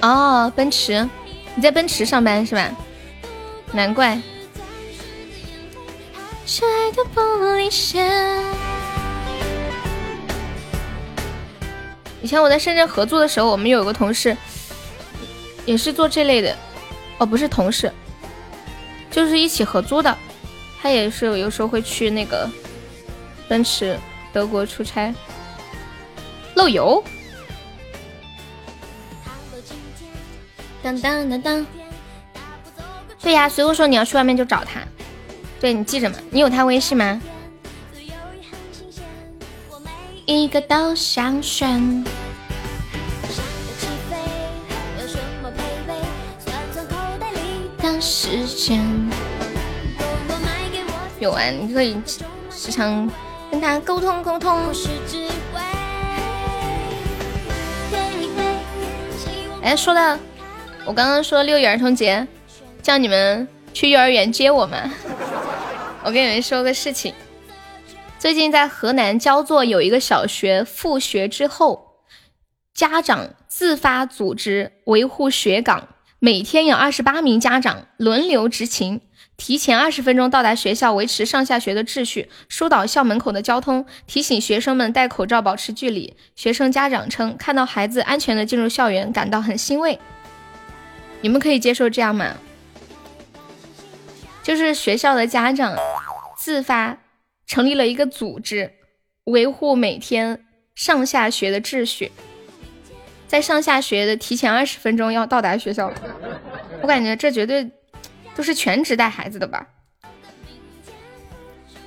[0.00, 1.08] 哦，奔驰，
[1.54, 2.68] 你在奔驰上班是吧？
[3.72, 4.20] 难怪。
[12.22, 14.36] 以前我在深圳合租的时候，我们有个同事，
[15.64, 16.56] 也是做这类的，
[17.18, 17.90] 哦，不是同事，
[19.10, 20.16] 就是一起合租的，
[20.82, 22.48] 他也是有时候会去那个
[23.48, 23.98] 奔驰
[24.32, 25.14] 德国出差，
[26.54, 27.02] 漏油。
[30.82, 31.66] 当当当当，
[33.22, 34.80] 对呀，所以我说你要去外面就找他，
[35.60, 37.20] 对你记着嘛，你有他微信吗？
[40.26, 42.04] 一个都想选。
[48.02, 48.80] 时间
[51.18, 52.00] 有啊，你可以
[52.50, 53.10] 时常
[53.50, 54.58] 跟他沟通沟通。
[59.62, 60.16] 哎，说到
[60.86, 62.26] 我刚刚说六一儿童节，
[62.82, 64.90] 叫你们去幼儿园接我们。
[66.02, 67.14] 我跟你们说个事情。
[68.18, 72.04] 最近在河南焦作有一个小学复学之后，
[72.74, 75.88] 家长自发组织维护学岗，
[76.18, 79.00] 每天有二十八名家长轮流执勤，
[79.36, 86.14] 提前二十分钟到达学校，维持上下学的秩序，疏导校门口的交通，提醒学生们戴口罩、保持距离。
[86.36, 89.98] 学生家长称，看到孩子安全的进入校园，感到很欣慰。
[91.22, 92.34] 你们可以接受这样吗？
[94.42, 95.76] 就是学校的家长
[96.36, 96.98] 自发。
[97.46, 98.74] 成立了一个组织，
[99.24, 100.44] 维护每天
[100.76, 102.12] 上下学的秩序。
[103.26, 105.92] 在上下学的提前二十分钟要到达学校。
[106.80, 107.68] 我感觉这绝对
[108.36, 109.66] 都是全职带孩子的吧。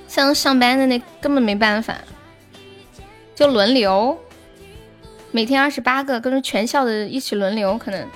[0.06, 1.96] 像上班的那根本没办法，
[3.34, 4.22] 就轮流，
[5.30, 8.06] 每天二十八个，跟着全校的一起轮流，可能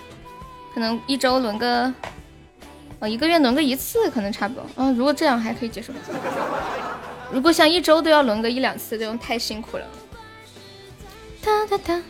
[0.74, 1.94] 可能一周轮个，
[3.00, 4.64] 哦，一个月轮个一次，可能差不多。
[4.76, 5.92] 嗯，如果这样还可以接受。
[7.30, 9.84] 如果像一周都要轮个一两次，这种太辛苦了。
[11.42, 12.02] 哒哒哒，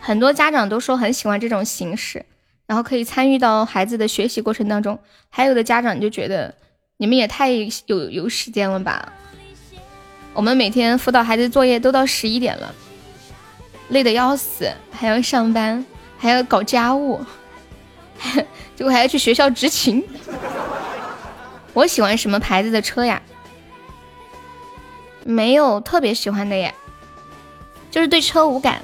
[0.00, 2.24] 很多家长都说很喜欢这种形式，
[2.66, 4.98] 然后可以参与到孩子的学习过程当中。
[5.28, 6.54] 还有的家长就觉得
[6.96, 9.12] 你们也太有有时间了吧？
[10.32, 12.74] 我们每天辅导孩子作业都到十一点了，
[13.88, 15.84] 累得要死，还要上班，
[16.16, 17.20] 还要搞家务，
[18.76, 20.06] 结果还要去学校执勤。
[21.72, 23.22] 我喜欢什么牌子的车呀？
[25.24, 26.74] 没有特别喜欢的耶，
[27.90, 28.82] 就是对车无感。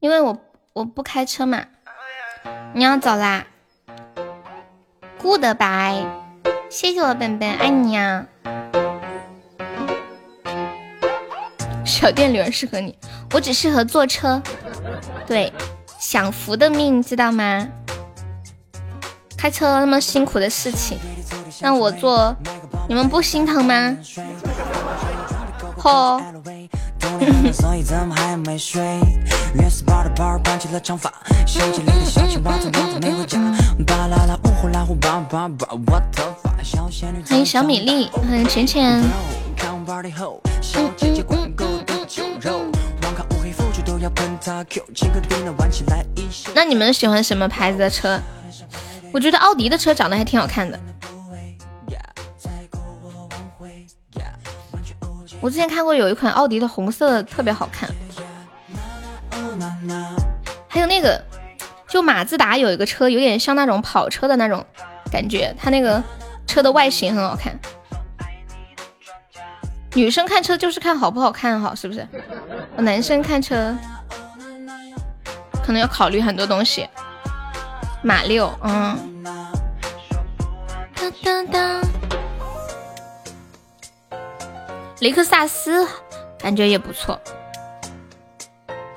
[0.00, 0.36] 因为我
[0.74, 1.64] 我不开车嘛。
[2.74, 3.46] 你要走啦
[5.22, 6.06] ？Goodbye。
[6.68, 8.26] 谢谢我本本，爱你呀。
[11.84, 12.96] 小电驴适合你，
[13.32, 14.40] 我只适合坐车。
[15.26, 15.52] 对，
[15.98, 17.68] 享福的命，知道吗？
[19.36, 20.98] 开车那么辛苦的事情，
[21.60, 22.34] 让我做，
[22.88, 23.96] 你们不心疼吗？
[25.76, 26.20] 吼！
[37.28, 39.02] 欢迎小米粒，欢迎浅浅。
[46.54, 48.20] 那你们喜欢什么牌子的车？
[49.12, 50.78] 我觉得奥迪的车长得还挺好看的。
[55.40, 57.88] 我之前看过有一款奥迪的红色特别好看，
[60.68, 61.22] 还有那个
[61.86, 64.64] 就马自达有一个车有点像那种跑车的那种
[65.12, 66.02] 感觉，它那个
[66.46, 67.58] 车的外形很好看。
[69.94, 72.06] 女生看车就是看好不好看好，是不是？
[72.76, 73.74] 男生看车
[75.64, 76.88] 可能要考虑很多东西。
[78.02, 79.24] 马六，嗯。
[80.94, 81.80] 当当当。
[84.98, 85.86] 雷克萨斯
[86.38, 87.18] 感觉也不错。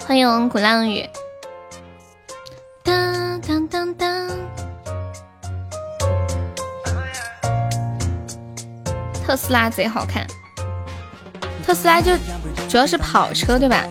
[0.06, 1.08] 欢迎鼓浪屿。
[2.84, 4.28] 当当当当。
[9.26, 10.26] 特斯拉贼好看。
[11.68, 12.14] 特斯拉就
[12.70, 13.86] 主要是跑车，对吧？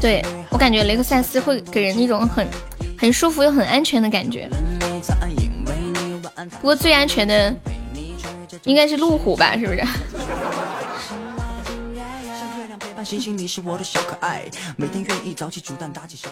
[0.00, 2.44] 对我感觉雷克萨斯会给人一种很
[2.98, 4.50] 很舒服又很安全的感觉。
[6.60, 7.54] 不过最安全的
[8.64, 9.56] 应该是路虎吧？
[9.56, 9.80] 是不是？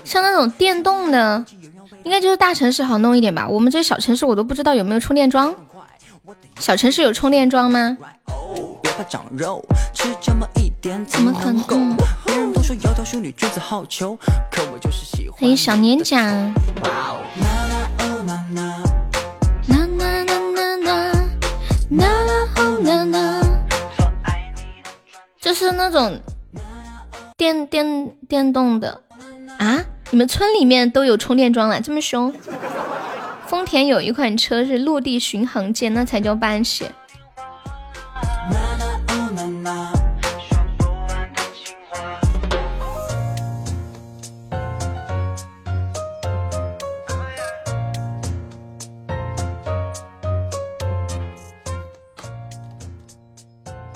[0.05, 1.44] 像那种电动的，
[2.02, 3.47] 应该就是大城市好弄一点吧？
[3.48, 5.55] 我们这小城市我都不知道有没有充电桩。
[6.59, 7.97] 小城市有充电桩吗？
[11.07, 11.97] 怎么可能？
[15.32, 16.55] 欢迎小年长。
[25.40, 26.20] 就是那种
[27.36, 29.01] 电电电动的
[29.59, 29.82] 啊？
[30.11, 31.81] 你们村里面都有充电桩了？
[31.81, 32.32] 这么凶？
[33.51, 36.87] 丰田有一款车是陆地巡航舰，那才叫霸气。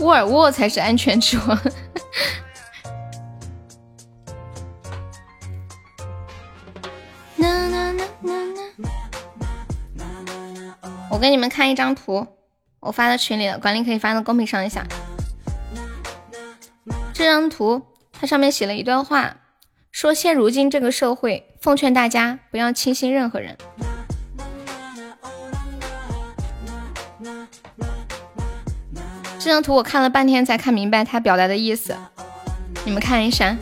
[0.00, 1.38] 沃尔沃才是安全车。
[11.14, 12.26] 我给你们看一张图，
[12.80, 14.84] 我发到群里了，管理可以发到公屏上一下。
[17.12, 17.80] 这张图
[18.12, 19.36] 它上面写了一段话，
[19.92, 23.56] 说现如今这个社会，奉劝大家不要轻信任何人。
[29.38, 31.96] 这张图我看了半天才看明白它表达的意思，
[32.84, 33.56] 你们看一下，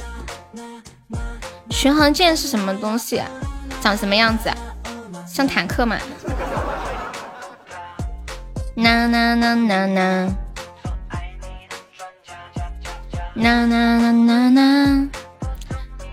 [1.68, 3.20] 巡航舰是什么东西？
[3.82, 4.50] 长什么样子？
[5.26, 5.98] 像坦克吗？
[8.74, 10.34] 呐呐呐呐呐，
[13.34, 15.10] 呐呐呐呐呐！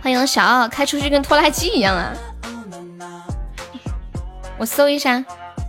[0.01, 2.13] 欢迎小奥，开出去跟拖拉机一样啊！
[4.57, 5.23] 我搜一下，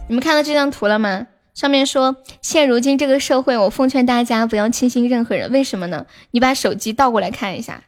[0.08, 1.28] 你们看到这张图了吗？
[1.54, 5.48] 上面说，现如今这个社会，我奉劝大家不要轻信任何人。
[5.52, 6.06] 为什么呢？
[6.32, 7.84] 你把手机倒过来看一下，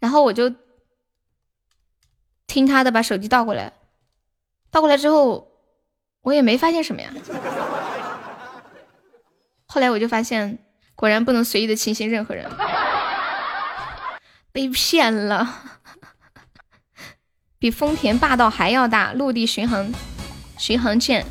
[0.00, 0.50] 然后我就
[2.46, 3.74] 听他的，把手机倒过来，
[4.70, 5.46] 倒过来之后。
[6.22, 7.10] 我也没发现什么呀，
[9.70, 10.58] 后来我就发现，
[10.94, 12.50] 果然不能随意的轻信任何人，
[14.50, 15.46] 被骗了，
[17.58, 19.92] 比丰田霸道还要大，陆地巡航
[20.56, 21.24] 巡航舰，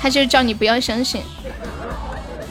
[0.00, 1.22] 他就叫你不要相信。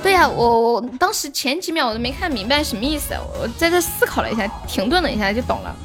[0.04, 5.76] 对呀，我我当时前几秒我都没看明白什么意思，我在这思考了一下，停顿了一下就懂了。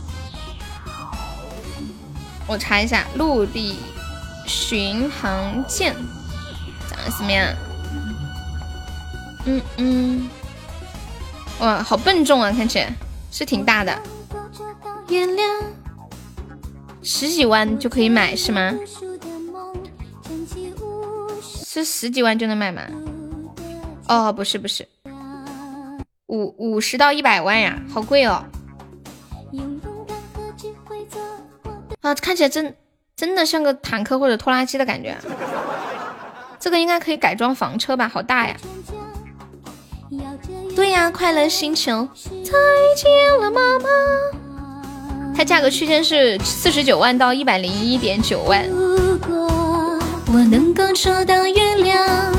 [2.46, 3.76] 我查一下陆地。
[4.48, 5.92] 巡航舰
[6.88, 7.52] 长什么样？
[9.46, 10.28] 嗯嗯，
[11.60, 12.92] 哇，好笨重啊，看起来
[13.30, 14.02] 是挺大的。
[17.02, 18.74] 十几万就可以买是吗？
[21.42, 22.82] 是十几万就能买吗？
[24.08, 24.86] 哦，不是不是，
[26.26, 28.44] 五五十到一百万呀，好贵哦。
[32.00, 32.76] 啊，看起来真。
[33.16, 35.16] 真的像个坦克或者拖拉机的感觉。
[36.60, 38.06] 这个应该可以改装房车吧？
[38.06, 38.54] 好大呀！
[40.76, 42.06] 对呀，快乐星球。
[42.44, 42.52] 再
[42.94, 43.88] 见了，妈妈。
[45.34, 48.68] 它价格区间是四十九万到一百零一点九万。
[48.68, 49.48] 如果
[50.34, 52.30] 我能够捉到月亮，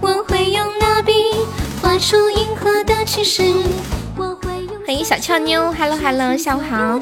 [0.00, 1.12] 我会用那笔
[1.80, 3.44] 画出银河的骑士。
[4.84, 6.98] 欢迎小俏妞，Hello Hello，下午好。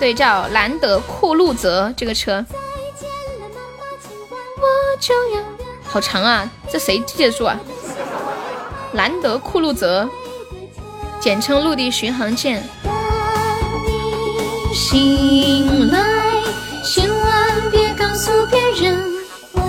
[0.00, 2.44] 对，叫兰德酷路泽这个车。
[5.88, 7.58] 好长啊，这谁记得住啊？
[8.92, 10.08] 兰德酷路泽，
[11.20, 12.62] 简称陆地巡航舰。
[14.74, 16.04] 醒来，
[16.84, 18.98] 千万别告诉别人，
[19.52, 19.68] 我。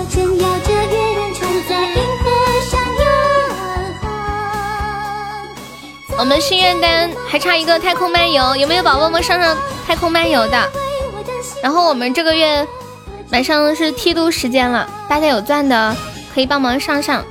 [6.30, 10.70] 们心愿单还差一个太空漫游，有没有宝宝们上上太空漫游的？
[11.60, 12.64] 然后我们这个月
[13.32, 15.96] 马上是梯度时间了，大家有钻的。
[16.32, 17.24] 可以帮忙上上，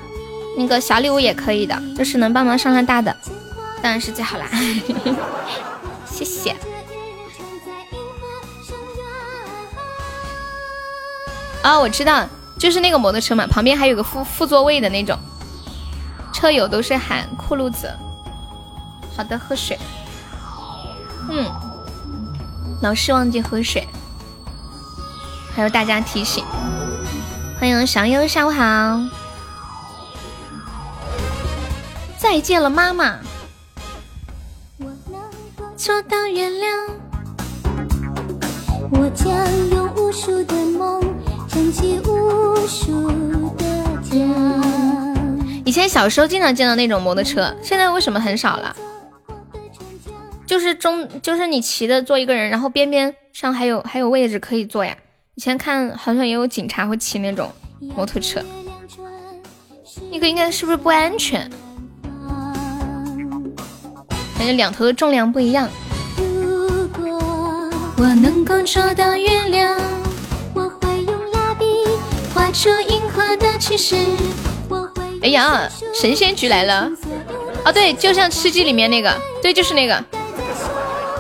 [0.58, 3.16] 那个小礼物也可以的，就是能帮忙上上大的，
[3.82, 4.46] 当然是最好啦。
[6.06, 6.56] 谢谢。
[11.62, 12.28] 啊，我知道，
[12.58, 15.18] 就是那个摩托车嘛，旁边还有个副副座位的那种，
[16.34, 17.90] 车友都是喊酷路子。
[19.16, 19.78] 好的，喝水。
[21.30, 21.46] 嗯，
[22.82, 23.88] 老是忘记喝水，
[25.54, 26.44] 还有大家提醒。
[27.60, 29.02] 欢迎小优，下午好。
[32.18, 33.19] 再见了，妈妈。
[35.76, 36.18] 做到
[38.91, 39.27] 我将
[39.72, 41.02] 用无数的梦
[41.49, 43.10] 撑起无数
[43.57, 43.65] 的
[44.03, 44.18] 家。
[45.65, 48.73] 以前小时候经常见到那种摩托车，现在为什么很少了？
[50.45, 54.95] 就是中，就是你骑的坐一个人，然后边边上还有还有位置可以坐呀。
[55.40, 57.49] 以前看好像也有警察会骑那种
[57.95, 58.44] 摩托车，
[60.11, 61.49] 那个应该是不是不安全？
[64.38, 65.70] 感觉两头的重量不一样。
[75.22, 76.91] 哎呀，神仙局来了！
[77.64, 80.03] 哦，对，就像吃鸡里面那个，对，就是那个。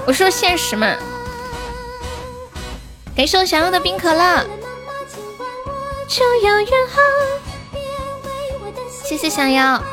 [0.05, 0.93] 我说现实嘛。
[3.19, 4.45] 感谢我想要的冰可乐，
[9.03, 9.83] 谢谢想要，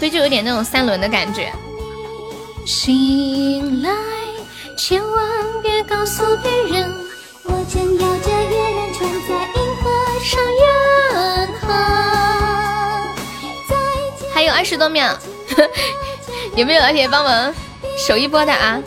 [0.00, 1.52] 对，就有点那种三轮的感觉。
[2.66, 3.92] 醒来，
[4.76, 5.24] 千万
[5.62, 6.92] 别告诉别人，
[7.44, 9.88] 我正摇着月亮船在银河
[10.24, 11.70] 上远航。
[14.34, 15.16] 还有二十多秒，
[16.56, 17.54] 有没有老铁帮忙
[17.96, 18.82] 守一波的啊？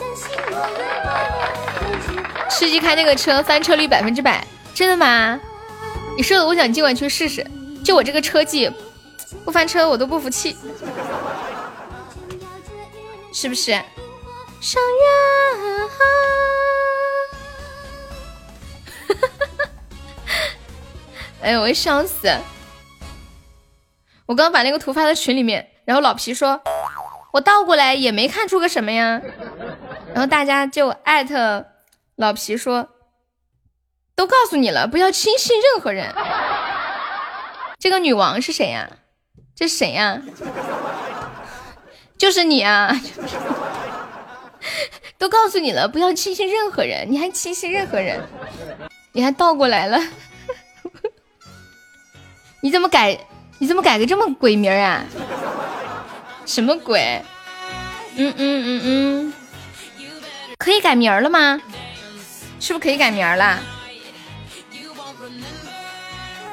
[2.58, 4.42] 吃鸡开那个车翻车率百分之百，
[4.74, 5.38] 真的吗？
[6.16, 7.46] 你说的，我想今晚去试试。
[7.84, 8.72] 就我这个车技，
[9.44, 10.56] 不翻车我都不服气，
[13.30, 13.72] 是不是？
[14.58, 15.88] 上远
[19.08, 19.18] 航，
[21.42, 22.34] 哎呦，我笑死！
[24.24, 26.58] 我刚把那个图发到群里面，然后老皮说，
[27.32, 29.20] 我倒过来也没看出个什么呀。
[30.14, 31.66] 然后大家就艾特。
[32.16, 32.88] 老皮说
[34.16, 36.14] ：“都告诉你了，不要轻信任何人。
[37.78, 38.90] 这个女王是谁呀？
[39.54, 40.22] 这谁呀？
[42.16, 42.90] 就是你啊！
[45.18, 48.18] 都告诉你了，不要轻信任何人，你还轻信任何人？
[49.12, 49.98] 你还倒过来了？
[52.62, 53.18] 你怎么改？
[53.58, 55.04] 你怎么改个这么鬼名啊？
[56.46, 57.22] 什么鬼？
[58.16, 59.34] 嗯嗯嗯嗯，
[60.56, 61.60] 可以改名了吗？”
[62.58, 63.60] 是不是可以改名了？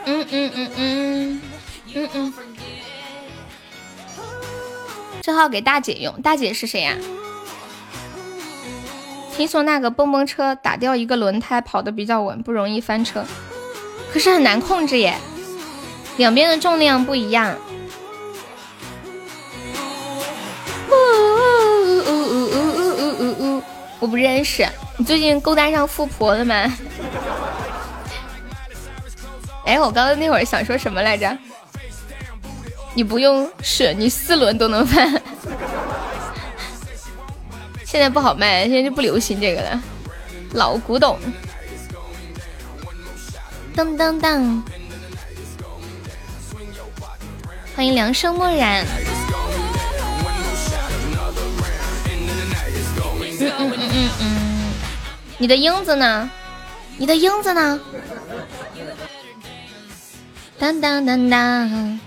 [0.06, 1.42] 嗯嗯嗯嗯
[1.94, 2.34] 嗯嗯。
[5.22, 6.22] 正好给大姐用。
[6.22, 6.96] 大姐是谁呀？
[9.36, 13.26] 听说那个蹦蹦车打掉一个轮胎，跑得比较稳，不容易翻车，
[14.12, 15.18] 可是很难控制耶，
[16.18, 17.56] 两边的重量不一样。
[24.04, 24.68] 我不认识。
[24.98, 26.56] 你最近勾搭上富婆了吗？
[29.66, 31.38] 哎，我刚刚那会儿想说什么来着？
[32.94, 35.10] 你不用是，你四轮都能翻。
[37.86, 39.82] 现在不好卖，现在就不流行这个了，
[40.52, 41.18] 老古董。
[43.74, 44.62] 当当当！
[47.74, 48.86] 欢迎凉生漠然。
[53.96, 54.74] 嗯嗯
[55.38, 56.30] 你的英子呢？
[56.98, 57.80] 你的英子呢？
[60.58, 62.00] 当当当当。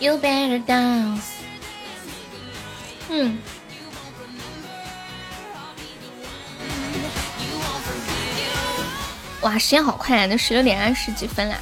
[0.00, 1.31] You better dance。
[9.52, 11.54] 哇，时间好快啊，都十六点二十几分了。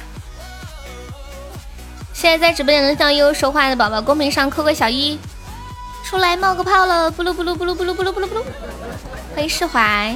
[2.13, 5.19] 现在在直播间能向悠悠说话的宝宝，公屏上扣个小一，
[6.05, 7.11] 出来冒个泡了。
[7.11, 8.43] 布噜布噜布噜布噜布噜布噜布噜。
[9.35, 10.15] 欢迎释怀。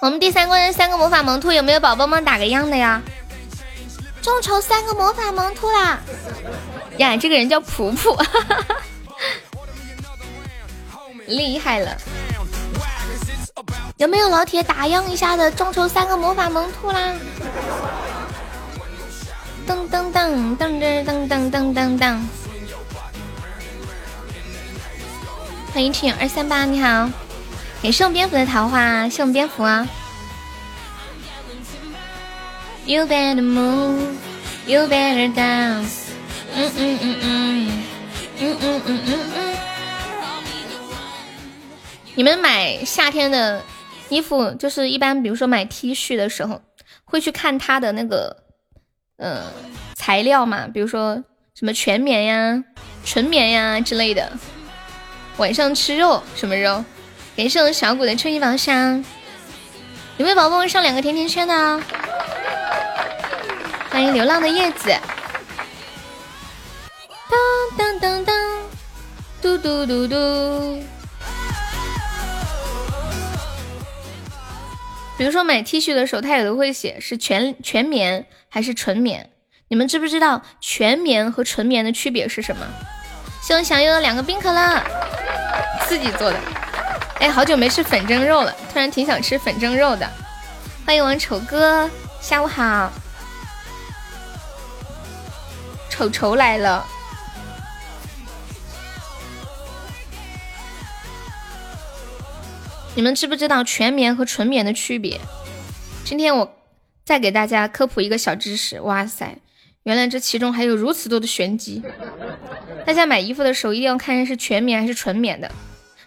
[0.00, 3.02] 我们第三关三个魔法萌兔，有没有宝宝们打个样的呀？
[4.22, 6.00] 众筹三个魔法萌兔啦！
[6.96, 8.16] 呀，这个人叫普普，
[11.26, 11.94] 厉害了！
[14.02, 15.48] 有没有老铁打样一下的？
[15.52, 17.14] 众筹三个魔法萌兔啦！
[19.64, 22.18] 噔噔噔噔噔噔噔噔噔！
[25.72, 27.08] 欢迎听友二三八，你好！
[27.80, 29.86] 感谢我蝙蝠的桃花，谢我们蝙蝠啊
[32.84, 34.16] ！You better move,
[34.66, 36.08] you better dance.
[36.56, 37.72] 嗯嗯嗯嗯
[38.40, 39.56] 嗯嗯嗯嗯嗯。
[42.16, 43.62] 你们买夏天的
[44.12, 46.60] 衣服，就是一般，比如说买 T 恤的时候，
[47.04, 48.44] 会去看它的那个
[49.16, 49.50] 呃
[49.94, 50.68] 材料嘛？
[50.68, 51.24] 比如说
[51.54, 52.62] 什么全棉呀、
[53.04, 54.30] 纯棉呀之类的。
[55.38, 56.84] 晚上吃肉什么肉？
[57.34, 59.02] 感谢我小谷的春意宝箱。
[60.18, 61.82] 有没有宝宝上两个甜甜圈的？
[63.90, 64.90] 欢迎流浪的叶子。
[67.30, 67.38] 当
[67.78, 68.36] 当当当，
[69.40, 70.84] 嘟嘟嘟嘟。
[75.22, 79.30] 比如说买 T 恤的时候，它有的会写是全全棉还是纯棉。
[79.68, 82.66] 你们知不知道全棉和纯棉的区别是什么？
[83.40, 84.82] 希望享有两个冰可乐，
[85.86, 86.36] 自己做的。
[87.20, 90.10] 哎，好久没吃粉蒸肉了，突然挺想吃粉蒸肉的。
[90.84, 91.88] 欢迎王丑哥，
[92.20, 92.90] 下午好。
[95.88, 96.84] 丑丑来了！
[102.94, 105.18] 你们知不知道全棉和纯棉的区别？
[106.04, 106.54] 今天我
[107.04, 108.78] 再给大家科普一个小知识。
[108.82, 109.38] 哇塞，
[109.84, 111.82] 原来这其中还有如此多的玄机！
[112.84, 115.50] 大家买衣服的时候一定要看是全棉还是纯棉的，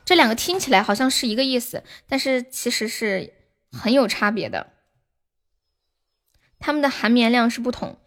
[0.06, 3.34] 这两个听起来好像是一个意思，但是其实是
[3.72, 4.68] 很有差别的，
[6.60, 7.98] 它们的含棉量是不同。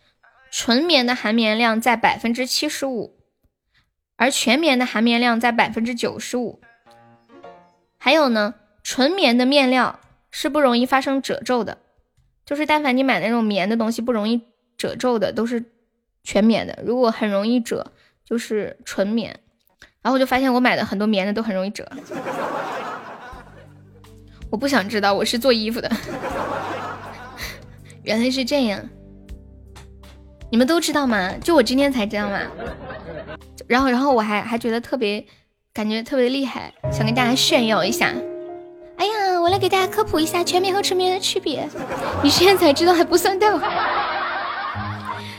[0.50, 3.18] 纯棉的含棉量在百分之七十五，
[4.16, 6.60] 而全棉的含棉量在百分之九十五。
[7.98, 8.54] 还有呢，
[8.90, 10.00] 纯棉的面料
[10.30, 11.76] 是不容易发生褶皱的，
[12.46, 14.40] 就是但凡你买那种棉的东西不容易
[14.78, 15.62] 褶皱的，都是
[16.24, 16.78] 全棉的。
[16.86, 17.92] 如果很容易褶，
[18.24, 19.38] 就是纯棉。
[20.00, 21.86] 然后我就发现我买的很多棉的都很容易褶。
[24.50, 25.90] 我不想知道，我是做衣服的。
[28.04, 28.80] 原来是这样。
[30.50, 31.34] 你们都知道吗？
[31.42, 32.40] 就我今天才知道嘛。
[33.66, 35.26] 然后，然后我还还觉得特别，
[35.74, 38.14] 感觉特别厉害，想跟大家炫耀一下。
[39.48, 41.66] 我来给大家科普一下全棉和纯棉的区别。
[42.22, 43.58] 你现在才知道还不算逗。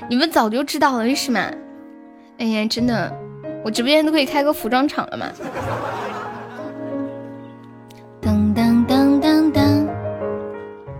[0.10, 1.40] 你们早就知道了，为什么？
[2.40, 3.15] 哎呀，真的，
[3.64, 5.27] 我直播间都可以开个服装厂了嘛。
[8.19, 9.88] 当当当当当，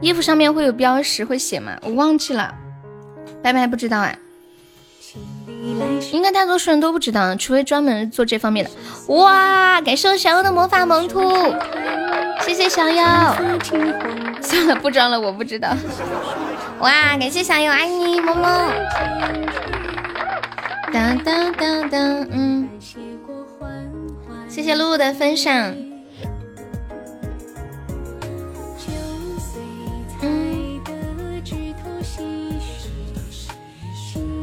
[0.02, 1.76] 衣服上面会有标识，会写吗？
[1.82, 2.54] 我忘记了。
[3.42, 4.16] 白白不知道哎，
[6.12, 8.72] 应该大多数人都不知道，除非专门做这方面的。
[9.14, 11.54] 哇，感谢小妖的魔法萌兔，
[12.42, 13.36] 谢谢小妖。
[14.42, 15.76] 算了，不装了，我不知道。
[16.80, 18.72] 哇，感谢小妖，爱你，么么。
[20.92, 22.70] 当当当当，嗯。
[24.48, 25.89] 谢谢露露的分享。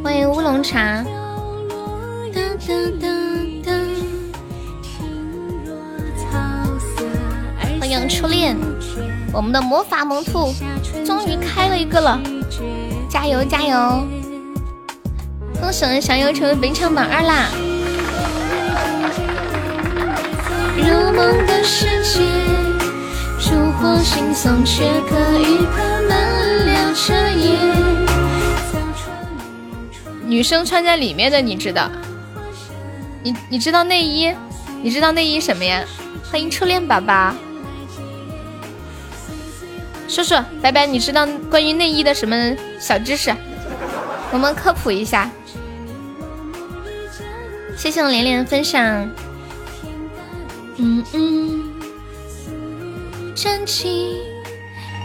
[0.07, 1.05] 欢迎乌龙茶，
[7.81, 8.57] 欢迎初恋，
[9.33, 10.55] 我们的魔法萌兔
[11.05, 12.21] 终于开了一个了，
[13.09, 14.07] 加油加油！
[15.61, 17.49] 恭喜我们小优成为本场榜二啦！
[20.77, 20.85] 入
[21.17, 22.21] 梦的世界，
[23.41, 27.86] 烛火惺忪，却可与他们聊彻夜。
[30.27, 31.89] 女生穿在里面的，你知道？
[33.23, 34.35] 你你知道内衣？
[34.83, 35.85] 你知道内衣什么呀？
[36.31, 37.33] 欢迎初恋宝宝。
[40.09, 43.35] 叔叔，白白，你知道关于内衣的什么小知识？
[44.33, 45.31] 我们科普一下。
[47.77, 48.83] 谢谢我连连分享。
[50.77, 51.73] 嗯嗯。
[53.35, 54.17] 真情，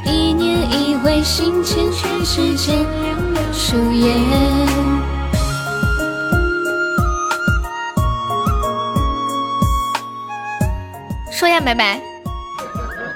[0.06, 2.74] 一念一回，心间全世界
[3.54, 4.14] 树叶。
[11.42, 12.00] 说呀，白白，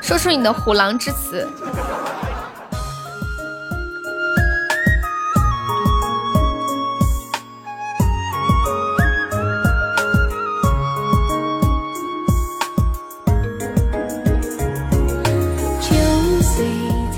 [0.02, 1.48] 说出你的虎狼之词。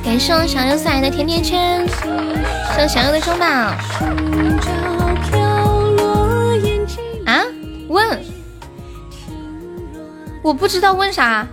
[0.03, 3.45] 感谢我小优送来的甜甜圈，谢谢小优的中宝。
[7.25, 7.45] 啊？
[7.87, 8.26] 问？
[10.47, 11.45] 我不知道问啥。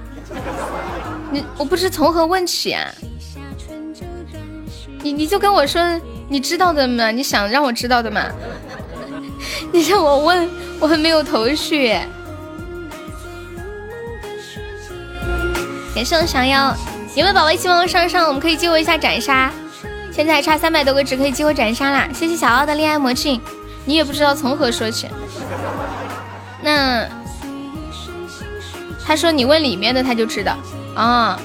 [1.33, 2.87] 你我不知从何问起啊。
[5.03, 5.83] 你你就跟我说
[6.29, 8.23] 你知道的嘛，你想让我知道的嘛。
[9.73, 10.49] 你让我问，
[10.79, 11.99] 我还没有头绪。
[15.93, 16.73] 感谢我小妖。
[17.17, 18.29] 有没有宝宝一起帮我上上？
[18.29, 19.51] 我们可以激活一下斩杀，
[20.13, 22.09] 现在还差三百多个值可以激活斩杀啦！
[22.15, 23.41] 谢谢小奥的恋爱魔镜，
[23.85, 25.09] 你也不知道从何说起。
[26.63, 27.05] 那
[29.07, 30.57] 他说你问里面的他就知道
[30.95, 31.41] 啊。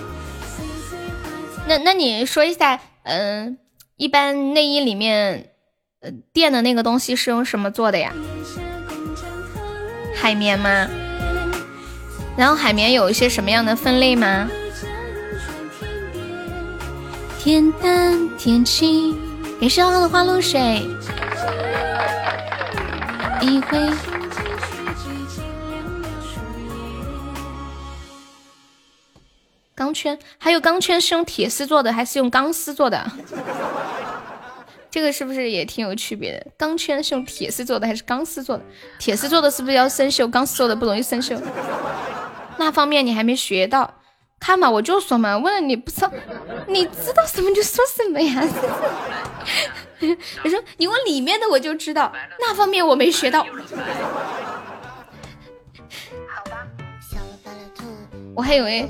[1.67, 3.57] 那那你说一下，嗯，
[3.97, 5.51] 一般内衣里面
[6.01, 8.13] 呃垫的那个东西是用什么做的呀？
[10.15, 10.87] 海绵吗？
[12.35, 14.49] 然后海绵有一些什么样的分类吗？
[17.37, 19.15] 天淡天轻，
[19.59, 20.87] 感谢我的花露水。
[23.41, 24.08] 一回。
[29.89, 33.11] 钢圈，还有钢圈是用铁丝做的还是用钢丝做的？
[34.91, 36.45] 这个是不是也挺有区别的？
[36.55, 38.63] 钢圈是用铁丝做的还是钢丝做的？
[38.99, 40.29] 铁丝做的是不是要生锈？
[40.29, 41.41] 钢丝做的不容易生锈？
[42.57, 43.95] 那方面你还没学到。
[44.39, 46.11] 看嘛，我就说嘛，问了你不知道，
[46.67, 48.47] 你知道什么就说什么呀。
[49.99, 53.43] 你说你问里面的我就知道，那方面我没学到。
[58.39, 58.87] 我还以为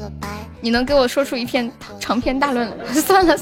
[0.61, 2.85] 你能给我说出一篇长篇大论了。
[2.93, 3.35] 算了，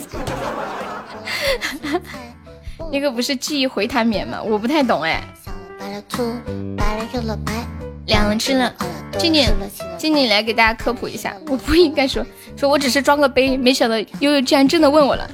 [2.89, 4.41] 那个不是记忆回弹棉吗？
[4.41, 5.21] 我不太懂哎。
[8.05, 8.73] 两只了，
[9.17, 9.49] 静静，
[9.97, 11.35] 静静来给大家科普一下。
[11.47, 12.25] 我不应该说，
[12.55, 15.29] 说我只是装个杯，没想到悠悠竟然真的问我了。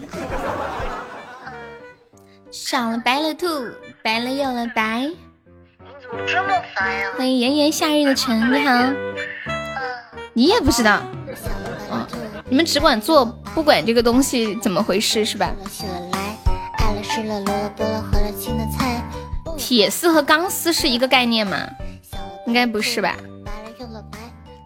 [2.50, 3.46] 少了白了兔，
[4.02, 5.02] 白了又了白。
[5.02, 7.12] 你怎么这么烦呀？
[7.16, 8.74] 欢迎炎炎夏日的晨，你好。
[10.34, 11.02] 你也不知道，
[11.92, 12.08] 嗯，
[12.50, 15.54] 你们只管做，不管这个东西怎么回事，是吧？
[19.58, 21.58] 铁丝和钢丝是一个概念吗？
[22.48, 23.16] 应该不是吧？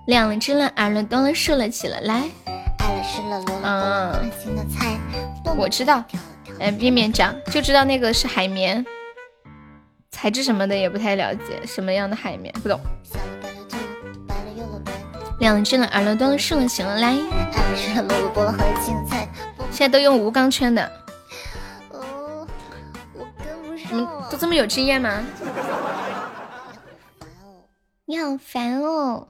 [0.08, 2.24] 两了只了，耳了多了，竖了起了来。
[3.64, 4.32] 嗯，
[5.58, 6.04] 我知道。
[6.60, 8.84] 哎，面面讲就知道那个是海绵，
[10.10, 12.80] 材质什么的也不太了解，什么样的海绵不懂。
[15.40, 17.16] 两只的，耳了多了，竖了起了来。
[19.72, 20.92] 现在都用无钢圈的
[21.92, 22.48] 哦。
[23.90, 25.24] 你们都这么有经验吗？
[28.06, 29.28] 你好烦哦！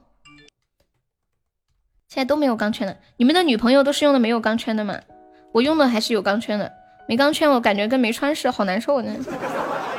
[2.08, 4.98] 现在都没有钢圈的，你们的女朋友都是用的没有钢圈的吗？
[5.52, 6.72] 我用的还是有钢圈的，
[7.06, 9.14] 没钢圈我感觉跟没穿似的，好难受呢。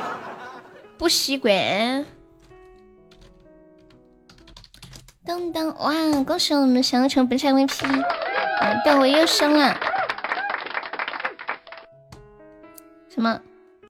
[0.98, 2.04] 不习惯。
[5.26, 6.24] 噔噔，哇！
[6.24, 7.84] 恭喜我们小成本场 VP，
[8.60, 9.76] 嗯，对我又升了。
[13.08, 13.40] 什么？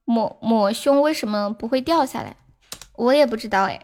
[0.05, 2.37] 抹抹胸为什么不会掉下来？
[2.97, 3.81] 我也不知道哎。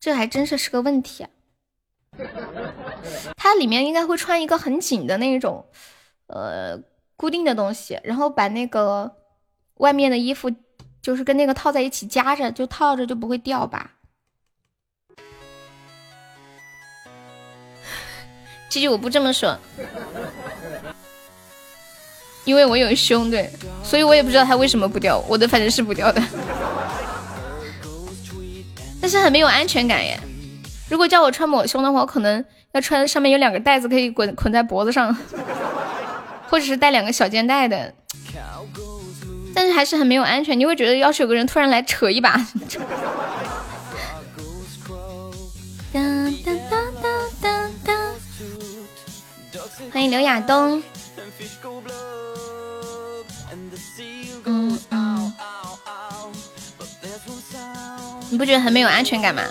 [0.00, 1.30] 这还真是是个问题，啊
[3.36, 5.66] 它里面应该会穿一个很紧的那种，
[6.26, 6.78] 呃，
[7.16, 9.14] 固定的东西，然后把那个
[9.74, 10.50] 外面的衣服
[11.00, 13.92] 就是跟那个套在一起夹着，就套着就不会掉吧？
[18.70, 19.58] 其实，我不这么说，
[22.44, 23.50] 因为我有胸，对，
[23.82, 26.22] 所以我也不知道它为什么不掉，我的反正是不掉的。
[29.02, 30.18] 但是很没有安全感耶！
[30.88, 35.16] 如果叫我穿抹胸的话，我可能要穿上面有两个带子可以捆捆在脖子上，
[36.48, 37.92] 或者是带两个小肩带的。
[39.52, 42.40] 但是还是很没有安全，你会觉得要是有个人突然来扯一把。
[49.92, 50.82] 欢迎刘亚东。
[54.44, 55.32] 嗯嗯。
[58.30, 59.42] 你不觉得很没有安全感吗？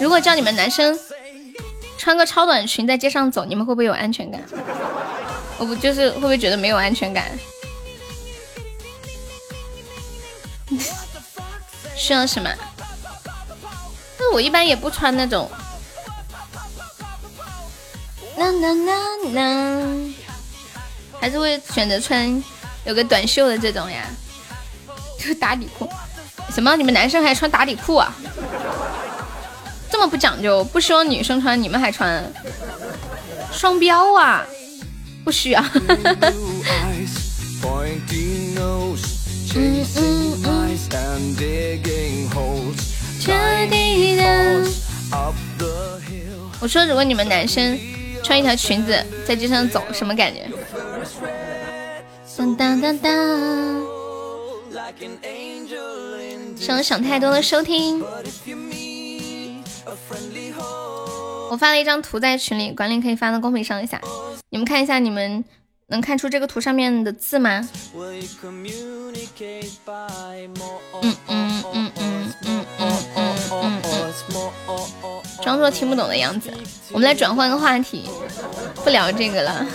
[0.00, 0.98] 如果叫你们男生
[1.96, 4.40] 穿个超短裙在街上走，你们会不会有安全感？
[5.58, 7.30] 我不就是会不会觉得没有安全感？
[11.96, 12.48] 需要什么？
[14.18, 15.50] 那我一般也不穿那种。
[18.38, 18.94] 啦啦啦
[19.34, 19.42] 啦，
[21.20, 22.42] 还是会选择穿
[22.84, 24.06] 有个短袖的这种呀，
[25.18, 25.88] 就是打底裤。
[26.54, 26.76] 什么？
[26.76, 28.14] 你们男生还穿打底裤啊？
[29.90, 32.24] 这么不讲究，不希望女生穿，你们还穿？
[33.52, 34.46] 双标啊！
[35.24, 35.64] 不需要。
[46.60, 47.78] 我说，如果你们男生
[48.28, 48.94] 穿一条裙子
[49.26, 50.46] 在街上走，什么感觉？
[52.36, 53.10] 当当当当！
[56.54, 58.04] 想想太多了，收听。
[61.50, 63.98] 我发了一张图在群里，管理可以发到公屏上一下。
[64.50, 65.42] 你们看一下，你们
[65.86, 67.66] 能看出这个图上面的字吗？
[67.94, 68.22] 嗯
[71.28, 72.94] 嗯嗯嗯嗯嗯嗯
[73.62, 73.80] 嗯，
[75.42, 76.52] 装作听不懂的样子。
[76.90, 78.08] 我们来转换个话题，
[78.84, 79.66] 不聊这个了。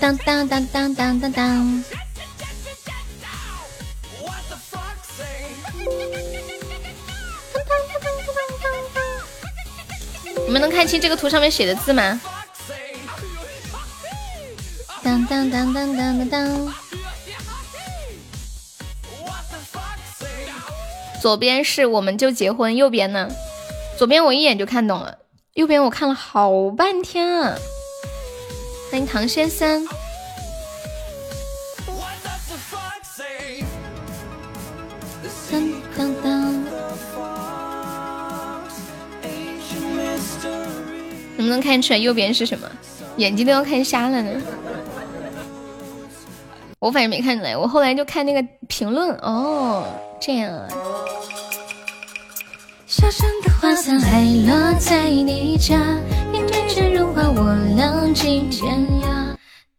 [0.00, 1.84] 当当当当当当当。
[10.46, 12.20] 你们能看清这个图上面写的字吗？
[15.02, 16.74] 当当当当当当当。
[21.20, 23.28] 左边是我们就结婚，右边呢？
[23.98, 25.18] 左边我一眼就看懂了，
[25.52, 27.54] 右边我看了好半天啊！
[28.90, 29.86] 欢迎唐先生。
[35.50, 36.64] 当当当。
[41.36, 42.66] 能不能看出来右边是什么？
[43.16, 44.40] 眼睛都要看瞎了呢。
[46.78, 49.84] 我反正没看出来，我后来就看那个评论哦，
[50.20, 50.68] 这样啊。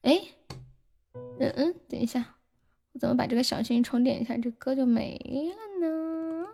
[0.02, 0.20] 哎，
[1.40, 2.26] 嗯嗯，等一下，
[2.94, 5.56] 我怎么把这个小心心重点一下，这歌就没了
[5.86, 6.48] 呢？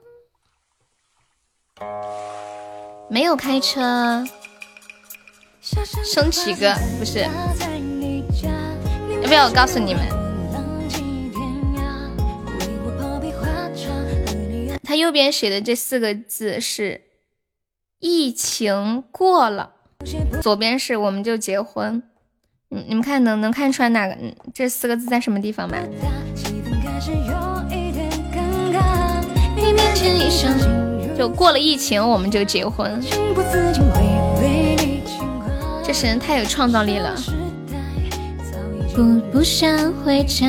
[3.10, 4.24] 没有开车。
[5.62, 7.30] 升旗哥不是，要
[9.28, 10.27] 不要我告诉你们？
[14.88, 17.02] 他右边写的这四个字是
[18.00, 19.72] “疫情过了”，
[20.42, 22.02] 左边是我们就结婚。
[22.70, 24.16] 你你们看能能看出来哪个
[24.54, 25.78] 这四个字在什么地方吗？
[31.18, 32.98] 就过了疫情，我们就结婚。
[35.84, 37.14] 这神人太有创造力了。
[38.96, 40.48] 不不想回家。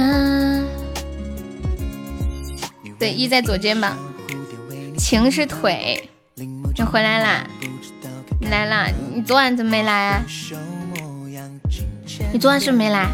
[3.01, 3.97] 对，一在左肩膀，
[5.09, 6.07] 情是腿。
[6.35, 7.43] 你回来啦？
[8.39, 8.89] 你来啦？
[9.15, 10.23] 你昨晚怎么没来啊？
[12.31, 13.07] 你昨晚是不是没来？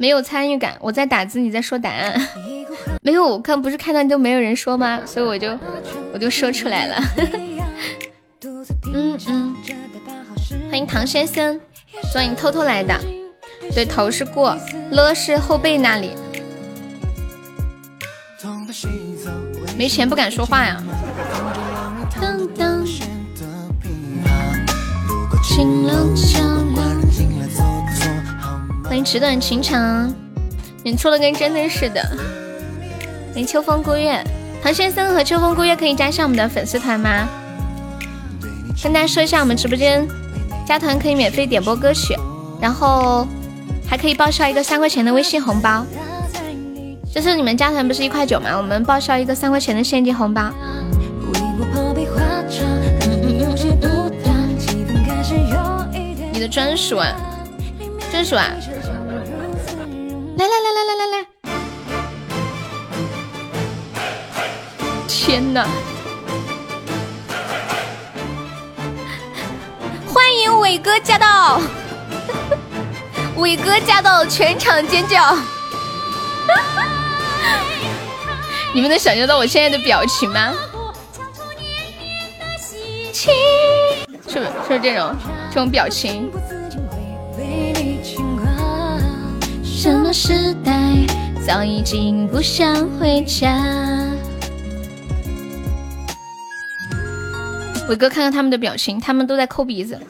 [0.00, 0.76] 没有参与感。
[0.80, 2.28] 我在打字，你在说答案。
[3.02, 5.00] 没有，我刚不是看到都没有人说吗？
[5.06, 5.56] 所以我就
[6.12, 7.00] 我就说出来了。
[8.92, 9.56] 嗯嗯，
[10.68, 11.60] 欢迎唐先生，
[12.10, 13.00] 昨晚你偷偷来的。
[13.72, 14.58] 对，头是过，
[14.90, 16.10] 了是后背那里。
[19.76, 20.82] 没钱不敢说话呀。
[28.84, 30.12] 欢迎纸短情长，
[30.84, 32.00] 你出了跟真的似的。
[33.32, 34.22] 欢迎秋风孤月，
[34.62, 37.28] 唐先生和秋风孤月可以加上我们的粉丝团吗？
[38.82, 40.06] 跟大家说一下，我们直播间
[40.66, 42.14] 加团可以免费点播歌曲，
[42.60, 43.26] 然后
[43.86, 45.84] 还可以报销一个三块钱的微信红包。
[47.14, 48.50] 就是你们加团不是一块九吗？
[48.56, 50.50] 我们报销一个三块钱的现金红包。
[56.32, 57.14] 你的专属啊，
[58.10, 58.50] 专属啊！
[60.36, 61.24] 来来来来来来来！
[65.06, 65.68] 天哪！
[70.12, 71.60] 欢迎伟哥驾到，
[73.38, 75.38] 伟哥驾到，全场尖叫！
[78.74, 80.52] 你们能想象到我现在的表情吗？
[84.26, 85.14] 是不是是这种
[85.50, 86.30] 这种表情？
[89.64, 90.72] 什么时代
[91.46, 93.62] 早已经不想回家？
[97.88, 100.00] 伟哥，看看他们的表情，他们都在抠鼻子。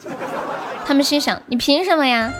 [0.85, 2.31] 他们心想：你凭什么呀？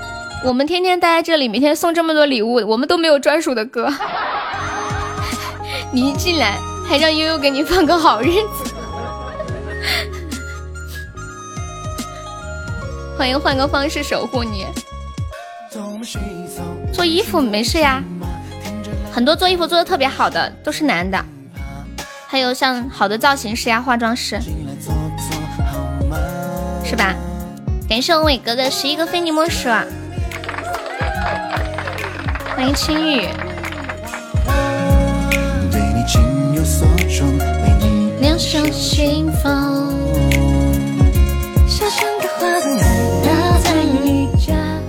[0.44, 3.94] 我们天天待在这里，每天送这么多礼物，我们都没有专属的歌。
[5.96, 8.76] 你一进来，还让悠悠给你放个好日子。
[13.18, 14.68] 欢迎换个方式守护你。
[16.92, 18.04] 做衣服没事呀，
[19.10, 21.18] 很多做衣服做的特别好的都是男的，
[22.28, 24.38] 还有像好的造型师呀、化妆师，
[26.84, 27.16] 是吧？
[27.88, 29.70] 感谢我伟哥的十一个非你莫属，
[32.54, 33.30] 欢迎青玉。
[38.36, 39.96] 两手清风。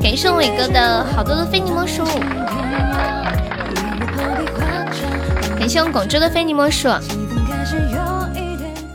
[0.03, 2.05] 感谢伟哥的好多的非你莫属，
[5.57, 6.89] 感谢我广州的非你莫属，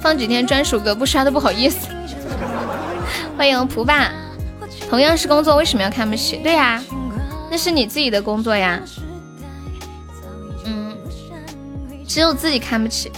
[0.01, 1.87] 放几天专属歌不刷都不好意思。
[3.37, 4.11] 欢迎蒲爸，
[4.89, 6.41] 同样是工作为什么要看不起？
[6.43, 6.83] 对呀，
[7.49, 8.81] 那是你自己的工作呀。
[10.65, 10.93] 嗯，
[12.05, 13.09] 只有自己看不起，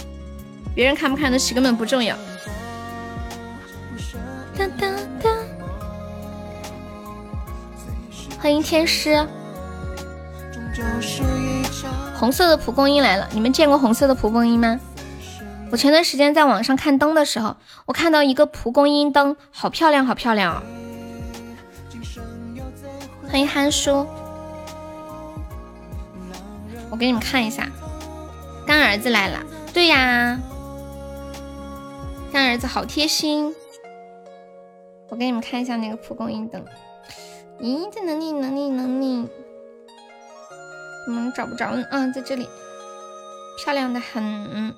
[0.74, 2.16] 别人看不看得起根本不重要。
[4.56, 4.88] 哒哒
[5.22, 5.30] 哒。
[8.40, 9.26] 欢迎天师，
[12.18, 13.28] 红色的蒲公英来了。
[13.32, 14.78] 你们见过红色的蒲公英吗？
[15.70, 17.56] 我前段时间在网上看灯的时候，
[17.86, 20.62] 我看到一个蒲公英灯，好漂亮，好漂亮哦！
[23.28, 24.06] 欢迎憨叔，
[26.90, 27.66] 我给你们看一下，
[28.66, 29.40] 干儿子来了。
[29.72, 30.38] 对呀，
[32.34, 33.54] 干儿子好贴心。
[35.08, 36.64] 我给你们看一下那个蒲公英灯。
[37.60, 38.32] 咦，在哪里？
[38.32, 38.68] 哪里？
[38.70, 39.28] 哪里？
[41.06, 41.86] 怎么找不着呢？
[41.92, 42.48] 啊，在这里，
[43.62, 44.74] 漂亮的很。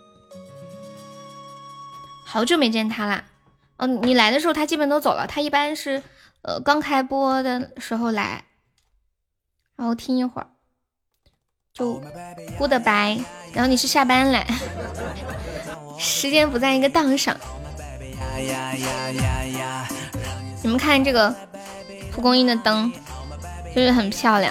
[2.27, 3.25] 好久没见他啦。
[3.79, 5.27] 哦，你来的时候他基本都走了。
[5.27, 6.03] 他一般是
[6.43, 8.45] 呃刚开播的时候来，
[9.77, 10.49] 然后听一会儿，
[11.73, 12.03] 就
[12.59, 13.25] goodbye。
[13.55, 14.47] 然后你是下班来，
[15.99, 17.37] 时间不在一个档上。
[20.63, 21.35] 你们看这个。
[22.13, 22.91] 蒲公英的灯
[23.75, 24.51] 就是很漂亮？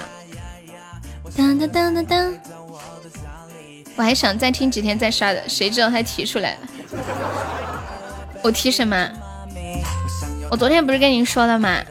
[1.35, 2.33] 当当当当当！
[3.95, 6.59] 我还想再听几天再刷的，谁知道他提出来了。
[8.43, 9.09] 我提什么？
[10.51, 11.81] 我昨天不是跟你说了吗？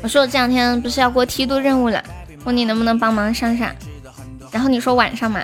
[0.00, 2.00] 我说我这两天不是要过梯度任务了，
[2.44, 3.74] 问你能不能帮忙上上。
[4.52, 5.40] 然后你说晚上嘛，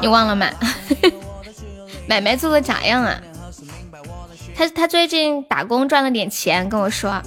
[0.00, 0.46] 你忘了吗？
[2.08, 3.20] 买卖做的咋样啊？
[4.56, 7.22] 他他最近打工赚了点钱，跟我说。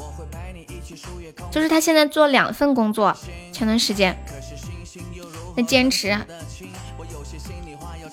[1.49, 3.16] 就是他现在做两份工作，
[3.52, 4.18] 前段时间
[5.56, 6.08] 在坚持，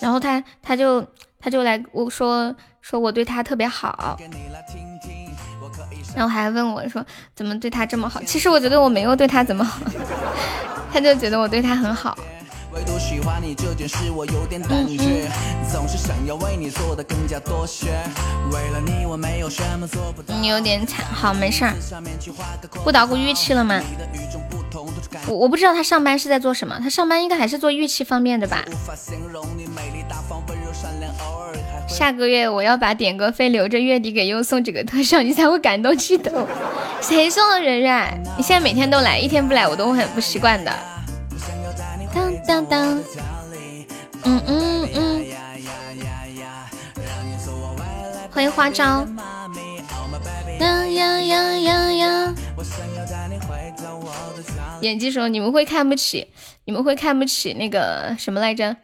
[0.00, 1.06] 然后他他就
[1.38, 4.18] 他就来我说说我对他特别好，
[6.16, 7.04] 然后还问我说
[7.34, 8.20] 怎么对他这么好？
[8.24, 9.80] 其实我觉得我没有对他怎么好，
[10.92, 12.18] 他就觉得我对他很好。
[13.40, 15.30] 你这件事，我有点胆怯，
[15.72, 17.86] 总是想要为你做的更加多些。
[18.52, 20.34] 为了你，我没有什么做不到。
[20.34, 21.72] 你有点惨，好，没事儿。
[22.84, 23.80] 不捣鼓玉器了吗？
[25.26, 28.64] 我我不知道他上班是在做什么，他上班应该还是做玉器方面的吧。
[31.88, 36.46] 下个月我要把点歌费留着，月底给优送几个特效，你才会感动激动。
[37.00, 38.20] 谁送的人然？
[38.36, 40.70] 你现在每天都来，一天不来我都会很不习惯的。
[42.48, 42.98] 当当。
[44.24, 45.26] 嗯嗯嗯，
[48.30, 49.06] 欢迎花招。
[50.58, 52.34] 呀呀呀呀呀！
[54.80, 56.26] 演技说你们会看不起，
[56.64, 58.74] 你们会看不起那个什么来着？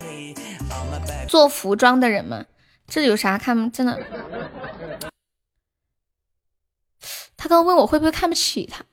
[1.27, 2.45] 做服装的人吗？
[2.87, 3.73] 这有啥看？
[3.73, 3.99] 真的？
[7.35, 8.85] 他刚问我会不会看不起他？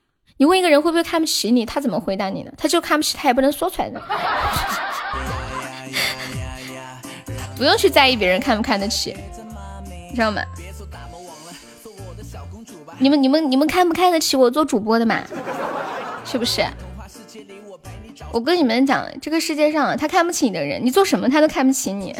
[0.42, 2.50] 你问一个人会不会看不起你，他怎么回答你呢？
[2.58, 4.02] 他就看不起，他也不能说出来的。
[7.56, 9.16] 不用去在意别人看不看得起，
[10.12, 10.42] 知道吗？
[12.98, 15.20] 你们、你们、你们看不看得起我做主播的嘛？
[16.24, 16.66] 是不是？
[18.32, 22.12] 我跟你们讲，这个世界上他看不起你的人，你做什么他都看不起你；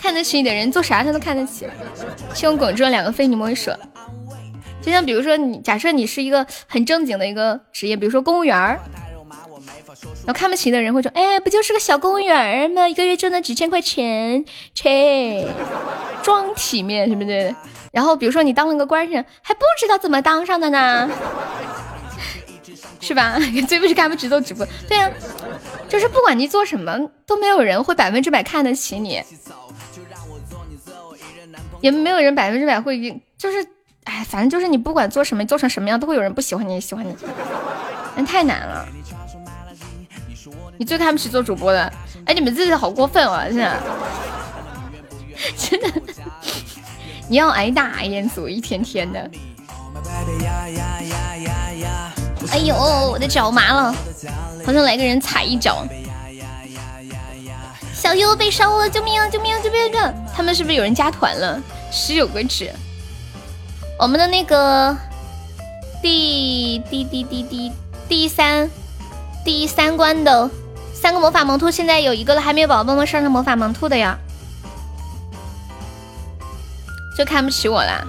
[0.00, 1.68] 看得起你的人，做啥他都看得起。
[2.32, 3.70] 希望广州两个非你莫属。
[4.88, 8.80] 就像比如说，你假设你是一个很正经的一个职业，比如说公务员儿。
[10.24, 12.88] 然后看不起的人会说：“哎，不就是个小公务员儿吗？
[12.88, 14.42] 一个月挣那几千块钱，
[14.74, 15.46] 切，
[16.22, 17.54] 装体面是不是？”
[17.92, 21.10] 然后比如说你当了个官人，还不知道怎么当上的呢，
[22.98, 23.38] 是吧？
[23.68, 25.10] 最不是看不起做直播，对呀，
[25.86, 29.22] 就是不管你做什么，都没有人会百分之百看得起你，
[31.82, 33.66] 也没有人百分之百会，就是
[34.08, 37.14] 哎，反正就是你不管做什么，做成什么样，都会有人不喜欢你，喜欢你，
[38.16, 38.88] 那太难了。
[40.78, 41.92] 你最看不起做主播的，
[42.24, 43.44] 哎，你们这是好过分哦！
[43.50, 43.78] 现在，
[45.58, 46.00] 真的，
[47.28, 49.30] 你要挨打，彦祖一天天的。
[52.50, 52.74] 哎呦，
[53.12, 53.94] 我的脚麻了，
[54.64, 55.84] 好想来个人踩一脚。
[57.92, 59.28] 小优被烧了，救命啊！
[59.28, 59.60] 救命啊！
[59.62, 60.14] 救命啊！
[60.34, 61.60] 他们是不是有人加团了？
[61.90, 62.72] 十九个纸，
[63.98, 64.96] 我们的那个
[66.00, 67.72] 第第第第第
[68.08, 68.70] 第三
[69.44, 70.48] 第三关的。
[70.94, 74.18] 三个魔法萌兔现在有一个了，还没有宝宝帮忙上上魔法萌兔的呀？
[77.16, 78.04] 就看不起我啦？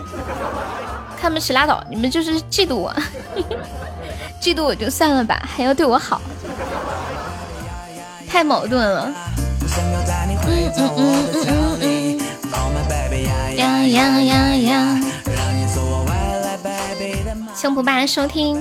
[1.20, 2.92] 看不起拉倒，你们就是嫉妒我，
[4.42, 6.20] 嫉妒我就算了吧，还要对我好，
[8.28, 9.12] 太矛盾了。
[10.48, 12.20] 嗯嗯嗯嗯嗯
[13.58, 15.00] 呀呀呀呀！
[17.60, 18.56] 幸福爸收听。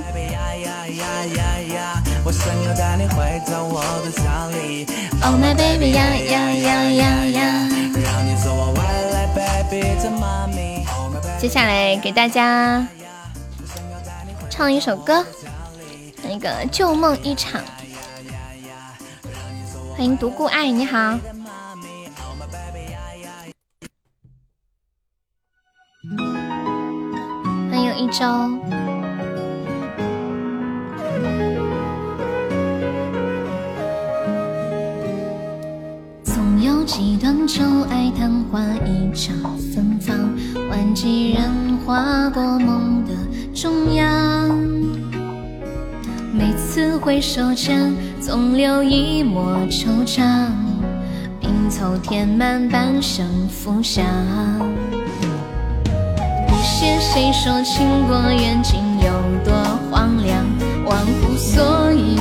[5.22, 7.68] Oh my baby 呀呀呀呀呀！
[11.38, 12.84] 接下来给大家
[14.50, 15.24] 唱一首歌，
[16.24, 17.62] 那个《旧梦一场》。
[19.96, 21.16] 欢迎独孤爱，你好。
[27.70, 28.87] 欢迎一周。
[36.60, 39.32] 有几段旧爱昙花一刹
[39.72, 40.16] 芬芳，
[40.68, 43.12] 万几人划过梦的
[43.54, 44.48] 中央。
[46.32, 50.48] 每次回首间，总留一抹惆怅，
[51.40, 54.04] 拼凑填满半生浮想。
[56.48, 59.12] 不屑谁说情过缘尽有
[59.44, 59.54] 多
[59.92, 60.44] 荒凉，
[60.84, 62.18] 忘乎所以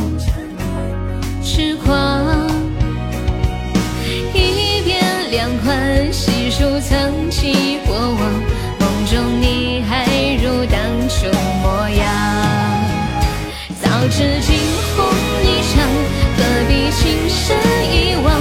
[1.41, 2.26] 痴狂。
[5.65, 8.19] 欢细数曾起过往，
[8.79, 10.05] 梦中你还
[10.41, 10.79] 如当
[11.09, 11.25] 初
[11.61, 12.05] 模样。
[13.81, 14.57] 早知惊
[14.95, 15.05] 鸿
[15.43, 15.83] 一场，
[16.37, 17.57] 何必情深
[17.91, 18.31] 一往？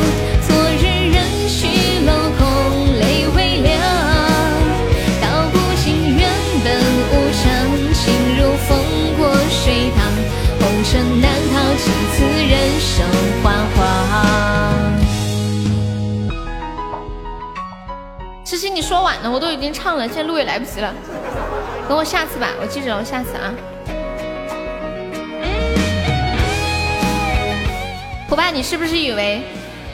[18.76, 20.92] 你说晚了，我都已经唱了，现在录也来不及了。
[21.88, 23.54] 等我下次吧，我记着了，下次啊。
[28.28, 29.40] 伙伴，你是不是以为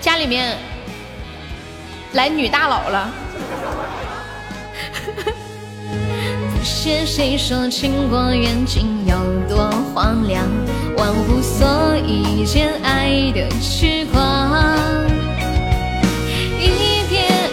[0.00, 0.58] 家里面
[2.14, 3.08] 来女大佬了？
[6.52, 9.14] 不屑谁说情过缘尽有
[9.48, 10.44] 多荒凉，
[10.96, 14.50] 忘乎所以间爱的痴狂。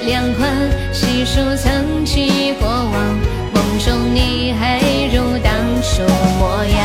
[0.06, 0.50] 两宽
[1.20, 2.94] 细数曾起过往，
[3.54, 4.80] 梦中你还
[5.14, 5.52] 如当
[5.84, 6.02] 初
[6.40, 6.80] 模样。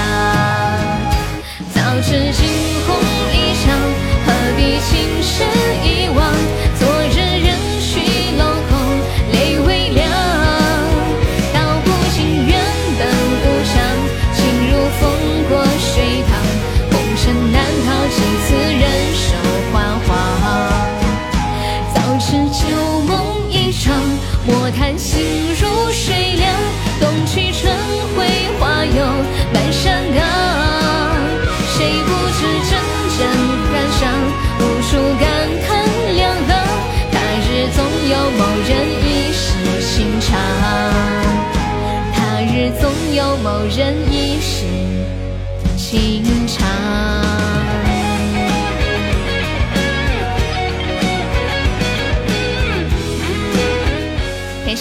[1.73, 2.45] 早知惊
[2.85, 2.97] 鸿
[3.33, 3.79] 一场，
[4.27, 5.47] 何必情深
[5.85, 6.19] 一往？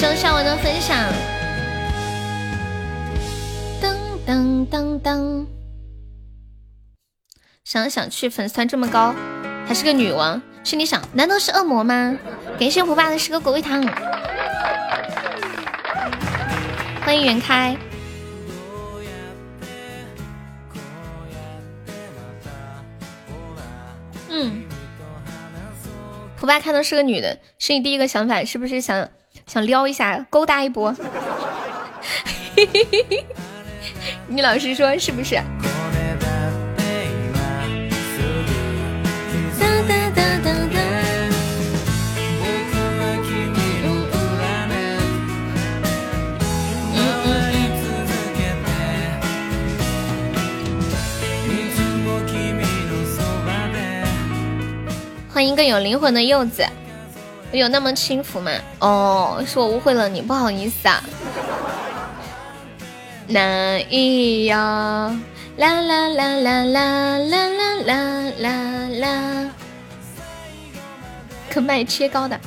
[0.03, 0.97] 谢谢夏文的分享。
[3.81, 3.95] 噔
[4.27, 5.45] 噔噔噔，
[7.63, 9.15] 想想去，粉丝团这么高，
[9.65, 12.17] 还是个女王，心里想，难道是恶魔吗？
[12.59, 13.81] 感谢胡爸的十个果味糖，
[17.05, 17.77] 欢迎袁开。
[24.27, 24.63] 嗯
[26.37, 29.09] 胡巴看到是个女的，是你第一个想法是不是想
[29.45, 30.95] 想撩一下，勾搭一波？
[34.27, 35.39] 你老实说是不是？
[55.33, 56.63] 欢迎更有灵魂的柚子，
[57.59, 58.51] 有那么轻浮吗？
[58.79, 61.03] 哦，是我误会了你，不好意思啊。
[63.27, 64.57] 那咿呀，
[65.57, 67.49] 啦啦啦啦啦啦
[67.85, 68.51] 啦啦
[68.99, 69.49] 啦。
[71.49, 72.39] 可卖切糕的，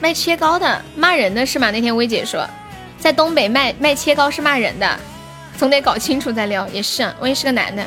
[0.00, 1.70] 卖切糕的骂人的是吗？
[1.70, 2.48] 那天薇姐说，
[2.98, 4.98] 在东北卖卖切糕是骂人的，
[5.58, 6.66] 总得搞清楚再聊。
[6.68, 7.84] 也是，我也是个男的。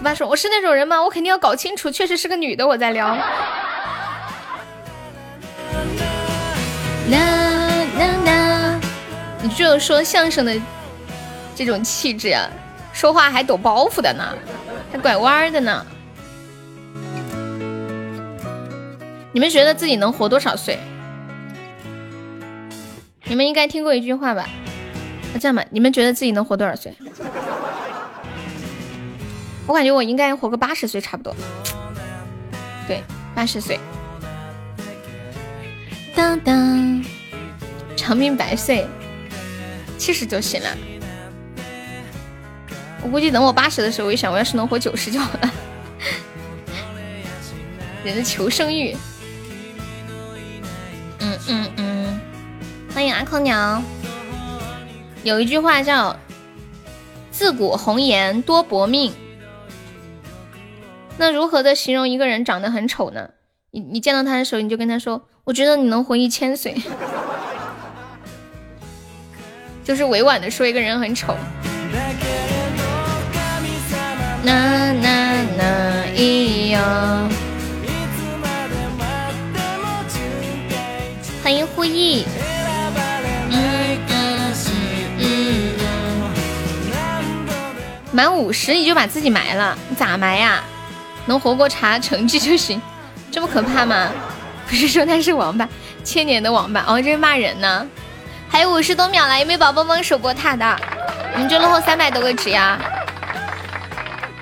[0.00, 1.02] 我爸说：“我是那种人吗？
[1.02, 3.06] 我肯定要搞清楚，确实是个女的，我再聊。”
[7.10, 7.18] 啦
[7.98, 8.80] 啦啦！
[9.42, 10.58] 你就有说相声的
[11.54, 12.48] 这种气质啊，
[12.94, 14.34] 说话还抖包袱的呢，
[14.90, 15.84] 还拐弯的呢。
[19.32, 20.78] 你们觉得自己能活多少岁？
[23.24, 24.48] 你们应该听过一句话吧？
[25.34, 26.96] 那这样吧，你们觉得自己能活多少岁？
[29.70, 31.32] 我感觉我应该活个八十岁差不多，
[32.88, 33.04] 对，
[33.36, 33.78] 八十岁。
[36.12, 37.04] 当当，
[37.96, 38.84] 长命百岁，
[39.96, 40.68] 七十就行了。
[43.00, 45.52] 我估计等我八十的时候，我一想，我要是能活九十就好了。
[48.02, 48.96] 人的求生欲。
[51.20, 52.20] 嗯嗯嗯，
[52.92, 53.80] 欢迎阿空鸟。
[55.22, 56.18] 有一句话叫
[57.30, 59.14] “自古红颜多薄命”。
[61.20, 63.28] 那如何的形容一个人长得很丑呢？
[63.72, 66.74] 你你见到他的时候，你就跟他说：“我觉得你能活一千岁。
[69.84, 71.36] ”就是委婉的说一个人很丑。
[74.42, 77.28] 那那那咿呀！
[81.44, 82.24] 欢迎呼意。
[83.50, 84.54] 嗯嗯嗯
[85.18, 85.28] 嗯。
[88.10, 89.76] 满五十你就把自己埋了？
[89.90, 90.64] 你咋埋呀？
[91.30, 92.82] 能活过查成绩就行，
[93.30, 94.10] 这么可怕吗？
[94.66, 95.68] 不是说他是王八，
[96.02, 97.86] 千年的王八哦，这是骂人呢。
[98.48, 100.76] 还有五十多秒了，有没有宝宝帮守过塔的？
[101.32, 102.80] 我们就落后三百多个值呀！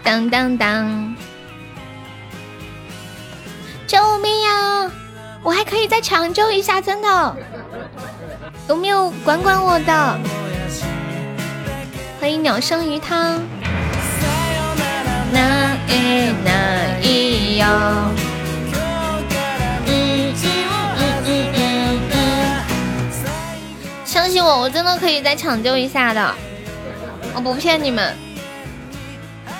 [0.03, 1.15] 当当当！
[3.87, 4.91] 救命呀！
[5.43, 7.37] 我还可以再抢救一下，真的。
[8.67, 10.19] 有没有管管我的？
[12.19, 13.39] 欢迎鸟生鱼汤。
[15.33, 17.67] 那一那一哟，
[18.75, 18.79] 嗯
[19.87, 22.17] 嗯嗯嗯嗯嗯，
[24.05, 26.35] 相信我，我真的可以再抢救一下的，
[27.35, 28.15] 我不骗你们。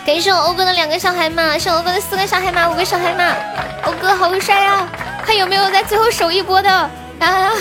[0.07, 3.35] 感谢我欧哥的两个小海马，是欧哥的四个小海马，五个小海马，
[3.85, 4.89] 欧哥好帅啊！
[5.23, 7.53] 看有没有在最后守一波的啊！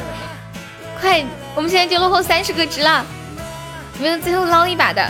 [0.98, 1.22] 快，
[1.54, 3.04] 我们现在就落后三十个值了，
[3.98, 5.06] 有没有最后捞一把的？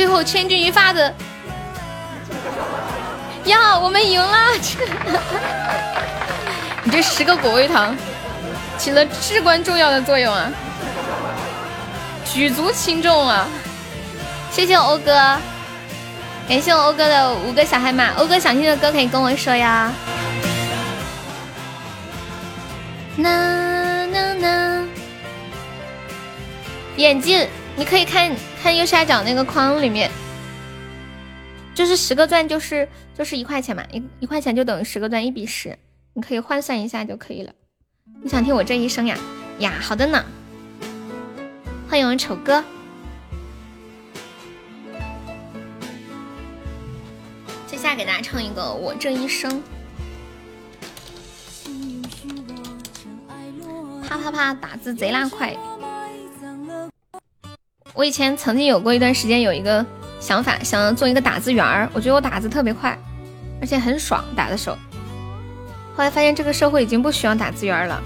[0.00, 1.14] 最后千钧一发的
[3.44, 4.38] 呀，我们赢了！
[6.84, 7.94] 你这十个果味糖
[8.78, 10.50] 起了至关重要的作用啊，
[12.24, 13.46] 举足轻重啊！
[14.50, 15.12] 谢谢欧哥，
[16.48, 18.14] 感谢我欧哥的五个小海马。
[18.16, 19.92] 欧哥想听的歌可以跟我说呀。
[23.16, 24.88] 呐呐呐，
[26.96, 27.46] 眼镜，
[27.76, 28.34] 你可以看。
[28.62, 30.10] 看右下角那个框里面，
[31.74, 35.78] 就是十个钻，就是就是一块钱嘛，一一块钱就等于十个钻，一比十，
[36.12, 37.52] 你可以换算一下就可以了。
[38.22, 39.16] 你想听我这一生呀？
[39.60, 40.22] 呀，好的呢。
[41.88, 42.62] 欢迎我丑哥，
[47.66, 49.50] 接下来给大家唱一个《我这一生》。
[54.06, 55.56] 啪啪啪，打字贼拉快。
[57.92, 59.84] 我以前曾经有过一段时间有一个
[60.20, 61.88] 想法，想要做一个打字员儿。
[61.92, 62.96] 我觉得我打字特别快，
[63.60, 64.76] 而且很爽，打的时候。
[65.96, 68.00] 后来发现这个社会已经不需要打字员了。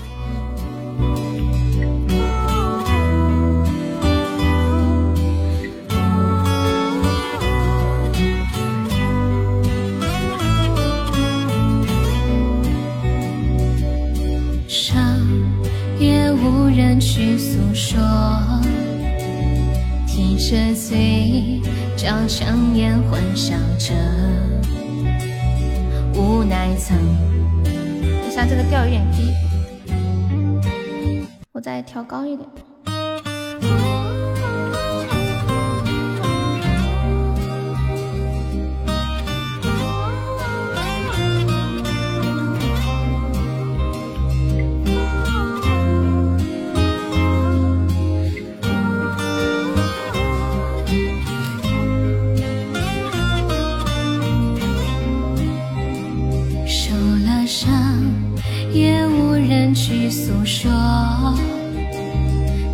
[15.96, 17.98] 也无人去诉说。
[20.15, 21.60] 提着醉
[21.97, 23.93] 将香烟欢笑着，
[26.15, 26.97] 无奈曾。
[27.65, 29.33] 等下这个调有点低，
[31.51, 32.49] 我再调高一点。
[60.44, 60.70] 说，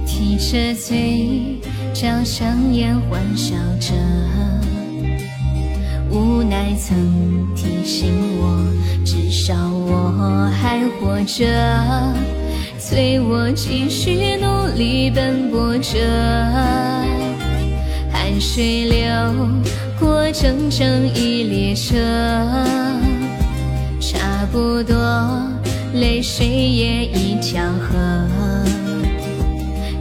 [0.05, 1.60] 提着嘴
[1.94, 3.94] 角香烟欢笑着，
[6.10, 6.97] 无奈曾
[7.55, 8.60] 提醒我，
[9.05, 11.47] 至少我还活着，
[12.78, 15.99] 催我继续努力奔波着，
[18.12, 19.07] 汗水流
[19.99, 21.97] 过整整一列车，
[24.00, 24.97] 差不多。
[25.94, 27.99] 泪水也已交合，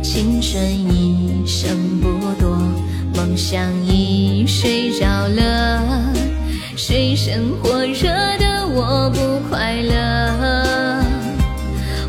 [0.03, 2.08] 青春一生不
[2.40, 2.58] 多，
[3.16, 6.14] 梦想已睡着了，
[6.76, 8.03] 水深火热
[8.38, 11.03] 的我不快乐。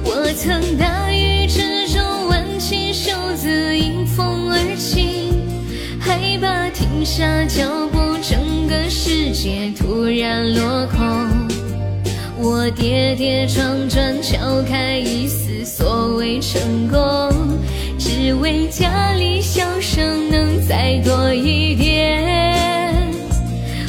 [0.05, 5.33] 我曾大雨之中挽起袖子迎风而起，
[5.99, 11.40] 害怕停下脚步，整个世界突然落空。
[12.43, 16.99] 我跌跌撞撞敲开一丝所谓成功，
[17.99, 23.13] 只为家里笑声能再多一点。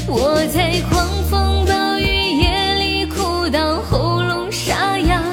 [0.05, 5.23] 我在狂风暴雨夜里哭到喉咙沙哑，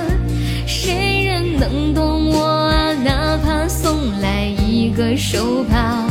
[0.65, 2.93] 谁人能懂我啊？
[3.03, 6.07] 哪怕送来一个手帕。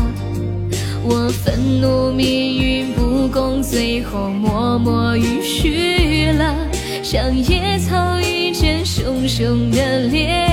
[1.03, 6.66] 我愤怒命运不公，最后默默允许了。
[7.09, 10.46] 像野草遇见熊熊的烈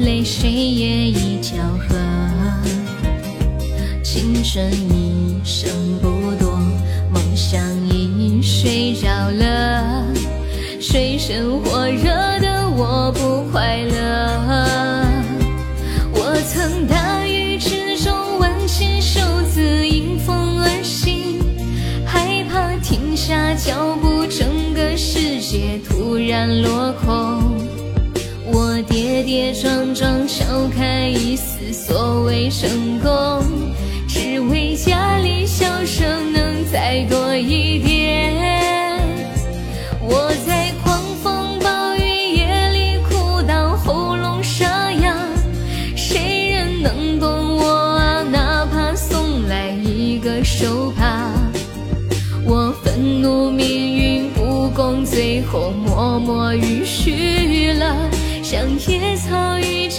[0.00, 1.56] 泪水也已交
[1.86, 1.94] 合。
[4.02, 5.70] 青春一生
[6.00, 6.08] 不
[6.42, 6.58] 多，
[7.12, 10.06] 梦想已睡着了。
[10.80, 12.04] 水深火热
[12.40, 13.96] 的我不快乐。
[16.12, 19.20] 我曾大雨之中挽起袖
[19.52, 21.38] 子迎风而行，
[22.06, 24.26] 害怕停下脚步。
[24.26, 27.49] 整个世界突然落空，
[28.90, 33.72] 跌跌撞撞撬开一丝所谓成功，
[34.08, 37.89] 只为家里笑声能再多一点。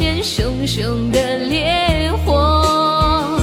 [0.01, 3.39] 草遇见熊熊的烈火。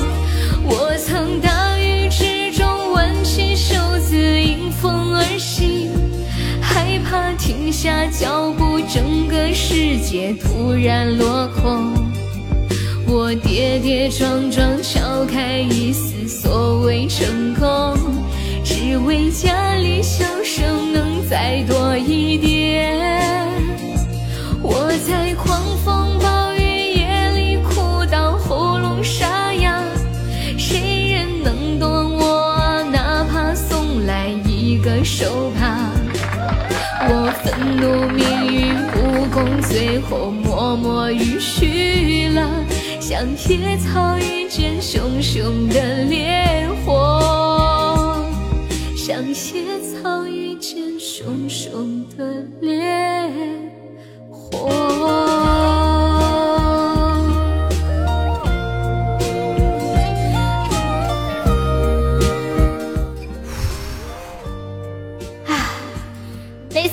[0.64, 5.88] 我曾大雨之中挽起袖子迎风而行，
[6.60, 11.94] 害怕停下脚步，整个世界突然落空。
[13.06, 17.96] 我跌跌撞撞敲开一丝所谓成功，
[18.64, 21.06] 只为家里笑声能。
[21.28, 22.98] 再多一点，
[24.62, 25.57] 我在狂
[37.42, 42.48] 愤怒命运不公，最后默默允许了，
[43.00, 48.24] 像野草遇见熊熊的烈火，
[48.96, 49.34] 像野
[49.80, 50.78] 草遇见。
[51.00, 52.80] 熊熊的烈
[54.30, 55.77] 火。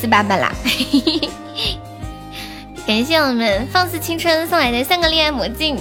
[0.07, 0.53] 爸爸啦！
[2.85, 5.77] 感谢我们放肆青春送来的三个恋爱魔镜，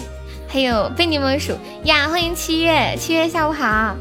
[0.49, 1.53] 还有被你们数
[1.85, 2.09] 呀！
[2.09, 3.97] 欢迎七月，七月下午好。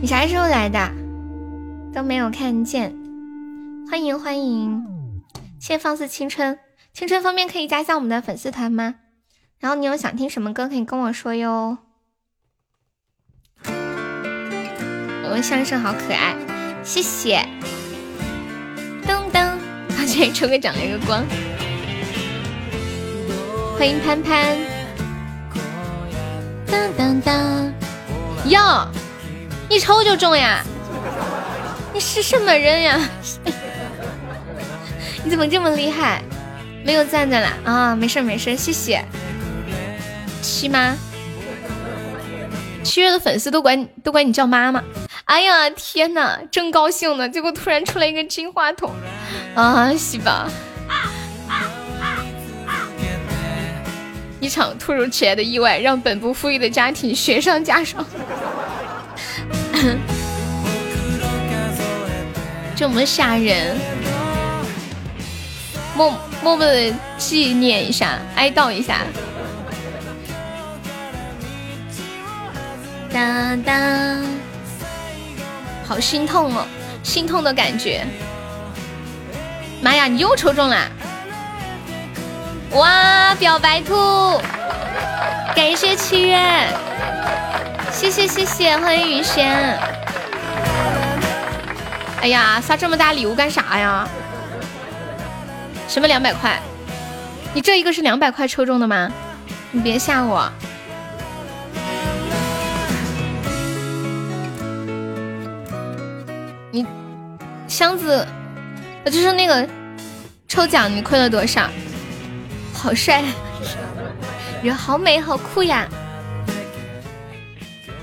[0.00, 0.90] 你啥时候来的？
[1.94, 2.94] 都没有看见。
[3.90, 4.84] 欢迎欢迎，
[5.60, 6.58] 谢放肆青春，
[6.92, 8.96] 青春方面可以加一下我们的粉丝团吗？
[9.60, 11.78] 然后你有想听什么歌可以跟我说哟。
[13.64, 16.34] 我们相声好可爱，
[16.84, 17.46] 谢谢。
[19.06, 19.56] 噔噔，
[19.98, 21.24] 而且抽个奖了一个光。
[23.78, 24.56] 欢迎潘潘。
[26.66, 27.72] 当当当，
[28.46, 28.88] 哟，
[29.68, 30.62] 一抽就中呀！
[31.92, 33.00] 你是什么人呀？
[35.24, 36.22] 你怎么这么厉害？
[36.84, 37.94] 没有赞赞啦啊！
[37.94, 39.04] 没事没事，谢谢。
[40.40, 40.96] 七妈，
[42.82, 44.82] 七月的粉丝都管你都管你叫妈妈。
[45.24, 47.28] 哎呀天哪，正高兴呢！
[47.28, 48.90] 结果突然出来一个金话筒
[49.54, 50.50] 啊，西吧。
[54.40, 58.04] 一场突如其来的意外，让本不富裕的家庭雪上加霜。
[62.74, 63.76] 这么吓人，
[65.94, 66.10] 默
[66.42, 69.02] 默默的纪念一下，哀悼一下。
[73.12, 74.24] 当当，
[75.92, 76.64] 好心痛哦，
[77.02, 78.02] 心痛的感觉。
[79.82, 80.88] 妈呀，你又抽中了！
[82.70, 84.40] 哇，表白兔，
[85.54, 86.40] 感谢七月，
[87.92, 89.78] 谢谢谢谢，欢迎雨轩。
[92.22, 94.08] 哎呀，刷这么大礼物干啥呀？
[95.88, 96.58] 什么两百块？
[97.52, 99.10] 你这一个是两百块抽中的吗？
[99.72, 100.50] 你别吓我。
[107.72, 108.28] 箱子，
[109.06, 109.66] 就是那个
[110.46, 111.70] 抽奖，你亏了多少？
[112.74, 113.24] 好帅，
[114.62, 115.88] 人好美，好酷呀！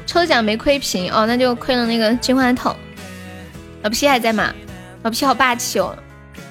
[0.07, 2.75] 抽奖没亏屏哦，那就亏了那个金话筒。
[3.83, 4.51] 老皮还在吗？
[5.03, 5.95] 老皮好霸气哦，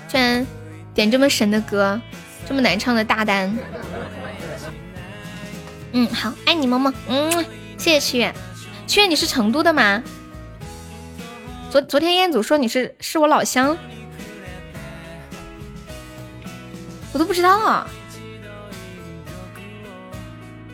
[0.06, 0.46] 居然
[0.94, 2.00] 点这么神的歌，
[2.48, 3.52] 这么难唱的大单。
[5.90, 7.44] 嗯，好，爱你么么，嗯，
[7.76, 8.32] 谢谢七月。
[8.86, 10.00] 七月你是成都的吗？
[11.70, 13.76] 昨昨天彦祖说你是是我老乡，
[17.12, 17.86] 我都不知道啊。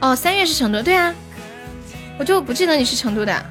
[0.00, 1.12] 哦，三月是成都，对啊，
[2.18, 3.44] 我就不记得你是成都的，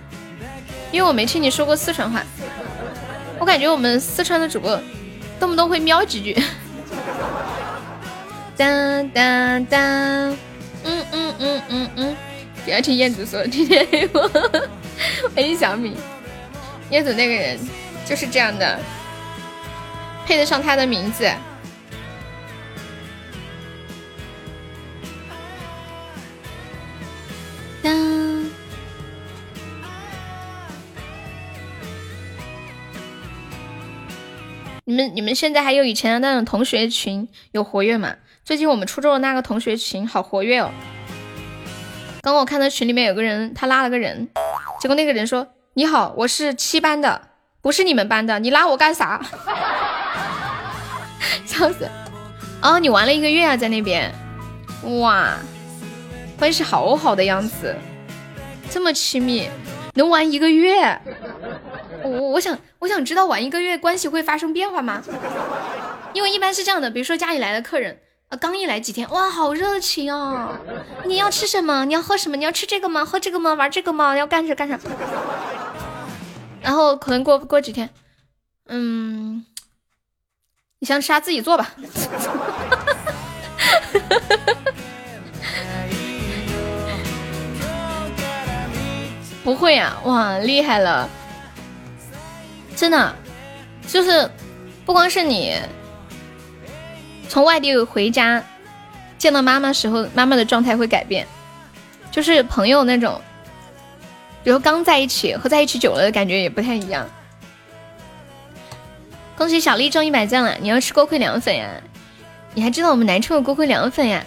[0.92, 2.24] 因为我没听你说过四川话。
[3.40, 4.80] 我感觉我们四川的主播
[5.38, 6.42] 动不动会喵几句。
[8.56, 9.82] 当当当，
[10.84, 12.16] 嗯嗯嗯嗯嗯，
[12.64, 14.30] 不要听燕子说，天天黑我。
[15.36, 15.98] 欢迎小米，
[16.94, 17.58] 燕子那个人
[18.06, 18.80] 就是这样的，
[20.28, 21.28] 配得上他的名字。
[34.86, 38.16] 你们你们现在还有以前的那种同学群有活跃吗？
[38.44, 40.70] 最近我们初中的那个同学群好活跃哦。
[42.22, 44.30] 刚我看到群里面有个人，他拉了个人，
[44.80, 47.30] 结果那个人说：“你好，我是七班的，
[47.60, 49.20] 不是你们班的，你拉我干啥？”
[51.48, 51.90] 笑死！
[52.62, 54.14] 哦，你玩了一个月啊，在那边，
[55.02, 55.34] 哇！
[56.38, 57.76] 关系好好的样子，
[58.70, 59.50] 这么亲密，
[59.96, 61.02] 能玩一个月？
[62.04, 65.02] 我我想我想知道玩一个月关系会发生变化吗？
[66.14, 67.98] 因为一般是这样的，比如说家里来的客人，
[68.40, 70.50] 刚一来几天，哇，好热情哦！
[71.06, 71.86] 你要吃什么？
[71.86, 72.36] 你要喝什么？
[72.36, 73.06] 你要吃这个吗？
[73.06, 73.54] 喝这个吗？
[73.54, 74.16] 玩这个吗？
[74.16, 74.80] 要干啥干啥？
[76.62, 77.90] 然后可能过过几天，
[78.68, 79.46] 嗯，
[80.80, 81.72] 你想吃啥自己做吧。
[89.44, 91.10] 不会呀，哇，厉害了！
[92.76, 93.14] 真的，
[93.86, 94.30] 就是
[94.86, 95.54] 不光是你
[97.28, 98.44] 从外地回家
[99.18, 101.26] 见到妈妈时候，妈妈的状态会改变，
[102.12, 103.20] 就是朋友那种，
[104.44, 107.10] 比如刚在一起和在一起久了的感觉也不太一样。
[109.36, 110.56] 恭喜小丽中一百赞了！
[110.62, 111.70] 你要吃锅盔凉粉呀？
[112.54, 114.24] 你还知道我们南充有锅盔凉粉呀？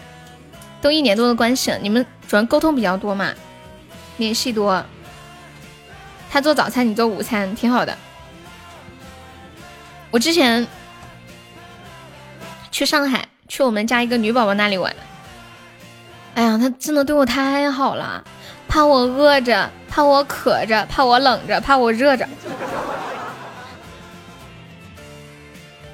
[0.82, 3.32] 都一年多的关系了，你们主要沟通比较多嘛，
[4.16, 4.84] 联系多。
[6.28, 7.96] 他做早餐，你做午餐，挺好的。
[10.10, 10.66] 我之前
[12.76, 14.94] 去上海，去我们家一个女宝宝那里玩。
[16.34, 18.22] 哎呀，他真的对我太好了，
[18.68, 22.28] 怕我饿着，怕我渴着，怕我冷着，怕我热着，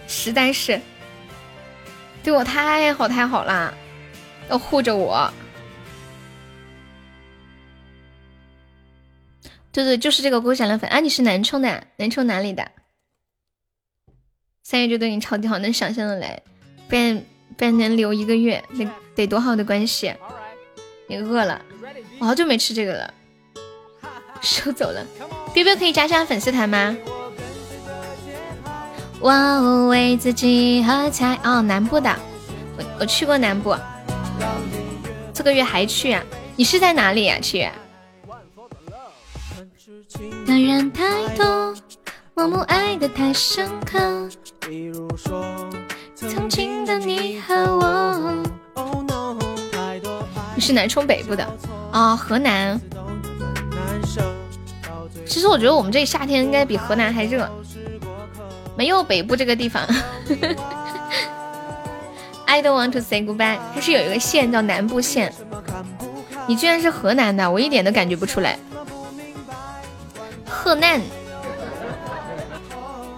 [0.08, 0.80] 实在是
[2.24, 3.72] 对我太好太好啦。
[4.48, 5.32] 要护着我。
[9.70, 10.98] 对对，就是这个郭闪亮粉啊！
[10.98, 12.68] 你是南充的，南充哪里的？
[14.64, 16.42] 三月就对你超级好，能想象的来，
[16.92, 17.24] 不然
[17.56, 20.14] 不然能留一个月，得得多好的关系？
[21.06, 21.58] 你饿了？
[22.18, 23.14] 我好久没吃这个了，
[24.42, 25.02] 收走了。
[25.54, 26.94] 彪彪可以加下粉丝团吗？
[29.20, 32.14] 哇哦，为自己喝彩哦，南部的，
[32.76, 33.74] 我我去过南部，
[35.32, 36.22] 这个月还去啊？
[36.56, 37.38] 你是在哪里呀？
[37.40, 37.72] 七月？
[40.44, 41.74] 的人太多，
[42.34, 44.28] 盲目爱的太深刻。
[44.60, 45.70] 比如说，
[46.42, 48.34] 曾经的你和我。
[50.56, 51.46] 你是南充北部的
[51.92, 52.16] 啊？
[52.16, 52.80] 河南。
[55.24, 57.48] 其实我觉得我们这里夏天应该比河南还热，
[58.76, 59.86] 没有北部这个地方。
[62.44, 63.58] I don't want to say goodbye。
[63.72, 65.32] 它是有一个县叫南部县。
[66.48, 68.58] 你居然是河南的，我一点都感觉不出来。
[70.44, 71.00] 河南，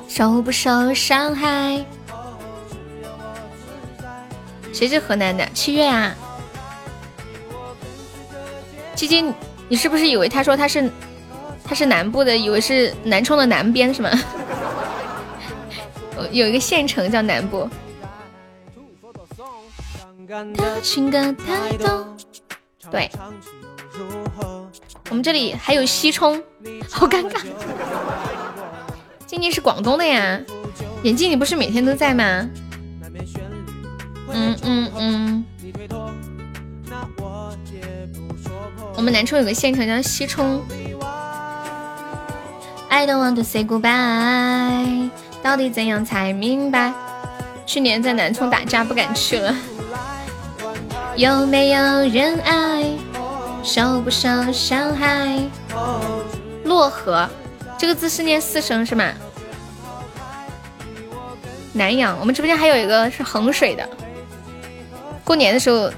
[0.08, 1.82] 受不受伤害？
[4.74, 5.48] 谁是河南的？
[5.54, 6.12] 七月啊，
[8.96, 9.22] 七七，
[9.68, 10.90] 你是不是以为他说他是
[11.64, 14.10] 他是南部的，以为是南充的南边是吗？
[16.32, 17.68] 有一个县城叫南部。
[22.90, 23.10] 对。
[25.10, 26.42] 我们这里还有西充，
[26.90, 27.40] 好尴尬。
[29.26, 30.40] 静静是广东的呀，
[31.04, 32.48] 眼镜你不是每天都在吗？
[34.30, 35.44] 嗯嗯嗯。
[38.96, 40.62] 我们南充有个县城叫西充。
[42.88, 45.10] I don't want to say goodbye，
[45.42, 46.92] 到底怎样才明白？
[47.66, 49.54] 去年在南充打架不敢去了。
[51.16, 52.84] 有没有人爱？
[53.62, 55.38] 受不受伤害？
[56.64, 57.28] 漯河
[57.78, 59.12] 这个字是念四声是吗？
[61.72, 63.88] 南阳，我们直播间还有一个是衡水的。
[65.24, 65.90] 过年的时候，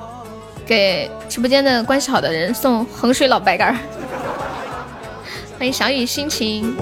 [0.64, 3.76] 给直播间的关系好的人送衡水老白干。
[5.58, 6.76] 欢迎小雨心情。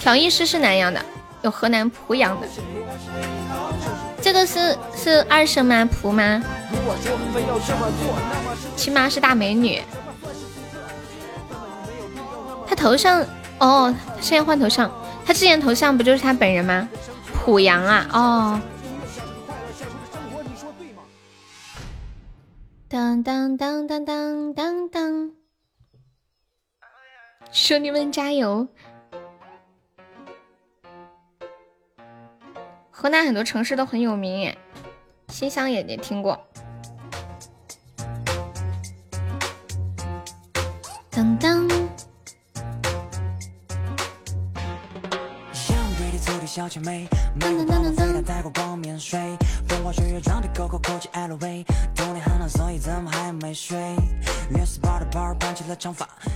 [0.00, 1.04] 调音师是南阳的，
[1.42, 2.46] 有河南濮阳的。
[4.20, 5.88] 这个是是二声吗？
[5.90, 6.42] 仆吗？
[8.76, 9.82] 起码是大美女。
[12.66, 13.24] 他头像
[13.58, 14.90] 哦，现在换头像。
[15.24, 16.88] 他之前头像不就是他本人吗？
[17.44, 18.60] 濮阳啊，哦。
[22.88, 25.30] 当当当当当当当。
[27.50, 28.68] 兄弟们加油！
[33.00, 34.58] 河南很多城市都很有名耶，
[35.28, 36.36] 新乡也也听过。
[41.08, 41.68] 当当。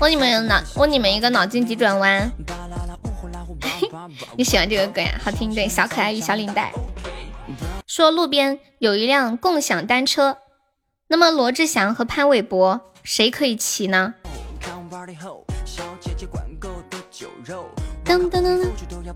[0.01, 2.31] 问你们脑，问你们一个脑筋急转弯。
[4.37, 5.13] 你喜欢这个歌呀？
[5.23, 6.73] 好听，对，小可爱与小领带。
[7.87, 10.39] 说路边有一辆共享单车，
[11.09, 14.15] 那么罗志祥和潘玮柏谁可以骑呢？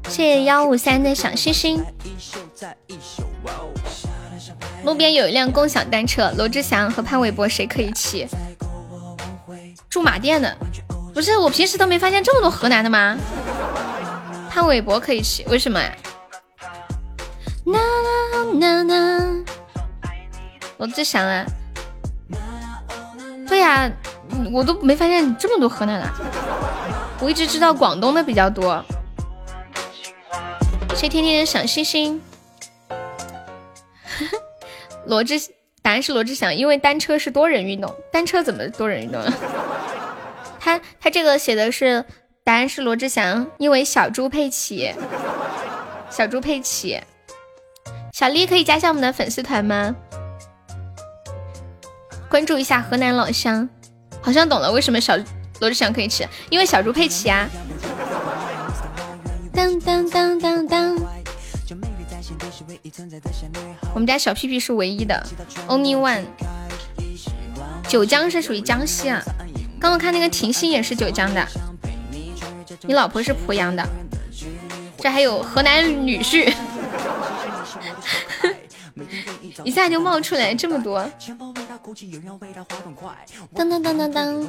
[0.08, 1.84] 谢谢幺五三的小星星。
[4.84, 8.26] 路边有一辆共享单车，罗志祥和潘玮柏谁可以骑？
[9.90, 10.56] 驻马店的，
[11.12, 13.16] 不是我平时都没发现这么多河南的吗？
[14.48, 15.92] 潘玮柏可以骑，为什么呀？
[20.78, 21.44] 罗志祥啊，
[23.48, 23.90] 对呀，
[24.52, 26.08] 我都没发现这么多河南的。
[27.20, 28.84] 我一直知道广东的比较多。
[30.94, 32.20] 谢天天的小星星。
[35.06, 35.40] 罗志，
[35.82, 37.94] 答案是罗志祥，因为单车是多人运动。
[38.12, 39.22] 单车怎么多人运动？
[40.60, 42.04] 他他这个写的是
[42.44, 44.94] 答案是罗志祥，因为小猪佩奇。
[46.10, 47.00] 小猪佩奇，
[48.12, 49.94] 小丽可以加下我们的粉丝团吗？
[52.28, 53.68] 关注一下河南老乡，
[54.20, 55.16] 好像懂了为什么小。
[55.60, 57.48] 罗志祥可以吃，因为小猪佩奇啊。
[59.52, 60.96] 当当当当当。
[63.94, 65.26] 我们家小屁屁是唯一的
[65.68, 66.24] ，only one。
[67.88, 69.22] 九江是属于江西啊。
[69.78, 71.46] 刚刚看那个婷心也是九江的，
[72.82, 73.86] 你老婆是濮阳的，
[74.98, 76.52] 这还有河南女婿，
[79.64, 81.08] 一下就冒出来这么多。
[83.54, 84.48] 当当当当当，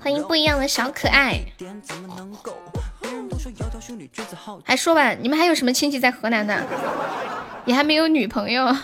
[0.00, 1.40] 欢迎不一样的小可爱。
[4.64, 6.62] 还说吧，你们还有什么亲戚在河南的？
[7.64, 8.74] 你还没有女朋友？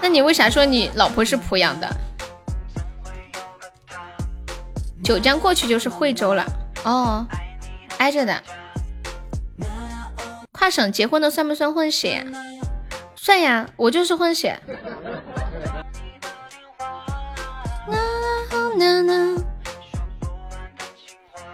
[0.00, 1.88] 那你为啥说你老婆是濮阳的？
[5.02, 6.44] 九江过去就是惠州了
[6.84, 7.26] 哦，
[7.98, 8.42] 挨着的。
[10.58, 12.26] 跨省结婚的算不算混血？
[13.14, 14.58] 算呀，我就是混血。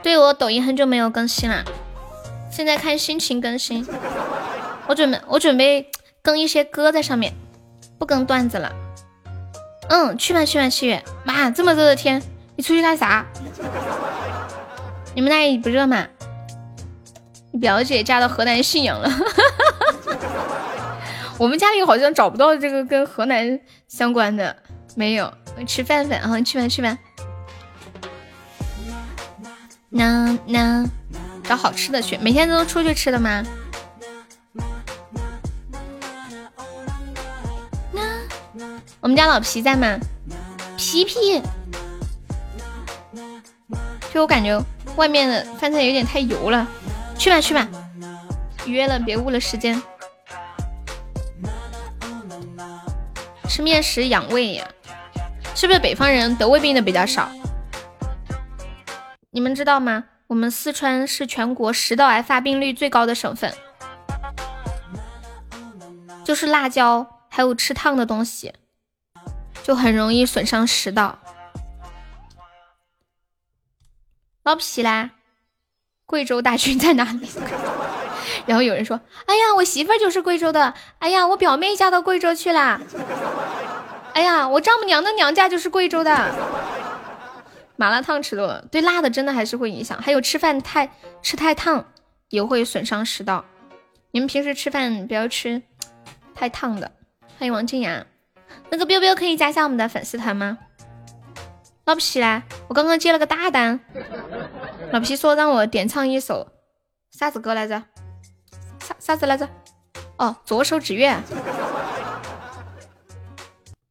[0.03, 1.63] 对我抖音很久没有更新了，
[2.51, 3.87] 现在看心情更新。
[4.87, 5.91] 我准备我准备
[6.23, 7.35] 更一些歌在上面，
[7.99, 8.73] 不更段子了。
[9.91, 11.03] 嗯，去吧去吧七月。
[11.25, 12.23] 妈，这么热的天，
[12.57, 13.27] 你出去干啥？
[15.15, 16.07] 你们那里不热吗？
[17.55, 19.09] 你表姐嫁到河南信阳了。
[21.39, 24.57] 我们家里好像找不到这个跟河南相关的，
[24.97, 25.33] 没有。
[25.65, 26.99] 吃饭饭啊，去吧去吧。
[29.89, 30.85] 那那
[31.45, 33.45] 找好吃的去，每天都出去吃的吗？
[39.01, 39.97] 我们家老皮在吗？
[40.77, 41.41] 皮皮，
[44.13, 44.61] 就我感觉
[44.97, 46.67] 外面的饭菜有点太油了，
[47.17, 47.69] 去吧去吧，
[48.67, 49.81] 约了别误了时间。
[53.49, 54.69] 吃面食养胃呀，
[55.55, 57.29] 是不是北方人得胃病的比较少？
[59.31, 60.05] 你们知道吗？
[60.27, 63.55] 我们四川是全国食道癌发病率最高的省份，
[66.25, 68.53] 就是辣椒还有吃烫的东西，
[69.63, 71.19] 就很容易损伤食道。
[74.43, 75.11] 老皮啦，
[76.07, 77.29] 贵州大军在哪里？
[78.47, 80.75] 然后有人说：“哎呀，我媳妇儿就是贵州的。
[80.99, 82.81] 哎呀，我表妹嫁到贵州去了。
[84.13, 86.35] 哎呀，我丈母娘的娘家就是贵州的。”
[87.77, 90.01] 麻辣烫吃多了，对辣的真的还是会影响。
[90.01, 90.91] 还有吃饭太
[91.23, 91.85] 吃太烫
[92.29, 93.45] 也会损伤食道。
[94.13, 95.61] 你们平时吃饭不要吃
[96.35, 96.93] 太烫的。
[97.39, 98.07] 欢迎王静雅，
[98.71, 100.59] 那个彪彪可以加下我们的粉丝团吗？
[101.85, 103.79] 老皮来，我刚刚接了个大单，
[104.91, 106.51] 老皮说让我点唱一首
[107.11, 107.83] 啥子歌来着？
[108.81, 109.49] 啥啥子来着？
[110.17, 111.15] 哦，左手指月。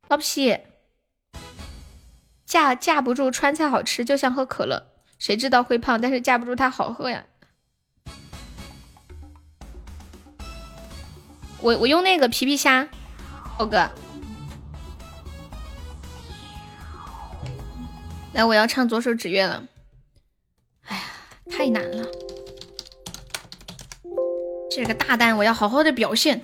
[0.08, 0.58] 老皮。
[2.46, 7.24] 架架不住川菜好吃，就像喝可乐，谁知道会胖，但是架不住它好喝呀。
[11.62, 12.88] 我我用那个皮皮虾，
[13.58, 13.90] 猴哥，
[18.34, 19.64] 来我要唱左手指月了。
[20.88, 21.04] 哎呀，
[21.50, 22.06] 太难了，
[24.70, 26.42] 这个大单，我要好好的表现。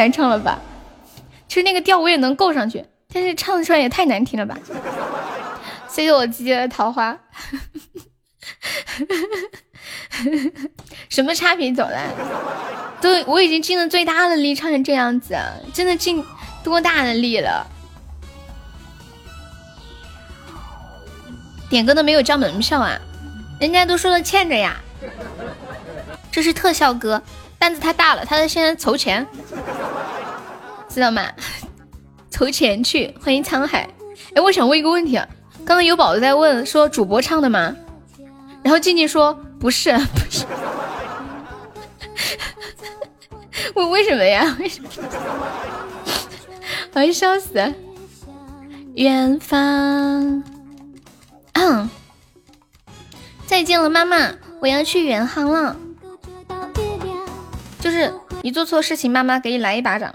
[0.00, 0.58] 难唱了吧？
[1.46, 4.56] 其实那个调我也能够上去，但是唱出来也太难听了吧？
[5.88, 7.16] 谢谢我姐姐的桃花。
[11.08, 12.00] 什么差评走了？
[13.00, 15.36] 都我已经尽了最大的力唱成这样子，
[15.74, 16.24] 真的尽
[16.62, 17.66] 多大的力了？
[21.68, 22.98] 点歌都没有交门票啊？
[23.60, 24.80] 人家都说了欠着呀。
[26.30, 27.20] 这是特效歌，
[27.60, 29.26] 担子太大了，他现在筹钱，
[30.88, 31.30] 知道吗？
[32.30, 33.14] 筹钱去。
[33.22, 33.86] 欢迎沧海。
[34.34, 37.76] 哎，我想问一个问题啊，刚刚有宝子在问说主播唱的吗？
[38.62, 40.46] 然后静静说不是，不是。
[43.76, 44.56] 我为什么呀？
[44.58, 44.88] 为什么？
[46.94, 47.74] 我要笑死！
[48.94, 50.42] 远方，
[51.52, 51.90] 嗯，
[53.46, 55.76] 再见了，妈妈，我要去远航了。
[58.00, 60.14] 就是你做错事情，妈妈给你来一巴掌，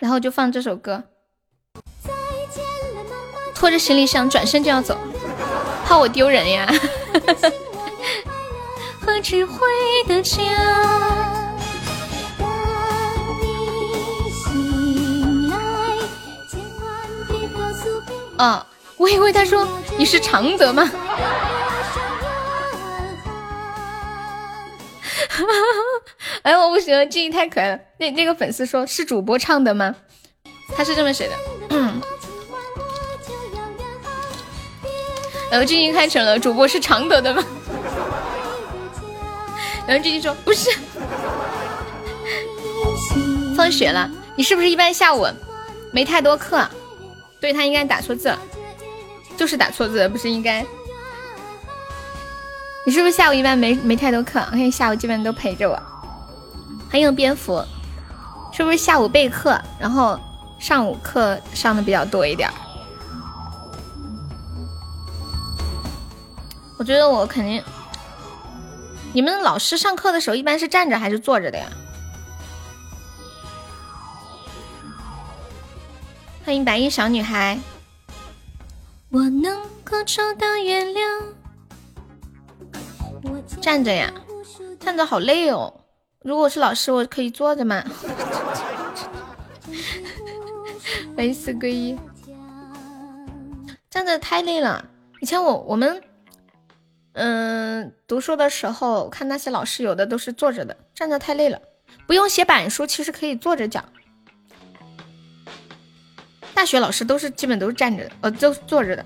[0.00, 1.02] 然后就放这首歌，
[3.54, 4.98] 拖着行李箱转身就要走，
[5.86, 6.70] 怕我丢人呀。
[9.00, 9.56] 和智慧
[10.06, 10.42] 的家。
[18.36, 18.66] 啊，
[18.98, 20.90] 我以为他说你是常德吗？
[26.42, 27.78] 哎，我不行了，静怡太可爱了。
[27.98, 29.94] 那那个粉丝说是主播唱的吗？
[30.76, 31.34] 他是这么写的。
[31.70, 32.00] 嗯
[35.50, 37.44] 然后静静看成了主播是常德的吗？
[39.86, 40.70] 然后静静说不是。
[43.54, 45.26] 放学了，你是不是一般下午
[45.92, 46.66] 没太多课？
[47.38, 48.34] 对他应该打错字，
[49.36, 50.64] 就是打错字，不是应该？
[52.86, 54.40] 你是不是下午一般没没太多课？
[54.40, 55.91] 我看下午基本都陪着我。
[56.92, 57.64] 欢迎蝙蝠，
[58.52, 60.20] 是不是下午备课，然后
[60.58, 62.52] 上午课上的比较多一点？
[66.76, 67.64] 我觉得我肯定，
[69.14, 71.66] 你们老师上课的时候一般是站着还是坐着的呀？
[76.44, 77.58] 欢迎白衣小女孩。
[79.08, 81.22] 我能够找到月亮。
[83.62, 84.12] 站着呀，
[84.78, 85.72] 站着好累哦。
[86.24, 87.82] 如果我是老师，我可以坐着吗？
[91.16, 91.98] 没死归一，
[93.90, 94.84] 站着太累了。
[95.20, 96.02] 以前我我们
[97.14, 101.60] 嗯读书的时候，看那些老师有的都是坐着的，站着太累了。
[102.06, 103.84] 不用写板书，其实可以坐着讲。
[106.54, 109.04] 大学老师都是基本都是站着的，呃，都坐着的。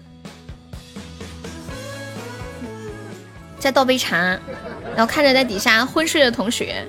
[3.59, 4.39] 再倒杯茶，
[4.95, 6.86] 然后看着在底下昏睡的同学。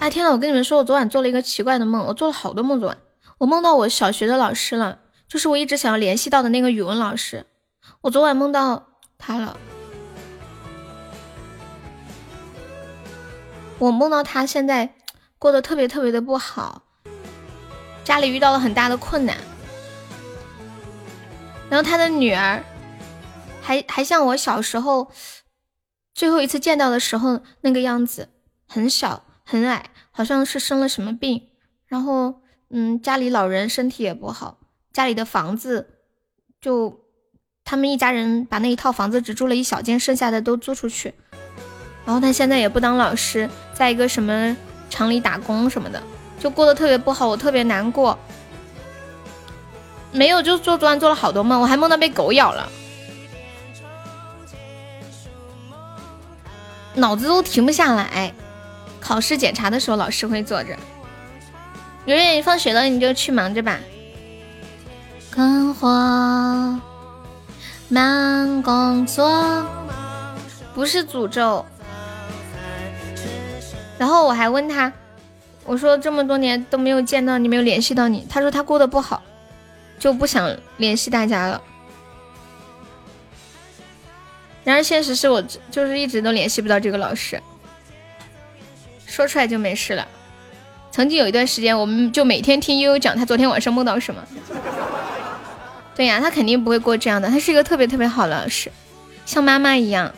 [0.00, 2.80] 哎天呐，我跟你们说，我昨晚做了一个奇怪的梦，我做了好多梦。
[2.80, 2.96] 昨晚
[3.36, 7.44] 我梦到我小学的老师了，就是我一直想要联系到的那个语文老师。
[8.00, 8.86] 我昨晚梦到
[9.18, 9.58] 他了，
[13.78, 14.94] 我梦到他现在
[15.38, 16.82] 过得特别特别的不好。
[18.02, 19.36] 家里遇到了很大的困难，
[21.68, 22.64] 然后他的女儿
[23.60, 25.12] 还还像我小时候
[26.14, 28.30] 最后一次见到的时候那个样子，
[28.66, 31.48] 很小很矮，好像是生了什么病。
[31.88, 34.58] 然后，嗯，家里老人身体也不好，
[34.92, 35.98] 家里的房子
[36.60, 37.00] 就
[37.64, 41.12] 他们一家人把那一套房子只住了一小间，剩下的都租出去。
[42.06, 44.56] 然后他现在也不当老师，在一个什么
[44.88, 46.00] 厂里打工什么的。
[46.38, 48.16] 就过得特别不好，我特别难过。
[50.12, 52.70] 没有，就做昨晚做了好多梦，我还梦到被狗咬了，
[56.94, 58.32] 脑子都停不下来。
[59.10, 60.68] 考试检查的时候，老师会坐着。
[62.04, 63.80] 圆圆，你放学了，你就去忙着吧。
[65.32, 66.80] 干活，
[67.88, 69.66] 忙工作，
[70.72, 71.66] 不是诅咒。
[73.98, 74.92] 然后我还问他。
[75.64, 78.24] 我说这么多年都没有见到你，没有联系到你。
[78.30, 79.20] 他说他过得不好，
[79.98, 81.60] 就不想联系大家了。
[84.62, 87.42] 然而现实是我就是一直都联系不到这个老师。
[89.10, 90.06] 说出来就没事了。
[90.92, 94.24] 曾经有一段时间，我们就每天听悠悠讲他昨天晚上梦到什么。
[95.96, 97.28] 对呀，他肯定不会过这样的。
[97.28, 98.70] 他是一个特别特别好的老师，
[99.26, 100.14] 像妈妈一样。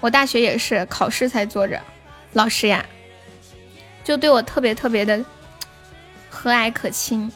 [0.00, 1.80] 我大学也是考试才坐着，
[2.32, 2.84] 老师呀。
[4.02, 5.22] 就对我特别特别的
[6.28, 7.30] 和蔼可亲，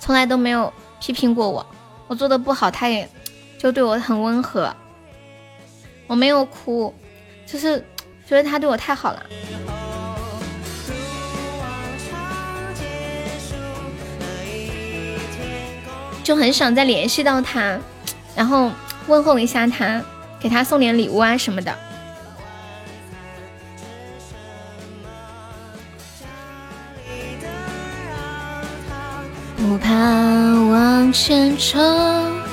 [0.00, 1.64] 从来都没有批评过我。
[2.06, 3.08] 我做的不好，他也
[3.58, 4.74] 就对我很温和。
[6.08, 6.92] 我没有哭，
[7.46, 7.84] 就是
[8.32, 9.22] 觉得他对我太好了，
[16.24, 17.78] 就很想再联系到他，
[18.34, 18.70] 然后
[19.06, 20.02] 问候一下他，
[20.40, 21.76] 给他送点礼物啊什么的。
[29.58, 29.92] 不怕
[30.70, 32.51] 往前冲。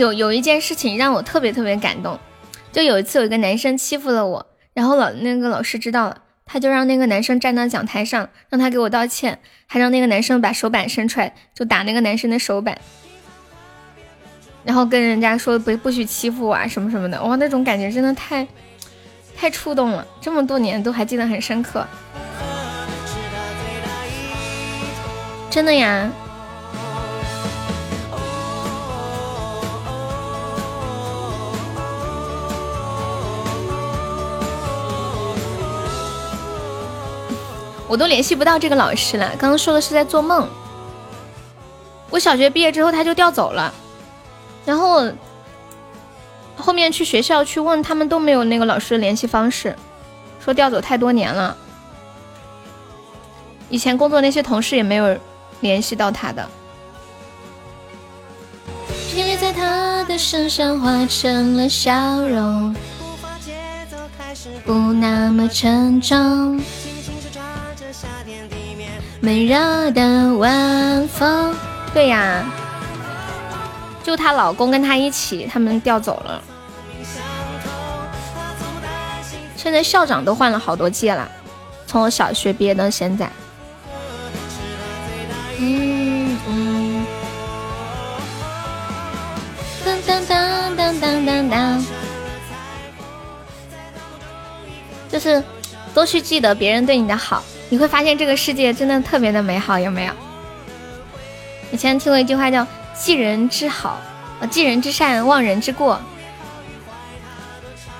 [0.00, 2.18] 有有一件事情让我特别特别感动，
[2.72, 12.78] 就有一次有一个男生欺负了我，然后老那个老师知道了，他就让那个男生站到讲台上，让他给我道歉，还让那个男生把手板伸出来，就打那个男生的手板，
[14.64, 18.48] 然后跟人家说不不许欺负我啊什么什么的，哇，那种感觉真的太
[19.36, 21.86] 太触动了，这么多年都还记得很深刻，
[25.50, 26.10] 真的呀。
[37.90, 39.28] 我都联系不到这个老师了。
[39.36, 40.48] 刚刚说的是在做梦。
[42.08, 43.74] 我小学毕业之后他就调走了，
[44.64, 45.10] 然后
[46.56, 49.74] 后面去学校去问他们都没有那个老师的联系方式，
[50.38, 51.56] 说调走太多年了。
[53.68, 55.18] 以前工作那些同事也没有
[55.60, 56.48] 联系到他的。
[59.40, 62.76] 在他的身上化成了笑容，
[64.66, 66.60] 不那么沉重。
[69.20, 71.54] 闷热的晚风，
[71.92, 72.44] 对呀，
[74.02, 76.42] 就她老公跟她一起，他们调走了。
[79.56, 81.30] 现在校长都换了好多届了，
[81.86, 83.30] 从我小学毕业到现在。
[85.58, 87.06] 嗯嗯。
[89.84, 91.84] 当当当当当当当。
[95.10, 95.42] 就是
[95.92, 97.42] 多去记得别人对你的好。
[97.70, 100.12] 你会发现这个世界真的特别的美好，有没有？
[101.70, 102.66] 以前听过一句话叫
[102.98, 104.00] “记人之好，
[104.40, 106.00] 呃，记人之善，忘人之过”。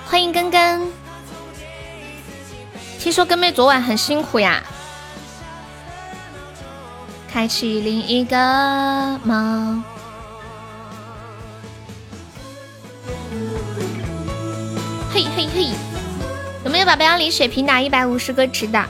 [0.05, 0.85] 欢迎根根，
[2.99, 4.61] 听说根妹昨晚很辛苦呀，
[7.31, 9.81] 开启另一个梦。
[15.13, 15.69] 嘿嘿嘿，
[16.65, 18.85] 有没有宝贝要领血瓶打一百五十个值的？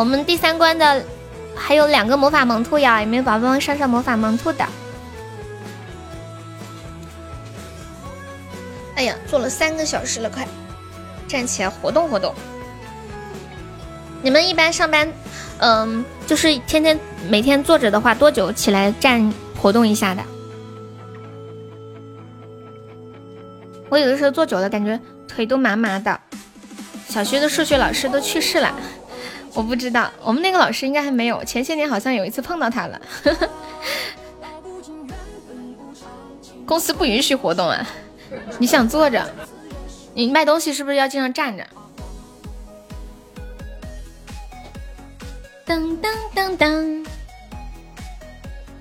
[0.00, 1.04] 我们第三关的
[1.54, 4.64] 还有两个魔法萌兔呀，有没有宝宝上上魔法萌兔的？
[8.96, 10.48] 哎呀，坐了三个小时了，快
[11.28, 12.34] 站起来活动活动！
[14.22, 15.06] 你们一般上班，
[15.58, 16.98] 嗯，就是天天
[17.28, 20.22] 每天坐着的话，多久起来站活动一下的？
[23.90, 24.98] 我有的时候坐久了，感觉
[25.28, 26.18] 腿都麻麻的。
[27.06, 28.74] 小学的数学老师都去世了。
[29.54, 31.44] 我不知道，我们那个老师应该还没有。
[31.44, 33.00] 前些年好像有一次碰到他了。
[36.64, 37.86] 公司不允许活动啊！
[38.58, 39.28] 你想坐着？
[40.14, 41.66] 你卖东西是不是要经常站着？
[45.64, 47.04] 当当当当，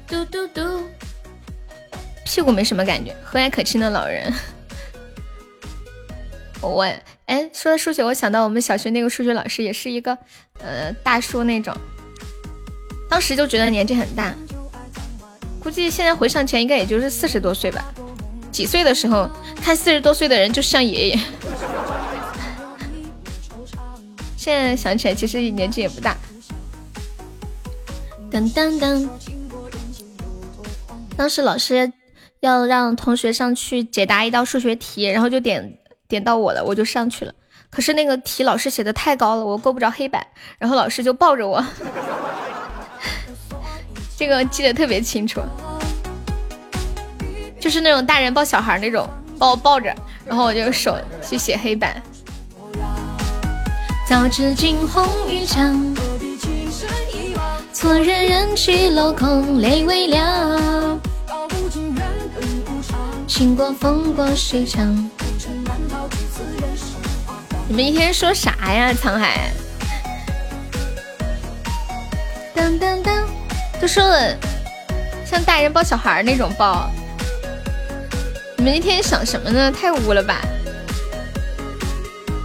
[0.07, 0.83] 嘟嘟嘟，
[2.25, 4.31] 屁股没什么感觉，和蔼可亲的老人。
[6.61, 7.01] 我问。
[7.29, 10.17] 哎，说到数学，我想到我们小学那个数学老师也是一个，
[10.63, 11.71] 呃，大叔那种，
[13.07, 14.33] 当时就觉得年纪很大，
[15.59, 17.85] 估计现在回想起来应该也就是四十多岁吧。
[18.51, 19.29] 几岁的时候
[19.61, 21.19] 看四十多岁的人就像爷爷，
[24.35, 26.17] 现在想起来其实年纪也不大。
[28.31, 29.07] 噔噔噔，
[31.15, 31.93] 当时老师
[32.39, 35.78] 要让同学上去解答一道数学题，然后就点。
[36.09, 37.31] 点到我了，我就上去了。
[37.69, 40.25] 可是那个题老师写的太高了，我够不着黑板。
[40.57, 41.63] 然后老师就抱着我，
[44.17, 45.39] 这个记得特别清楚，
[47.59, 49.07] 就是那种大人抱小孩那种，
[49.37, 52.01] 把我抱着，然后我就手去写黑板。
[54.07, 55.95] 早知惊鸿一场，
[57.71, 60.99] 错认人去楼空，泪微凉。
[63.29, 64.91] 经过风过水长。
[67.67, 69.51] 你们一天说啥呀，沧海？
[72.55, 73.25] 当当当，
[73.79, 74.35] 都说了，
[75.23, 76.89] 像大人抱小孩那种抱。
[78.57, 79.71] 你们一天想什么呢？
[79.71, 80.41] 太污了吧！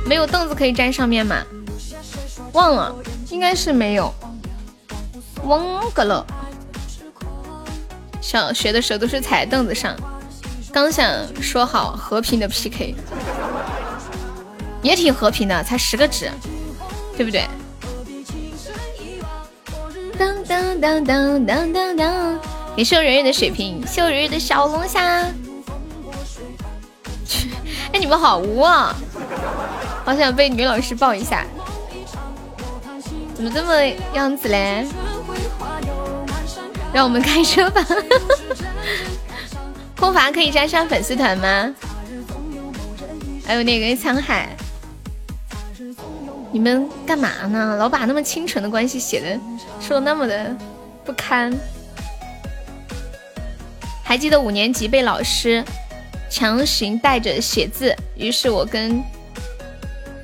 [0.04, 1.42] 没有凳子可以站上面吗？
[2.52, 2.94] 忘了，
[3.30, 4.14] 应该是没有，
[5.44, 6.24] 忘个了。
[8.20, 9.96] 小学的时候都是踩凳子上，
[10.74, 11.08] 刚想
[11.40, 12.96] 说好和平的 PK，
[14.82, 16.28] 也挺和平的，才十个值，
[17.16, 17.46] 对不对？
[20.18, 22.40] 当当当当当当当，
[22.74, 25.00] 感谢人人的水瓶，谢人人的小龙虾。
[27.94, 28.96] 哎，你们好污啊！
[30.04, 31.46] 好想被女老师抱一下，
[33.32, 33.80] 怎么这么
[34.12, 34.84] 样子嘞？
[36.92, 37.80] 让我们开车吧。
[39.96, 41.74] 空乏可以加上粉丝团吗？
[43.46, 44.56] 还有那个沧海，
[46.52, 47.76] 你们干嘛呢？
[47.76, 49.38] 老把那么清纯的关系写的
[49.80, 50.56] 说的那么的
[51.04, 51.52] 不堪。
[54.02, 55.64] 还记得五年级被老师
[56.30, 59.02] 强行带着写字，于是我跟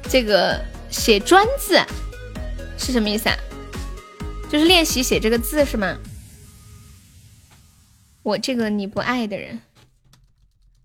[0.08, 1.80] 这个写专字
[2.78, 3.36] 是什么意思啊？
[4.50, 5.96] 就是练习写这个字是吗？
[8.22, 9.60] 我这个你不爱的人，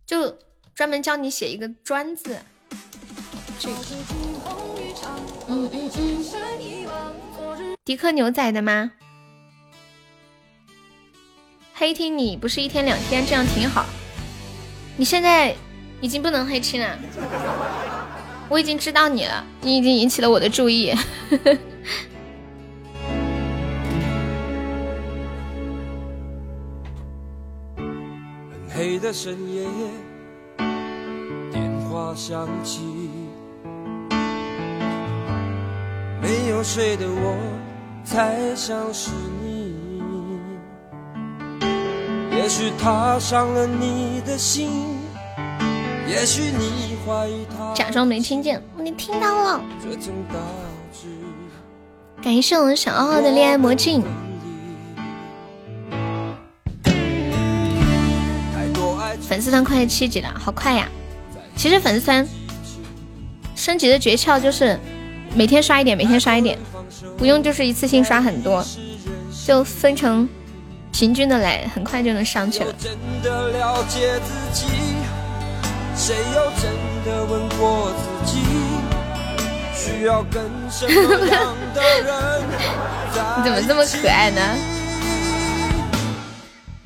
[0.06, 0.38] 就
[0.74, 2.40] 专门教你写一个专字。
[3.60, 3.76] 这个，
[5.48, 5.92] 嗯嗯
[7.60, 8.92] 嗯，迪克牛仔的吗？
[11.74, 13.86] 黑听你不是一天两天，这样挺好。
[14.96, 15.54] 你现在
[16.00, 16.98] 已经不能黑听了，
[18.48, 20.94] 我已经知道你了，你已经引起了我的注意。
[28.78, 29.64] 黑的深夜，
[31.50, 32.82] 电话响起，
[36.22, 37.38] 没有睡的我，
[38.04, 39.76] 才想是你。
[42.36, 44.70] 也许他伤了你的心，
[46.06, 47.74] 也许你怀疑他。
[47.74, 49.62] 假装没听见，你听到了。
[52.22, 54.04] 感谢我们小奥奥的恋爱魔镜。
[59.26, 60.88] 粉丝团快七级了，好快呀！
[61.56, 62.28] 其实粉丝团
[63.56, 64.80] 升级的诀窍就是
[65.34, 66.58] 每天刷一点，每天刷一点，
[67.18, 68.64] 不用就是一次性刷很多，
[69.46, 70.28] 就分成
[70.92, 72.74] 平均的来，很快就能上去了。
[83.38, 84.42] 你怎么这么可爱呢？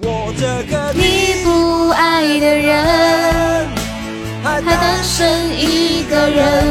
[0.01, 3.67] 我这个你不爱的人，
[4.43, 6.63] 还单身一个人。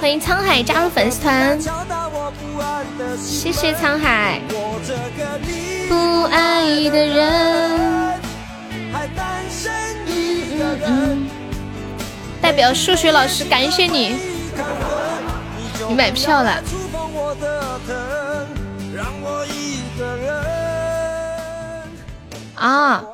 [0.00, 1.58] 欢迎沧海加入粉丝团，
[3.20, 4.40] 谢谢沧海。
[5.88, 8.20] 不爱的人，
[10.58, 11.28] 嗯嗯
[12.40, 14.16] 代表数学老师感谢你，
[15.86, 16.62] 你买票了。
[18.94, 20.32] 让我一个人
[22.54, 23.04] 啊！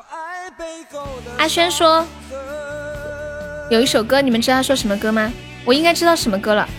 [1.39, 2.05] 阿轩说
[3.71, 5.33] 有一首歌，你们知道他说什么歌吗？
[5.65, 6.69] 我应该知道什么歌了。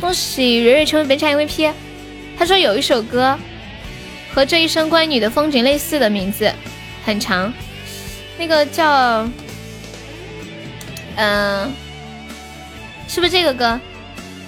[0.00, 1.72] 恭喜蕊蕊成为本场 MVP。
[2.38, 3.36] 他说有一首歌
[4.32, 6.52] 和这一生关于你的风景类似的名字，
[7.04, 7.52] 很长，
[8.38, 9.28] 那个叫……
[11.16, 11.72] 嗯，
[13.08, 13.80] 是不是这个歌？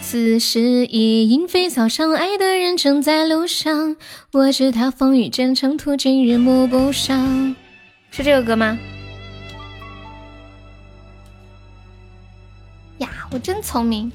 [0.09, 3.97] 此时已莺飞草长，爱的人正在路上。
[4.31, 7.57] 我知他风雨兼程，途经日暮不赏。
[8.13, 8.79] 是这个歌吗？
[12.99, 14.13] 呀，我真聪明。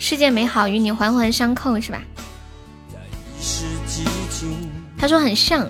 [0.00, 2.02] 世界美好与你环环相扣，是吧？
[4.98, 5.64] 他说很像。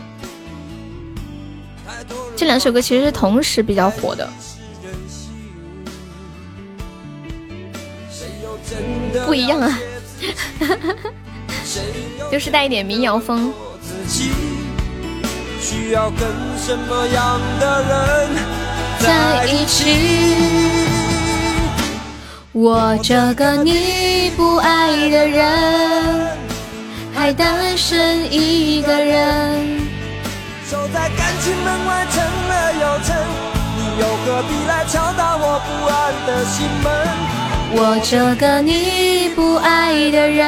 [2.34, 4.26] 这两首歌其实是同时比较火的。
[9.26, 9.78] 不一样啊，
[12.30, 13.52] 就是带一点民谣风。
[15.60, 16.28] 需要跟
[16.58, 18.28] 什么样的人
[18.98, 20.36] 在一起，
[22.52, 26.36] 我这个你不爱的人，
[27.14, 29.80] 还单身一个人。
[30.70, 33.16] 守在感情门外，成了又成，
[33.76, 35.92] 你又何必来敲打我不安
[36.26, 37.33] 的心门？
[37.76, 40.46] 我这个你不爱的人，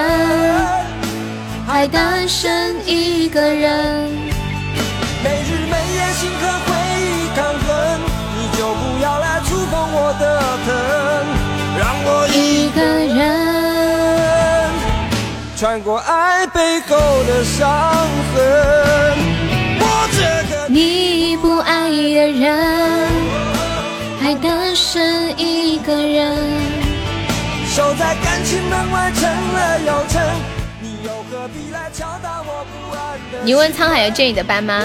[1.67, 4.09] 还单身一个人。
[5.25, 6.71] 每日每夜心和回
[7.03, 7.67] 忆抗衡，
[8.39, 10.25] 你就不要来触碰我的
[10.65, 10.71] 疼，
[11.77, 12.81] 让我一个
[13.13, 13.19] 人
[15.57, 18.39] 穿过爱背后的伤痕。
[19.81, 20.21] 我这
[20.55, 22.47] 个你不爱的人。
[24.23, 26.76] 还单身一个人。
[27.77, 30.23] 守在感情门外，成了又成，
[30.81, 34.83] 你又何必来敲打我不安的你问沧海有借你的班吗？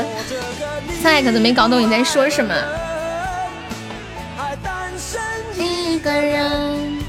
[1.01, 2.53] 沧海可能没搞懂你在说什么。
[4.35, 5.21] 还单身
[5.57, 6.99] 一个人。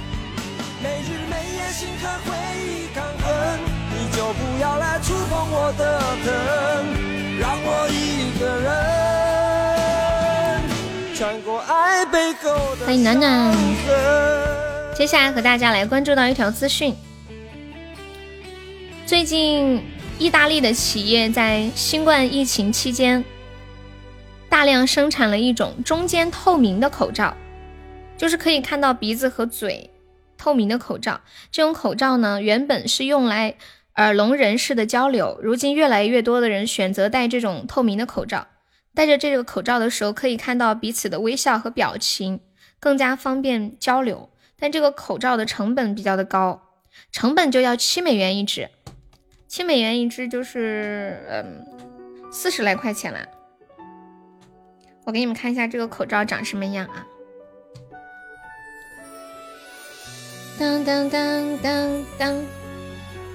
[0.80, 3.58] 每日每夜心和回忆抗衡，
[3.90, 6.32] 你就不要来触碰我的疼，
[7.40, 8.70] 让我一个人
[11.16, 12.86] 穿过爱背后的。
[12.86, 13.52] 欢迎暖暖。
[14.94, 16.94] 接下来和大家来关注到一条资讯，
[19.06, 19.82] 最近
[20.18, 23.24] 意大利的企业在新冠疫情期间
[24.50, 27.34] 大量生产了一种中间透明的口罩，
[28.18, 29.90] 就是可以看到鼻子和嘴
[30.36, 31.18] 透明的口罩。
[31.50, 33.54] 这种口罩呢，原本是用来
[33.96, 38.46] 耳聋人士的交流，如今越来越多的人选择戴这种透明的口罩。
[38.94, 42.40] 戴着这个口罩的时候，可以看到彼此的微笑和表情，
[42.78, 44.28] 更加方便交流。
[44.62, 46.62] 但这个口罩的成本比较的高，
[47.10, 48.70] 成本就要七美元一只，
[49.48, 51.66] 七美元一只就是嗯
[52.30, 53.26] 四十来块钱了。
[55.04, 57.04] 我给你们看一下这个口罩长什么样啊？
[60.60, 62.44] 当当当当当，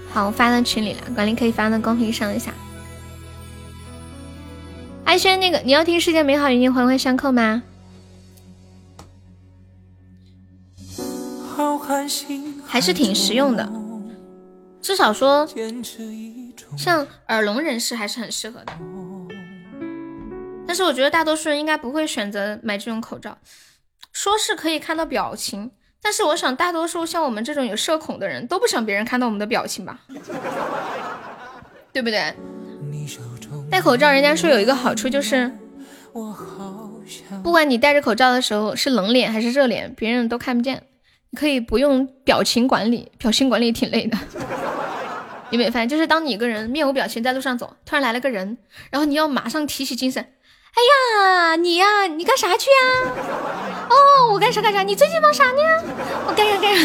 [0.09, 2.53] 好，我发到群里了，管理可以发到公屏上一下。
[5.03, 7.63] 艾轩，那个你要听世界美好与你环环相扣吗？
[12.65, 13.67] 还是挺实用的，
[14.81, 15.47] 至少说
[16.77, 18.73] 像耳聋人士还是很适合的。
[20.67, 23.37] 但是我觉得大多数人应该不会选择买这种口罩，
[24.11, 25.71] 说是可以看到表情，
[26.01, 30.01] 但是我想大多数像我们这种有社恐的人都不想别人看到我们的表情吧，
[31.91, 32.33] 对不对？
[33.71, 35.51] 戴口罩人家说有一个好处就是，
[37.41, 40.83] 不管你戴着口罩的时候是冷脸还是热脸，别人都看不见。
[41.35, 44.17] 可以不用表情管理，表情管理挺累的。
[45.49, 48.57] 有没有发现，就是当你一个人面无表情在路上走，突然来了个人，
[48.89, 50.21] 然后你要马上提起精神。
[50.23, 53.11] 哎呀，你呀，你干啥去呀？
[53.89, 54.83] 哦，我干啥干啥？
[54.83, 55.59] 你最近忙啥呢？
[56.27, 56.75] 我干啥干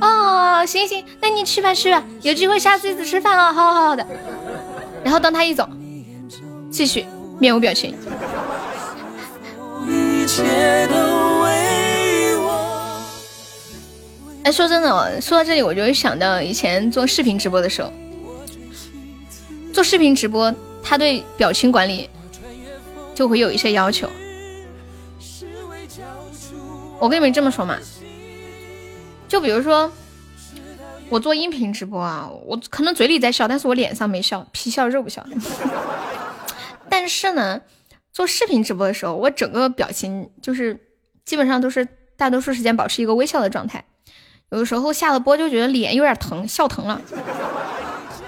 [0.00, 0.06] 啥？
[0.06, 4.06] 哦，行行，那你去吧去吧，有机会下次一起吃饭啊，好好好的。
[5.02, 5.68] 然后当他一走，
[6.70, 7.04] 继续
[7.38, 7.94] 面无表情。
[9.86, 10.94] 一切都
[14.44, 17.90] 哎，说真的，说到这里，我就会想到以前做视频直播的时候，
[19.72, 22.10] 做视频直播，他对表情管理
[23.14, 24.06] 就会有一些要求。
[27.00, 27.78] 我跟你们这么说嘛，
[29.26, 29.90] 就比如说
[31.08, 35.24] 我做音频直播啊，我可能嘴里在笑，但是我脸上没笑，皮笑肉不笑。
[36.90, 37.62] 但是呢，
[38.12, 40.78] 做视频直播的时候，我整个表情就是
[41.24, 43.82] 基本上都是大多数时间保持一个微笑的状态。
[44.54, 47.00] 有时候下了播就觉得脸有点疼，笑疼了，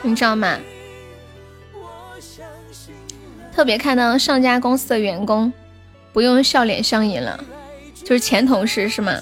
[0.03, 0.59] 你知道吗？
[3.55, 5.53] 特别看到上家公司的员工
[6.13, 7.39] 不用笑脸相迎了，
[8.03, 9.13] 就是前同事是吗？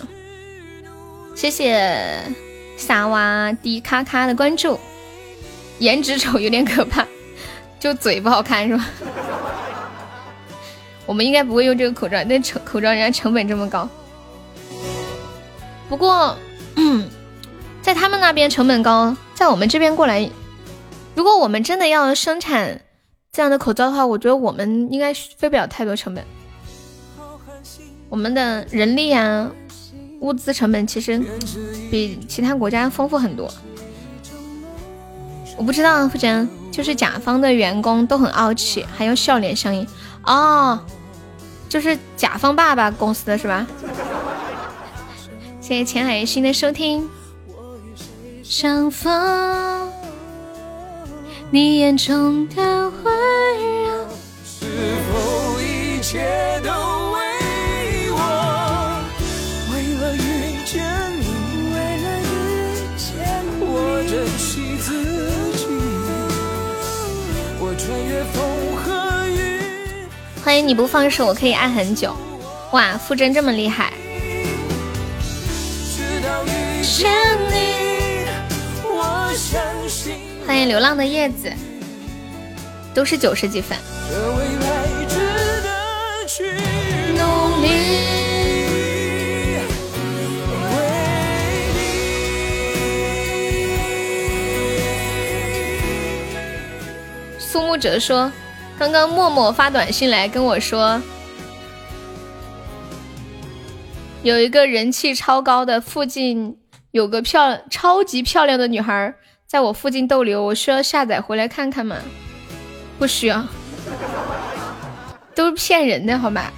[1.35, 2.23] 谢谢
[2.79, 4.81] 萨瓦迪卡卡的关注，
[5.81, 7.07] 颜值丑有点可怕，
[7.79, 8.87] 就嘴不好看是吧？
[11.05, 13.87] 我们应该不会用这个口罩，那成口罩人家成本这么高，
[15.87, 16.35] 不过。
[16.77, 17.09] 嗯，
[17.83, 20.31] 在他们那边成本高，在我们这边过来，
[21.15, 22.81] 如果我们真的要生产
[23.33, 26.25] 这样的口罩的话，我觉得我们应该费不了太多成本。
[28.09, 29.51] 我们的人力啊、
[30.21, 31.21] 物资成本其实
[31.91, 33.53] 比其他国家丰富很多。
[35.57, 39.87] 我不知道，傅真就是甲方的员工都很傲气，还要笑脸相迎
[40.25, 40.79] 哦，
[41.69, 43.67] 就是甲方爸爸公司的是吧？
[45.67, 47.09] 谢谢浅海心的收听。
[48.43, 49.91] 相逢，
[51.51, 52.63] 你眼中的
[53.03, 53.15] 温
[53.83, 54.07] 柔。
[54.45, 54.67] 是
[55.11, 56.69] 否一切都
[57.13, 57.19] 为
[58.11, 59.01] 我？
[59.73, 60.21] 为了遇
[60.67, 60.85] 见
[61.19, 61.25] 你，
[61.73, 63.17] 为了遇见
[63.59, 64.93] 你，我珍惜自
[65.57, 65.65] 己。
[67.59, 68.37] 我穿越风
[68.77, 69.33] 和雨。
[70.45, 72.15] 欢迎你不放手，我可以爱很久。
[72.73, 73.95] 哇，傅真这么厉害。
[80.47, 81.53] 欢迎流浪的叶子，
[82.95, 83.77] 都是九十几分。
[97.41, 98.31] 苏木哲说
[98.79, 101.03] ：“刚刚默默发短信来跟我说，
[104.23, 106.57] 有一个人气超高的，附近
[106.95, 109.13] 有个漂超级漂亮的女孩
[109.49, 111.97] 在我附近逗留，我需要下载回来看看吗？
[113.01, 113.45] 不需要，
[115.35, 116.53] 都是骗人的，好吧？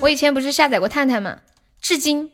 [0.00, 1.38] 我以前不是下载过探探吗？
[1.80, 2.32] 至今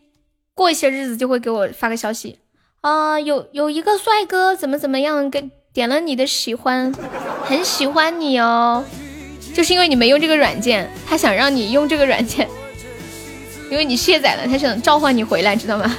[0.55, 2.39] 过一些日子就会给我发个消息
[2.81, 6.91] 啊，有有一个帅哥怎么怎么样，给点了你的喜欢，
[7.45, 8.83] 很喜欢你哦。
[9.53, 12.49] 就是因为你没用这个软件，他想让你用这个软件。
[13.71, 15.97] 因为你卸载了，他想召唤你回来，知道吗？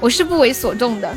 [0.00, 1.12] 我是不为所动的。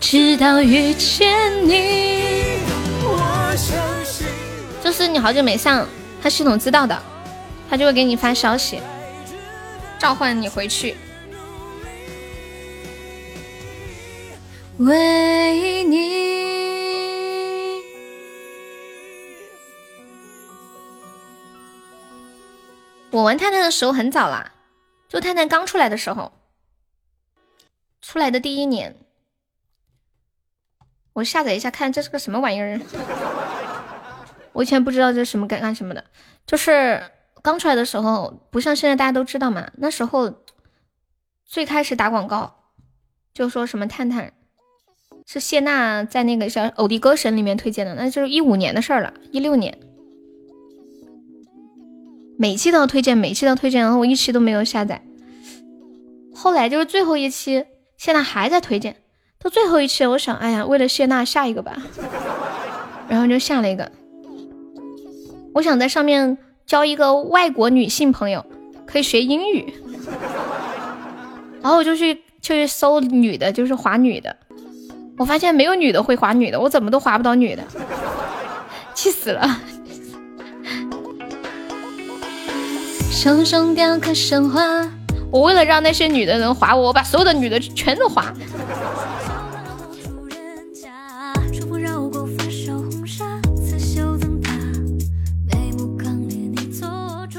[0.00, 2.56] 直到遇见你，
[4.82, 5.86] 就是你好久没上，
[6.22, 6.98] 他系统知道的，
[7.68, 8.80] 他就会给你发消息，
[9.98, 10.96] 召唤你回去。
[14.78, 16.47] 为你。
[23.10, 24.52] 我玩探探的时候很早啦，
[25.08, 26.32] 就探探刚出来的时候，
[28.02, 28.96] 出来的第一年，
[31.14, 32.78] 我下载一下看这是个什么玩意儿。
[34.52, 36.04] 我以前不知道这是什么干干什么的，
[36.46, 37.02] 就是
[37.42, 39.70] 刚出来的时候，不像现在大家都知道嘛。
[39.78, 40.44] 那时候
[41.46, 42.64] 最开始打广告，
[43.32, 44.34] 就说什么探探
[45.26, 49.78] 是谢娜在那个像偶的歌神里面推荐的，那就是一五年的事儿了，一六年。
[52.40, 55.02] 每期都要推荐，每期都要推荐，然后我一期都没有下载。
[56.32, 57.64] 后来就是最后一期，
[57.96, 58.94] 谢娜还在推荐。
[59.40, 61.76] 到最后一期，我想，哎呀，为了谢娜下一个吧，
[63.08, 63.90] 然后就下了一个。
[65.52, 68.46] 我想在上面交一个外国女性朋友，
[68.86, 69.74] 可以学英语。
[71.60, 74.36] 然后我就去就去搜女的，就是划女的。
[75.16, 77.64] 我发现没有女的会划女的，我怎么都划不到女的，
[78.94, 79.60] 气死了。
[83.10, 84.60] 手中雕刻神话，
[85.30, 88.32] 我为了让那些女的能划我，我把所有的女的全都划。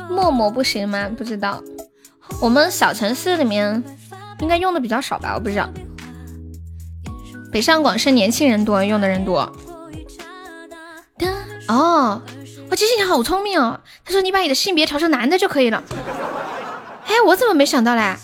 [0.10, 1.10] 陌陌不行吗？
[1.18, 1.64] 不知道，
[2.42, 3.82] 我们小城市里面
[4.42, 5.34] 应该用的比较少吧？
[5.36, 5.70] 我不知道。
[7.52, 9.52] 北上广深年轻人多，用的人多。
[11.68, 12.22] 哦。
[12.70, 15.84] 我机器人好聪明哦，他说你把你的性别调成男的就可以了。
[17.08, 18.16] 哎，我怎么没想到嘞？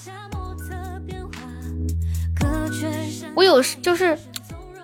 [3.35, 4.17] 我有就是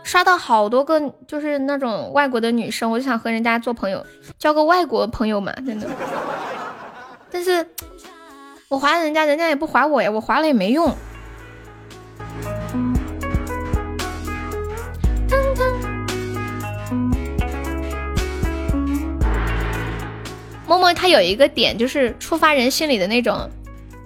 [0.03, 4.05] 刷到好多个就是那种外国的女生，我就想和人家做朋友，
[4.39, 5.87] 交个外国朋友嘛，真的。
[7.29, 7.65] 但是
[8.67, 10.93] 我划人家，人家也不划我呀，我划了也没用。
[20.71, 23.49] 默默他有一个点，就是触发人心里的那种，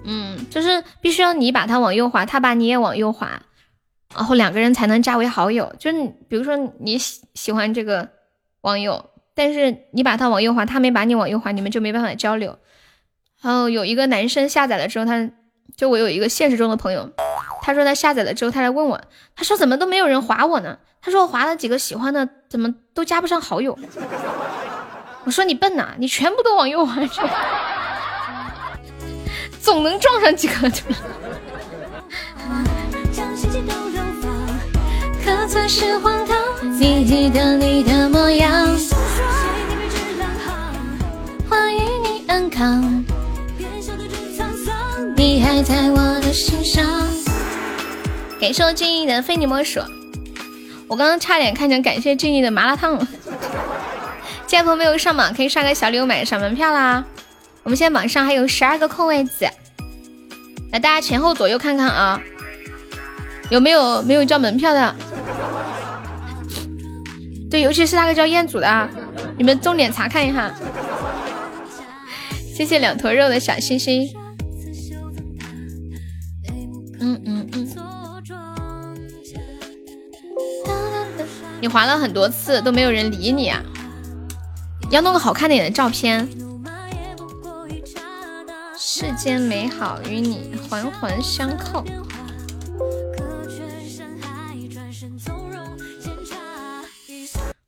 [0.04, 3.40] 嗯，就是必须要你把他往右滑，他把你也往右滑，
[4.12, 5.72] 然后两个人才能加为好友。
[5.78, 8.08] 就是比如说你喜喜欢这个
[8.62, 12.58] 网友，但是你把他往右滑，他没把你往右滑，你们就没办法交流。
[13.40, 15.30] 然后有一个男生下载了之后，他
[15.76, 17.08] 就我有一个现实中的朋友，
[17.62, 19.00] 他说他下载了之后，他来问我，
[19.36, 20.76] 他说怎么都没有人划我呢？
[21.00, 23.78] 他说我划了几个喜欢的，怎么都加不上好友？
[25.26, 27.20] 我说你笨呐，你全部都往右滑去，
[29.60, 30.54] 总能撞上几个。
[41.50, 43.04] 欢迎你安康，
[45.16, 46.86] 你还在我的心上。
[48.40, 49.80] 感谢我静怡的非你莫属，
[50.86, 53.08] 我刚刚差点看成感谢静怡的麻辣烫了。
[54.46, 57.04] 见朋友没有上榜，可以刷个小礼物买上门票啦。
[57.64, 59.44] 我们现在榜上还有十二个空位子，
[60.70, 62.20] 来大家前后左右看看啊，
[63.50, 64.94] 有没有没有交门票的？
[67.50, 68.88] 对，尤其是那个叫彦祖的，
[69.36, 70.54] 你们重点查看一下。
[72.54, 74.08] 谢谢两坨肉的小心心。
[77.00, 77.68] 嗯嗯嗯。
[81.60, 83.60] 你划了很多次都没有人理你啊？
[84.90, 86.28] 要弄个好看点的照片。
[88.78, 91.84] 世间美好与你环环相扣。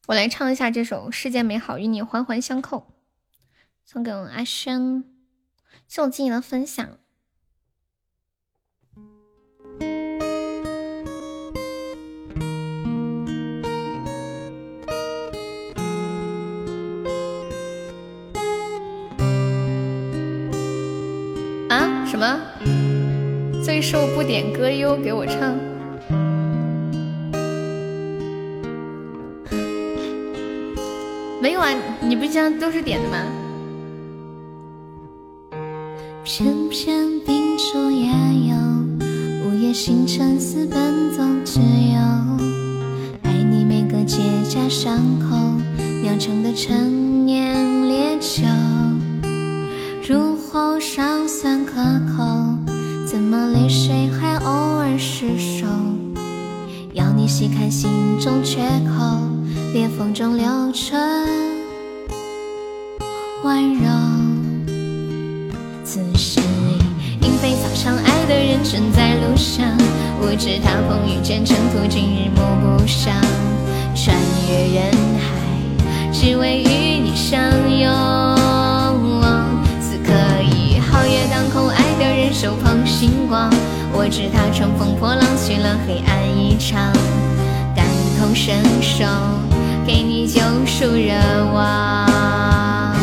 [0.06, 2.78] 我来唱一下这首《世间美好与你环环相扣》，
[3.84, 5.04] 送给我阿轩，
[5.86, 6.88] 谢我静怡的分享。
[22.18, 23.62] 什么？
[23.62, 25.54] 最瘦不点歌优给我唱。
[31.40, 31.68] 没有啊，
[32.00, 33.18] 你不经常都是点的吗？
[36.24, 38.08] 片片冰珠也
[38.48, 38.56] 有，
[39.46, 42.00] 午夜星辰似奔走之友，
[43.22, 44.18] 爱你每个结
[44.50, 45.36] 痂伤口
[46.02, 47.54] 酿成的陈年
[47.86, 48.42] 烈酒，
[50.04, 51.74] 入喉尚算可
[52.16, 52.24] 口，
[53.06, 55.64] 怎么泪水还偶尔失守？
[56.94, 57.88] 要你细看心
[58.18, 59.20] 中缺口，
[59.72, 61.00] 裂缝中留存
[63.44, 63.88] 温柔。
[65.84, 69.64] 此时已莺飞草长，爱的人正在路上。
[70.20, 72.42] 我知他风雨兼程途，今日暮
[72.76, 73.14] 不赏。
[73.94, 74.16] 穿
[74.48, 77.40] 越人海，只为与你相
[77.80, 78.37] 拥。
[82.98, 83.48] 星光。
[83.92, 86.92] 我知他乘风破浪，去了黑暗一场。
[87.72, 87.86] 感
[88.18, 89.04] 同身受，
[89.86, 91.14] 给你救赎热
[91.54, 92.96] 望。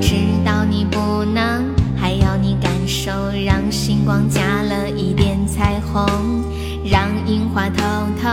[0.00, 3.10] 知道你不能，还要你感受
[3.44, 6.02] 让星光加了一点彩虹，
[6.82, 7.84] 让樱花偷
[8.22, 8.30] 偷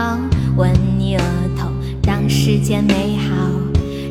[0.56, 1.22] 吻你额
[1.54, 1.68] 头，
[2.02, 3.50] 让世间美好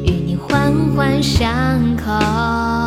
[0.06, 1.50] 与你环环相
[1.98, 2.87] 扣。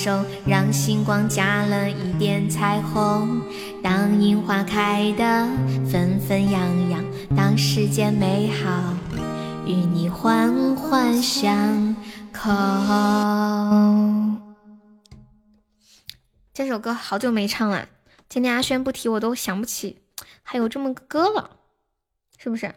[0.00, 3.42] 你感受，让星光加了一点彩虹。
[3.82, 5.46] 当樱花开得
[5.90, 7.04] 纷纷扬扬，
[7.36, 8.94] 当世间美好
[9.66, 11.94] 与你环环相。
[12.32, 12.50] 扣。
[16.54, 17.86] 这首歌好久没唱了，
[18.28, 19.98] 今天阿轩不提我都想不起
[20.42, 21.50] 还有这么个歌了，
[22.38, 22.72] 是不是？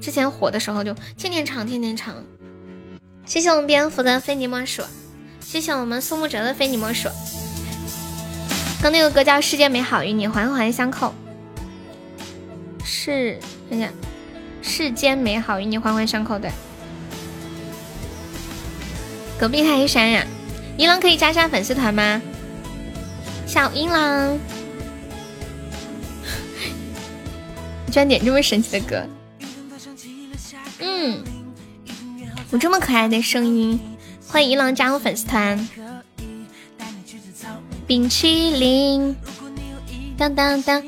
[0.00, 2.14] 之前火的时候就天天唱，天天唱。
[3.24, 4.82] 谢谢我们蝙蝠的非你莫属，
[5.50, 7.08] 谢谢我们苏沐哲的非你莫属。
[8.80, 11.12] 刚那个歌叫《世界美好与你环环相扣》，
[12.84, 13.36] 是
[13.68, 13.92] 看看，
[14.62, 16.52] 世间美好与你环环相扣，对。
[19.40, 20.24] 隔壁还一山呀，
[20.76, 22.22] 银狼可以加下粉丝团吗？
[23.44, 24.38] 小银狼，
[27.86, 29.04] 你居然点这么神奇的歌，
[30.78, 31.18] 嗯，
[32.52, 33.80] 有这么可爱的声音，
[34.32, 35.68] 欢迎银狼加入粉丝团。
[37.84, 39.16] 冰淇淋，
[40.16, 40.80] 当当当，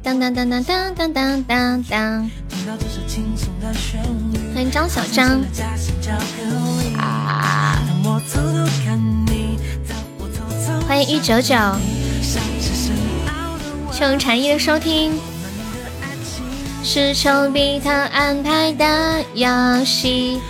[0.00, 2.30] 当当当当当当当当当。
[4.54, 5.42] 欢迎张小张。
[6.98, 7.82] 啊！
[10.86, 11.56] 欢迎一九九，
[12.22, 12.38] 谢
[13.90, 15.18] 谢禅意的收听。
[16.84, 20.40] 是丘比特安排的游戏。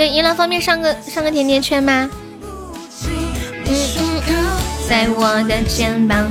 [0.00, 2.08] 对，一郎方便上个上个甜甜圈吗？
[3.04, 4.34] 嗯嗯嗯，
[4.88, 6.26] 在我的肩膀。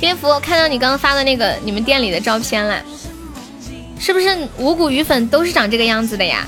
[0.00, 2.82] 蝙蝠，我看到你刚刚发的那个你们店里的照片了，
[3.98, 6.46] 是不是五谷鱼粉都是长这个样子的呀？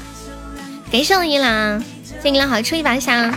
[0.91, 1.85] 感谢我一郎，
[2.23, 3.31] 谢一郎好出一把香。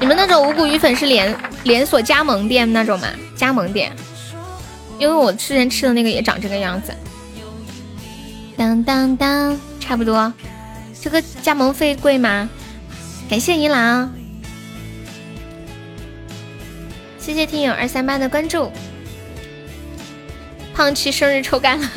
[0.00, 3.08] 你们那种五谷鱼粉是连连锁加盟店那种吗？
[3.36, 3.92] 加盟店，
[4.98, 6.90] 因为我之前吃的那个也长这个样子。
[8.56, 10.32] 当当当，差不多。
[11.00, 12.48] 这个加盟费贵吗？
[13.28, 14.12] 感谢一郎。
[17.18, 18.70] 谢谢听友二三八的关注，
[20.74, 21.88] 胖七生日抽干了，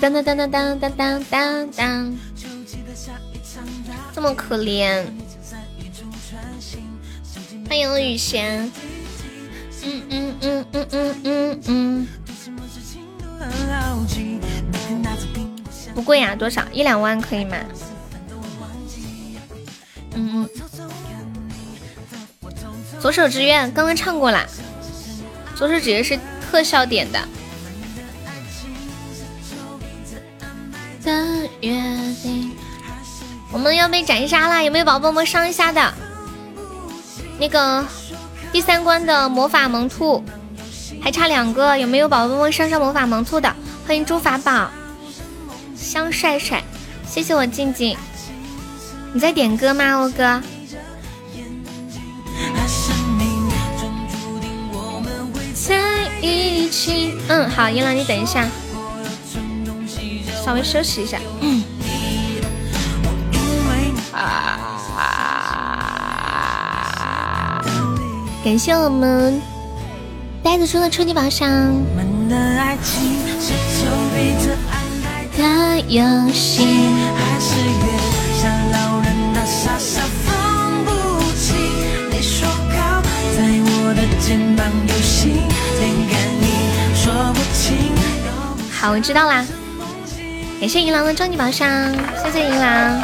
[0.00, 2.16] 当 当当当当当当当当，
[4.14, 5.04] 这么可怜。
[7.68, 8.70] 欢迎雨贤，
[9.82, 12.06] 嗯嗯嗯嗯嗯嗯嗯，
[15.94, 17.56] 不贵呀，多少一两万可以吗？
[20.14, 20.48] 嗯嗯。
[23.00, 24.44] 左手之愿刚刚唱过啦，
[25.54, 27.20] 左手指月是特效点的。
[31.04, 31.72] 的约
[32.22, 32.52] 定，
[33.52, 34.62] 我们要被斩杀啦！
[34.62, 35.94] 有没有宝宝们上一下的？
[37.38, 37.86] 那个
[38.52, 40.22] 第三关的魔法萌兔
[41.00, 43.54] 还差两个，有没有宝宝们上上魔法萌兔的？
[43.86, 44.70] 欢迎朱法宝，
[45.74, 46.62] 香帅帅，
[47.06, 47.96] 谢谢我静静。
[49.12, 50.42] 你在点歌吗，欧哥？
[55.54, 57.14] 在一起。
[57.28, 58.46] 嗯，好，银朗，你等一下。
[60.44, 61.18] 稍微休息一下。
[61.40, 61.62] 嗯
[64.12, 64.58] 啊！
[68.44, 69.40] 感谢我们
[70.50, 71.46] 该子说的超级宝箱。
[75.36, 76.02] 的游
[76.32, 76.64] 戏
[88.72, 89.44] 好我知道啦
[90.60, 91.68] 感谢银狼的终极宝箱
[92.24, 93.02] 谢谢银狼。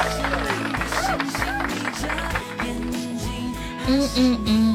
[3.87, 4.74] 嗯嗯嗯。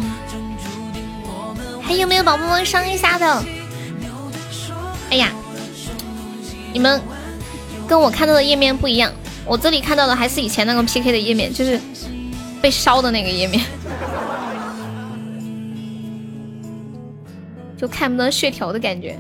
[1.90, 3.44] 还有没有宝宝们上一下的？
[5.10, 5.32] 哎呀，
[6.72, 7.02] 你们
[7.88, 9.12] 跟我看到的页面不一样，
[9.44, 11.82] 我这里看到的还是以前那个 PK 的页面，就是
[12.62, 13.66] 被烧的那个页面，
[17.76, 19.18] 就看不到血条的感觉。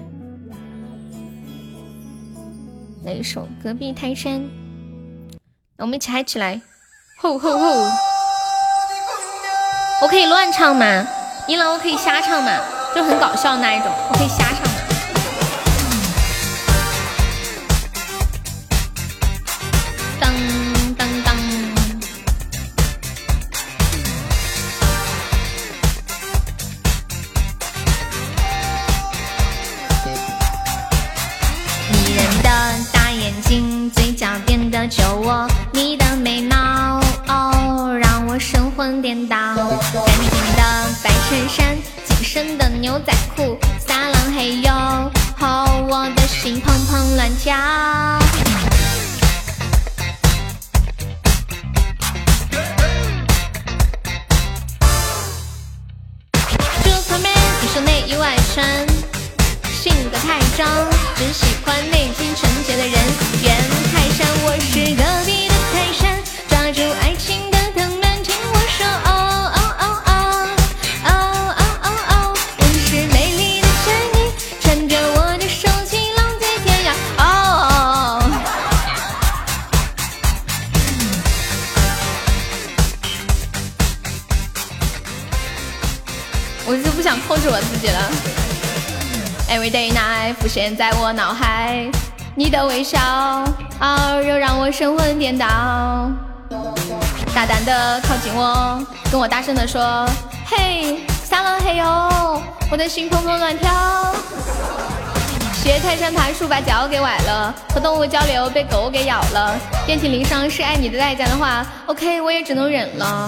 [3.03, 4.41] 来一首《隔壁泰山》，
[5.77, 6.61] 我们一起嗨起来！
[7.19, 7.89] 吼吼吼！
[10.03, 11.07] 我可以乱唱吗？
[11.49, 12.51] 音浪我可以瞎唱嘛？
[12.93, 14.48] 就很搞笑那一种，我可以瞎
[99.59, 100.07] 的说：
[100.45, 103.69] 嘿，撒浪嘿哟，我的心砰砰乱跳。
[105.61, 109.59] 学泰山爬树把脚给崴了，和动物交流被狗给咬了。
[109.85, 113.27] 遍体鳞伤是爱你的代价的话，OK，我也只能忍了。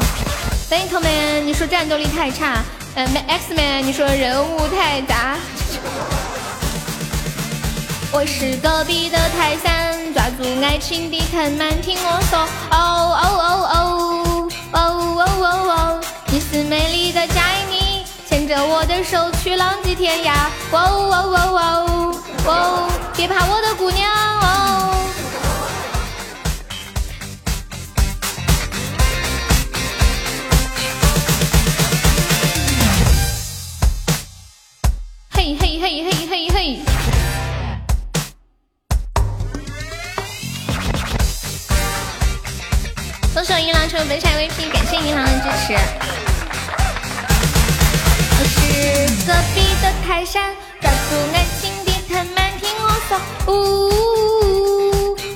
[0.69, 2.63] Thank you，Man，你说战斗力太差。
[2.95, 5.35] 嗯，Xman，你说人物太杂。
[8.13, 12.39] 我是隔壁的泰山，抓住爱情的藤蔓，听我说，
[12.71, 12.77] 哦
[13.19, 13.75] 哦哦哦
[14.71, 14.79] 哦哦
[15.19, 15.80] 哦哦，
[16.51, 20.33] 是美丽的佳妮，牵着我的手去浪迹天涯，
[20.71, 25.07] 哦哦哦哦哦，别怕我的姑娘哦。
[35.29, 36.79] 嘿嘿嘿嘿嘿嘿。
[43.33, 46.10] 恭喜我银狼成为本场 VP，感谢银狼的支持。
[48.81, 48.87] 是
[49.27, 50.97] 隔壁的泰山，抓住
[51.33, 53.49] 爱情的藤蔓，听我说，呜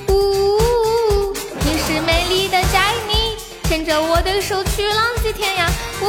[0.08, 3.36] 呜呜，你是美丽的佳妮，
[3.68, 5.68] 牵着我的手去浪迹天涯，
[6.02, 6.06] 呜，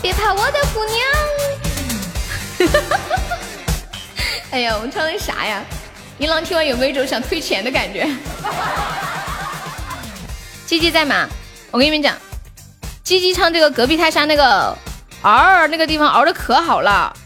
[0.00, 0.96] 别怕我的姑娘。
[4.52, 5.62] 哎呀，我唱的啥呀？
[6.16, 8.08] 银狼听完有没有一种想退钱的感觉？
[10.64, 11.28] 鸡鸡在吗？
[11.70, 12.16] 我跟你们讲，
[13.04, 14.74] 鸡鸡唱这个隔壁泰山那个
[15.22, 17.16] 嗷那个地方嗷的可好了，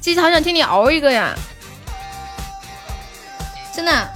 [0.00, 1.34] 鸡鸡好想听你嗷一个呀，
[3.74, 4.10] 真的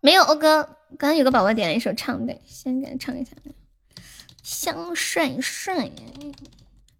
[0.00, 0.62] 没有欧哥
[0.98, 3.32] 刚刚有个宝宝点了一首唱的，先给他唱一下。
[4.42, 5.90] 香帅帅，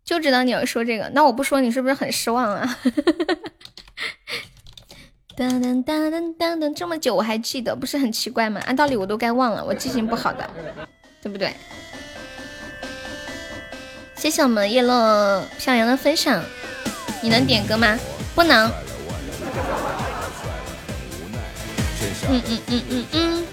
[0.05, 2.79] 就知道你要说这个，那我不说你是不是很失望啊？
[5.37, 8.61] 噔噔噔噔噔噔，这么久我还记得，不是很奇怪吗？
[8.67, 10.49] 按道理我都该忘了，我记性不好的，
[11.21, 11.53] 对不对？
[14.15, 16.43] 谢谢我们叶落向阳的分享，
[17.21, 17.99] 你能点歌吗？
[18.35, 18.71] 不能。
[22.29, 23.47] 嗯嗯嗯嗯嗯。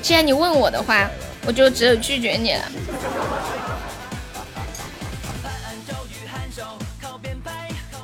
[0.00, 1.10] 既然你问我的话，
[1.46, 2.72] 我就只有拒绝你了。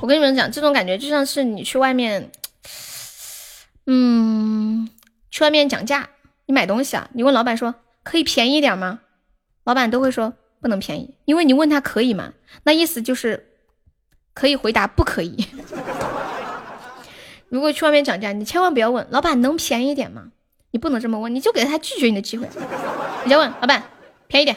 [0.08, 2.30] 我跟你们讲，这种感觉就像是你去外面，
[3.84, 4.88] 嗯，
[5.30, 6.08] 去外面讲价，
[6.46, 9.00] 你买东西啊，你问老板说可以便宜点吗？
[9.64, 12.32] 老板都会说不能便宜，因为你问他可以吗？
[12.62, 13.50] 那意思就是
[14.32, 15.46] 可以回答不可以。
[17.50, 20.28] 如果去外面讲价，你千万不要问老板能便宜点吗？
[20.70, 22.48] 你不能这么问，你就给他拒绝你的机会。
[23.24, 23.82] 你再问老板
[24.26, 24.56] 便宜点，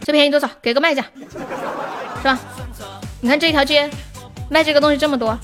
[0.00, 0.50] 这便宜多少？
[0.60, 1.06] 给个卖价，
[2.16, 2.36] 是吧？
[3.26, 3.90] 你看这一条街
[4.48, 5.36] 卖这个东西这么多，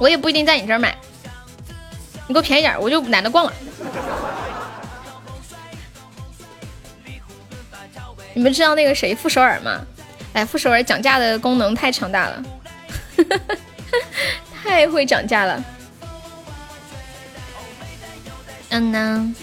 [0.00, 0.96] 我也不一定在你这儿买。
[2.26, 3.52] 你给我便宜点，我就懒得逛了。
[8.32, 9.82] 你们知道那个谁傅首尔吗？
[10.32, 12.42] 哎，傅首尔讲价的功能太强大了，
[14.64, 15.62] 太会讲价了。
[18.70, 19.34] 嗯呢，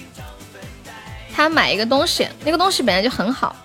[1.32, 3.56] 他买一个东西，那个东西本来就很好，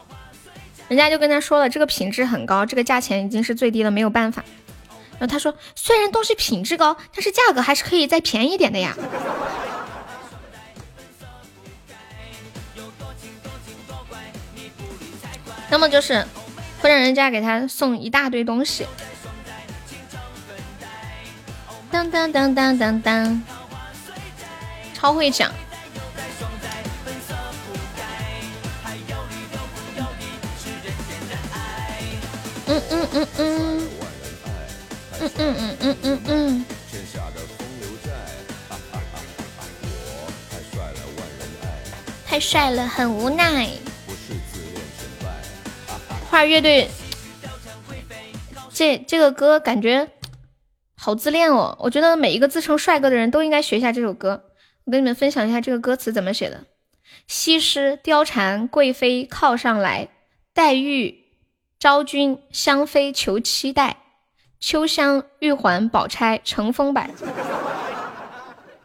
[0.94, 4.44] 人家就跟他说了，这个品质很高，这个价钱已经是最低了，没有办法。
[5.18, 8.96] 然后他说，虽然东西品质高，但是价格还是可以再便宜点的呀。
[15.68, 16.24] 那么就是
[16.80, 18.86] 会让人家给他送一大堆东西。
[21.90, 23.42] 当当当当当当，
[24.94, 25.50] 超会讲。
[32.66, 33.88] 嗯嗯嗯嗯，
[35.20, 36.64] 嗯嗯嗯嗯嗯嗯。
[42.26, 43.68] 太帅了，很无奈。
[46.28, 46.88] 花乐队，
[48.72, 50.08] 这这个歌感觉
[50.96, 51.76] 好自恋哦。
[51.78, 54.46] 我觉得每一个自称帅哥的人都应该学一下这首歌。
[54.84, 56.64] 我跟你们分享一下这个歌词怎么写的：
[57.28, 60.08] 西施貂蝉贵妃靠上来，
[60.52, 61.23] 黛玉
[61.84, 63.98] 昭君香妃求期待，
[64.58, 67.10] 秋香玉环宝钗乘风摆。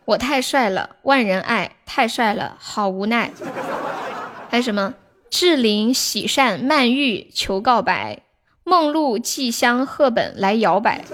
[0.04, 3.32] 我太帅了，万人爱；太帅了，好无奈。
[4.50, 4.96] 还有什么？
[5.30, 8.24] 志玲、喜善、曼玉求告白，
[8.66, 11.06] 梦露、季香、赫本来摇摆，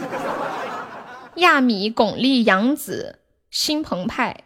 [1.35, 3.19] 亚米、巩俐、杨紫
[3.51, 4.37] 心澎湃，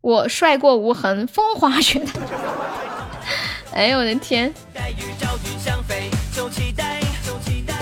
[0.00, 2.06] 我帅过无痕，风华雪月。
[3.72, 4.52] 哎呦我的天！
[6.34, 7.74] 就期待就期待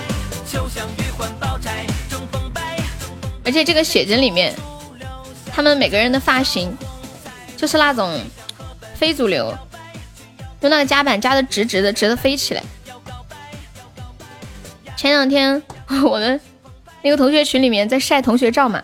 [0.44, 1.70] 就像鱼环抱着
[3.44, 4.54] 而且这个写真里面，
[5.52, 6.76] 他们每个人的发型
[7.56, 8.20] 就是那种
[8.94, 9.52] 非主流。
[10.60, 12.62] 用那个夹板夹的直直的，直的飞起来。
[14.96, 15.60] 前两天
[16.04, 16.38] 我的
[17.02, 18.82] 那个同学群里面在晒同学照嘛，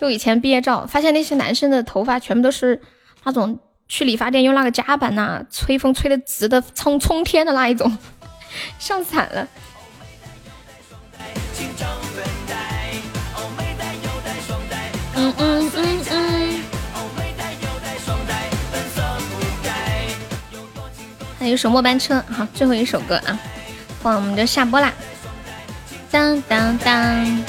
[0.00, 2.80] 就以前毕业照，发现那些男生的头发全部都是
[3.24, 3.58] 那种
[3.88, 7.96] 去理发店用那个夹板呐，吹风吹的直的冲冲天的那一种，
[8.78, 9.46] 上惨了。
[15.14, 16.62] 嗯嗯嗯嗯。
[21.38, 23.38] 还有首末班车，好，最后一首歌啊，
[24.02, 24.92] 放我们就下播啦。
[26.10, 27.44] 当当当，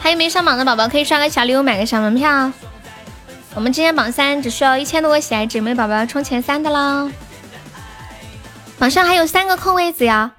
[0.00, 2.50] 还有没上榜的宝宝可以刷个小礼物，买个小门票。
[3.54, 7.10] 我们今天榜三只需要一千多个喜爱值，没有宝宝要冲前三的喽。
[8.78, 10.30] 榜上还有三个空位子呀，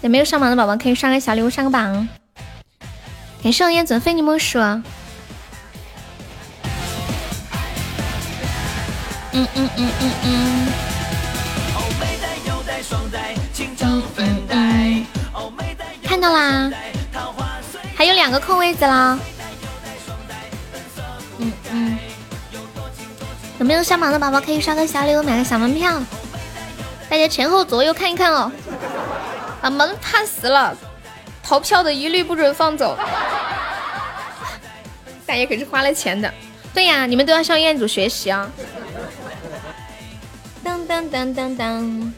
[0.00, 2.08] 有没有上榜的宝宝可以刷个小礼物上个榜。
[3.42, 4.58] 感谢我燕子非你莫属。
[4.60, 4.82] 嗯
[9.32, 10.68] 嗯嗯嗯嗯。
[16.04, 16.70] 看到啦，
[17.96, 19.18] 还有两个空位子啦。
[21.38, 21.98] 嗯嗯。
[23.58, 26.00] 有没有上榜的宝宝可以刷个小礼物，买个小门票？
[27.08, 28.50] 大家前后左右看一看哦。
[29.60, 30.76] 把门怕死了，
[31.42, 32.96] 逃票的一律不准放走。
[35.26, 36.32] 大爷可是花了钱的。
[36.72, 38.48] 对呀，你们都要向彦祖学习啊。
[40.62, 42.14] 当当当当当，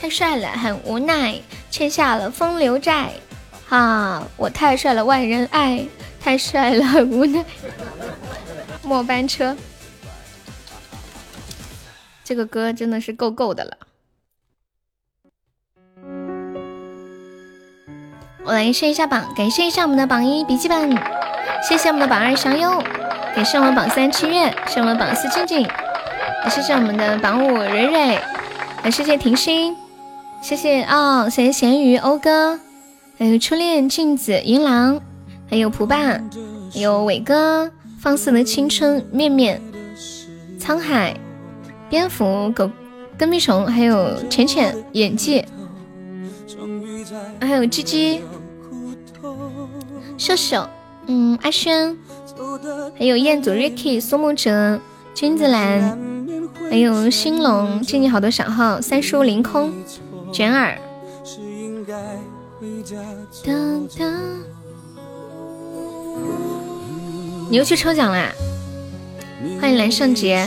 [0.00, 1.38] 太帅了，很无奈。
[1.70, 3.10] 欠下了风流债。
[3.68, 5.84] 啊，我太帅了，万人爱，
[6.20, 7.44] 太帅了，很无奈。
[8.82, 9.54] 末班车，
[12.30, 13.76] 这个歌真的是够够的了。
[18.44, 20.96] 我来试一下榜，感谢一下我们的榜一笔记本，
[21.68, 22.80] 谢谢我们的榜二小优，
[23.34, 28.20] 感谢我们榜三七月，谢我们榜四静静，也谢谢我们的榜五蕊蕊，
[28.84, 29.76] 也谢谢婷心，
[30.40, 32.60] 谢谢哦，谢谢咸鱼欧哥，
[33.18, 35.00] 还有初恋镜子银狼，
[35.48, 39.60] 还有蒲爸，还有伟哥，放肆的青春面面，
[40.60, 41.16] 沧海，
[41.90, 42.70] 蝙蝠狗
[43.18, 45.44] 跟屁虫，还有浅浅演技。
[47.40, 48.22] 还有鸡鸡，
[50.16, 50.64] 秀秀，
[51.08, 51.98] 嗯，阿轩，
[52.96, 54.80] 还有彦祖 Ricky、苏木哲、
[55.12, 55.98] 君子兰，
[56.70, 59.72] 还有兴龙，敬你好多小号，三叔凌空，
[60.32, 60.78] 卷耳。
[67.50, 68.30] 你又去抽奖啦？
[69.60, 70.46] 欢迎蓝圣杰。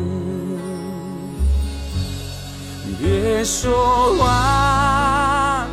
[3.01, 5.65] 别说话。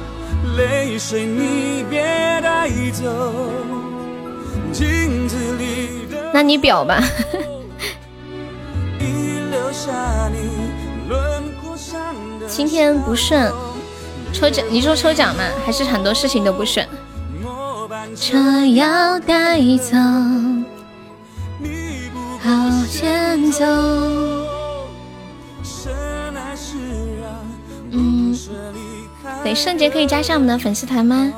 [0.57, 2.03] 泪水你别
[2.43, 3.05] 带走，
[4.73, 7.03] 镜子里的那你表吧。
[12.49, 13.53] 今天不顺，
[14.33, 15.45] 抽奖你说抽奖吗？
[15.65, 16.87] 还是很多事情都不顺？
[18.17, 18.37] 车
[18.75, 19.97] 要带走，
[22.41, 22.51] 好
[22.91, 23.65] 前走。
[29.49, 31.33] 对，圣杰可以加上我们的粉丝团吗？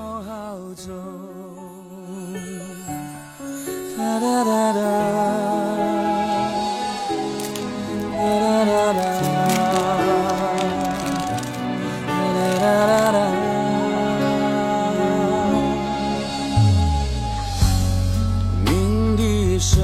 [18.65, 19.81] 鸣笛声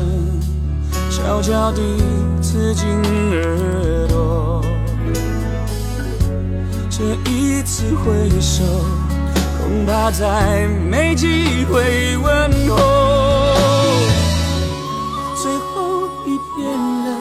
[1.13, 1.81] 悄悄地
[2.43, 2.89] 刺进
[3.31, 3.96] 耳
[7.07, 8.65] 这一次挥手，
[9.63, 12.77] 恐怕再没机会问候。
[15.41, 17.17] 最后一遍了，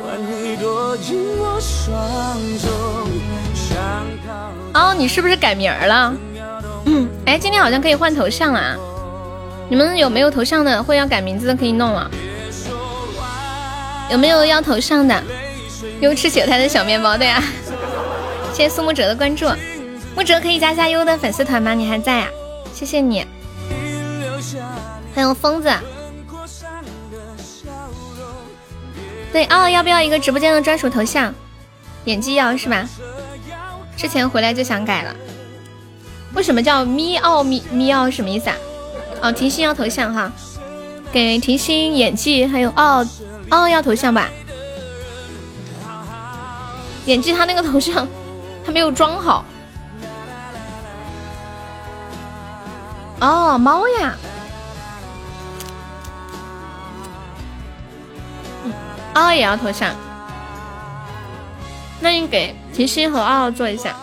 [0.00, 2.68] 换你躲进我双手。
[4.74, 6.14] 哦，你是不是改名了？
[6.84, 8.76] 嗯，哎，今天好像可以换头像了。
[9.68, 12.08] 你们有没有头像的，或要改名字的可以弄了。
[14.08, 15.20] 有没有要头像的？
[16.00, 17.42] 优吃韭菜的小面包的呀。
[18.58, 19.46] 谢谢苏木哲的关注，
[20.16, 21.74] 木哲可以加下优的粉丝团吗？
[21.74, 22.28] 你还在呀？
[22.74, 23.24] 谢谢你。
[25.14, 25.72] 还有疯子，
[29.32, 31.32] 对哦，要不要一个直播间的专属头像？
[32.06, 32.84] 演技要是吧？
[33.96, 35.14] 之前回来就想改了。
[36.34, 38.10] 为什么叫咪奥咪咪奥？
[38.10, 38.56] 什么意思啊？
[39.22, 40.32] 哦，提心要头像哈，
[41.12, 43.06] 给提心演技，还有哦
[43.52, 44.28] 哦要头像吧？
[47.06, 48.04] 演技他那个头像。
[48.68, 49.46] 他没有装好
[53.18, 54.14] 哦，猫呀，
[59.14, 59.94] 奥也要头像，
[61.98, 63.96] 那你给甜心和奥做一下，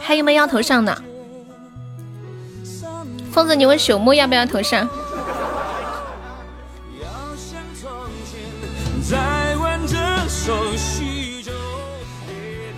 [0.00, 1.00] 还有没有要头像的？
[3.30, 4.88] 疯子，你问朽木要不要头像？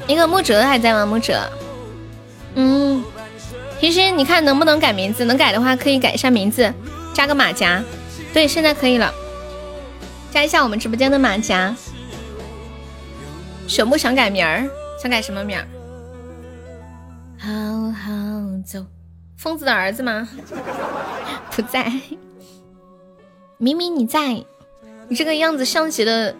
[0.08, 1.06] 一个木哲还在吗？
[1.06, 1.38] 木哲，
[2.54, 3.04] 嗯，
[3.78, 5.24] 其实你看能不能改名字？
[5.26, 6.72] 能改的话可以改一下名字，
[7.14, 7.84] 加个马甲。
[8.32, 9.12] 对，现在可以了，
[10.30, 11.76] 加一下我们直播间的马甲。
[13.68, 14.66] 朽木想改名儿，
[15.00, 15.66] 想改什么名儿？
[17.38, 18.10] 好好
[18.64, 18.84] 走，
[19.36, 20.26] 疯子的儿子吗？
[21.52, 21.92] 不在。
[23.58, 24.42] 明明你在，
[25.08, 26.34] 你这个样子像极了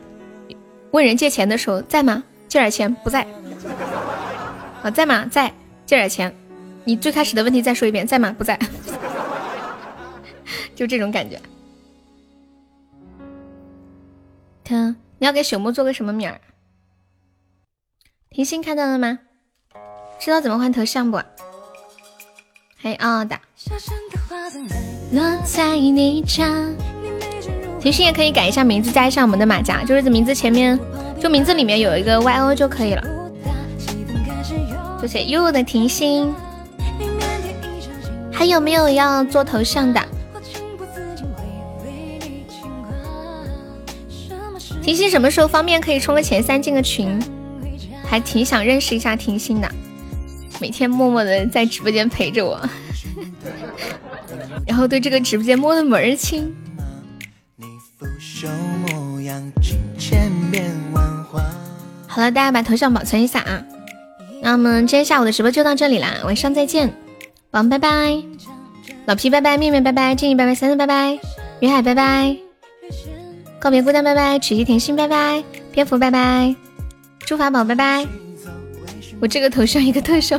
[0.91, 2.23] 问人借钱的时候，在吗？
[2.49, 3.27] 借点钱，不在。
[4.83, 5.27] 啊，在吗？
[5.31, 5.53] 在，
[5.87, 6.35] 借点钱。
[6.85, 8.35] 你最开始的问题再说一遍，在吗？
[8.39, 8.59] 不在。
[10.75, 11.39] 就这种感觉。
[14.65, 16.41] 他，你要给朽木做个什么名儿？
[18.31, 19.19] 甜心看到了吗？
[20.21, 21.21] 知道怎么换头像不？
[22.77, 23.39] 还啊的。
[27.81, 30.79] 其实也可以改一下名字，加一下我们的马甲，就是名字前面，
[31.21, 33.18] 就名字里面有一个 Y O 就可以了。
[35.01, 36.35] 谢谢悠悠的甜心，
[38.33, 40.01] 还有没有要做头像的？
[44.83, 47.19] 甜心什么时候方便可以冲个前三进个群？
[48.05, 49.71] 还挺想认识一下甜心的，
[50.61, 52.61] 每天默默的在直播间陪着我，
[54.67, 56.55] 然后对这个直播间摸的门儿清。
[62.07, 63.63] 好了，大家把头像保存一下啊。
[64.41, 66.89] 那我们今天下午的直播就到这里啦，晚上再见，
[67.51, 68.23] 宝宝拜拜，
[69.07, 71.19] 老皮拜拜，面面拜拜，静怡拜拜，三三拜拜，
[71.61, 72.37] 云海拜拜，
[73.59, 75.43] 告别孤单拜拜，曲奇甜心拜拜，
[75.73, 76.55] 蝙蝠拜拜，
[77.21, 78.07] 朱法宝拜拜，
[79.21, 80.39] 我这个头像一个特效，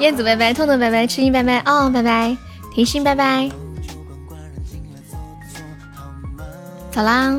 [0.00, 2.36] 燕子拜拜，痛痛拜拜，吃音拜拜，哦拜拜，
[2.74, 3.50] 甜心拜拜，
[6.90, 7.38] 走啦。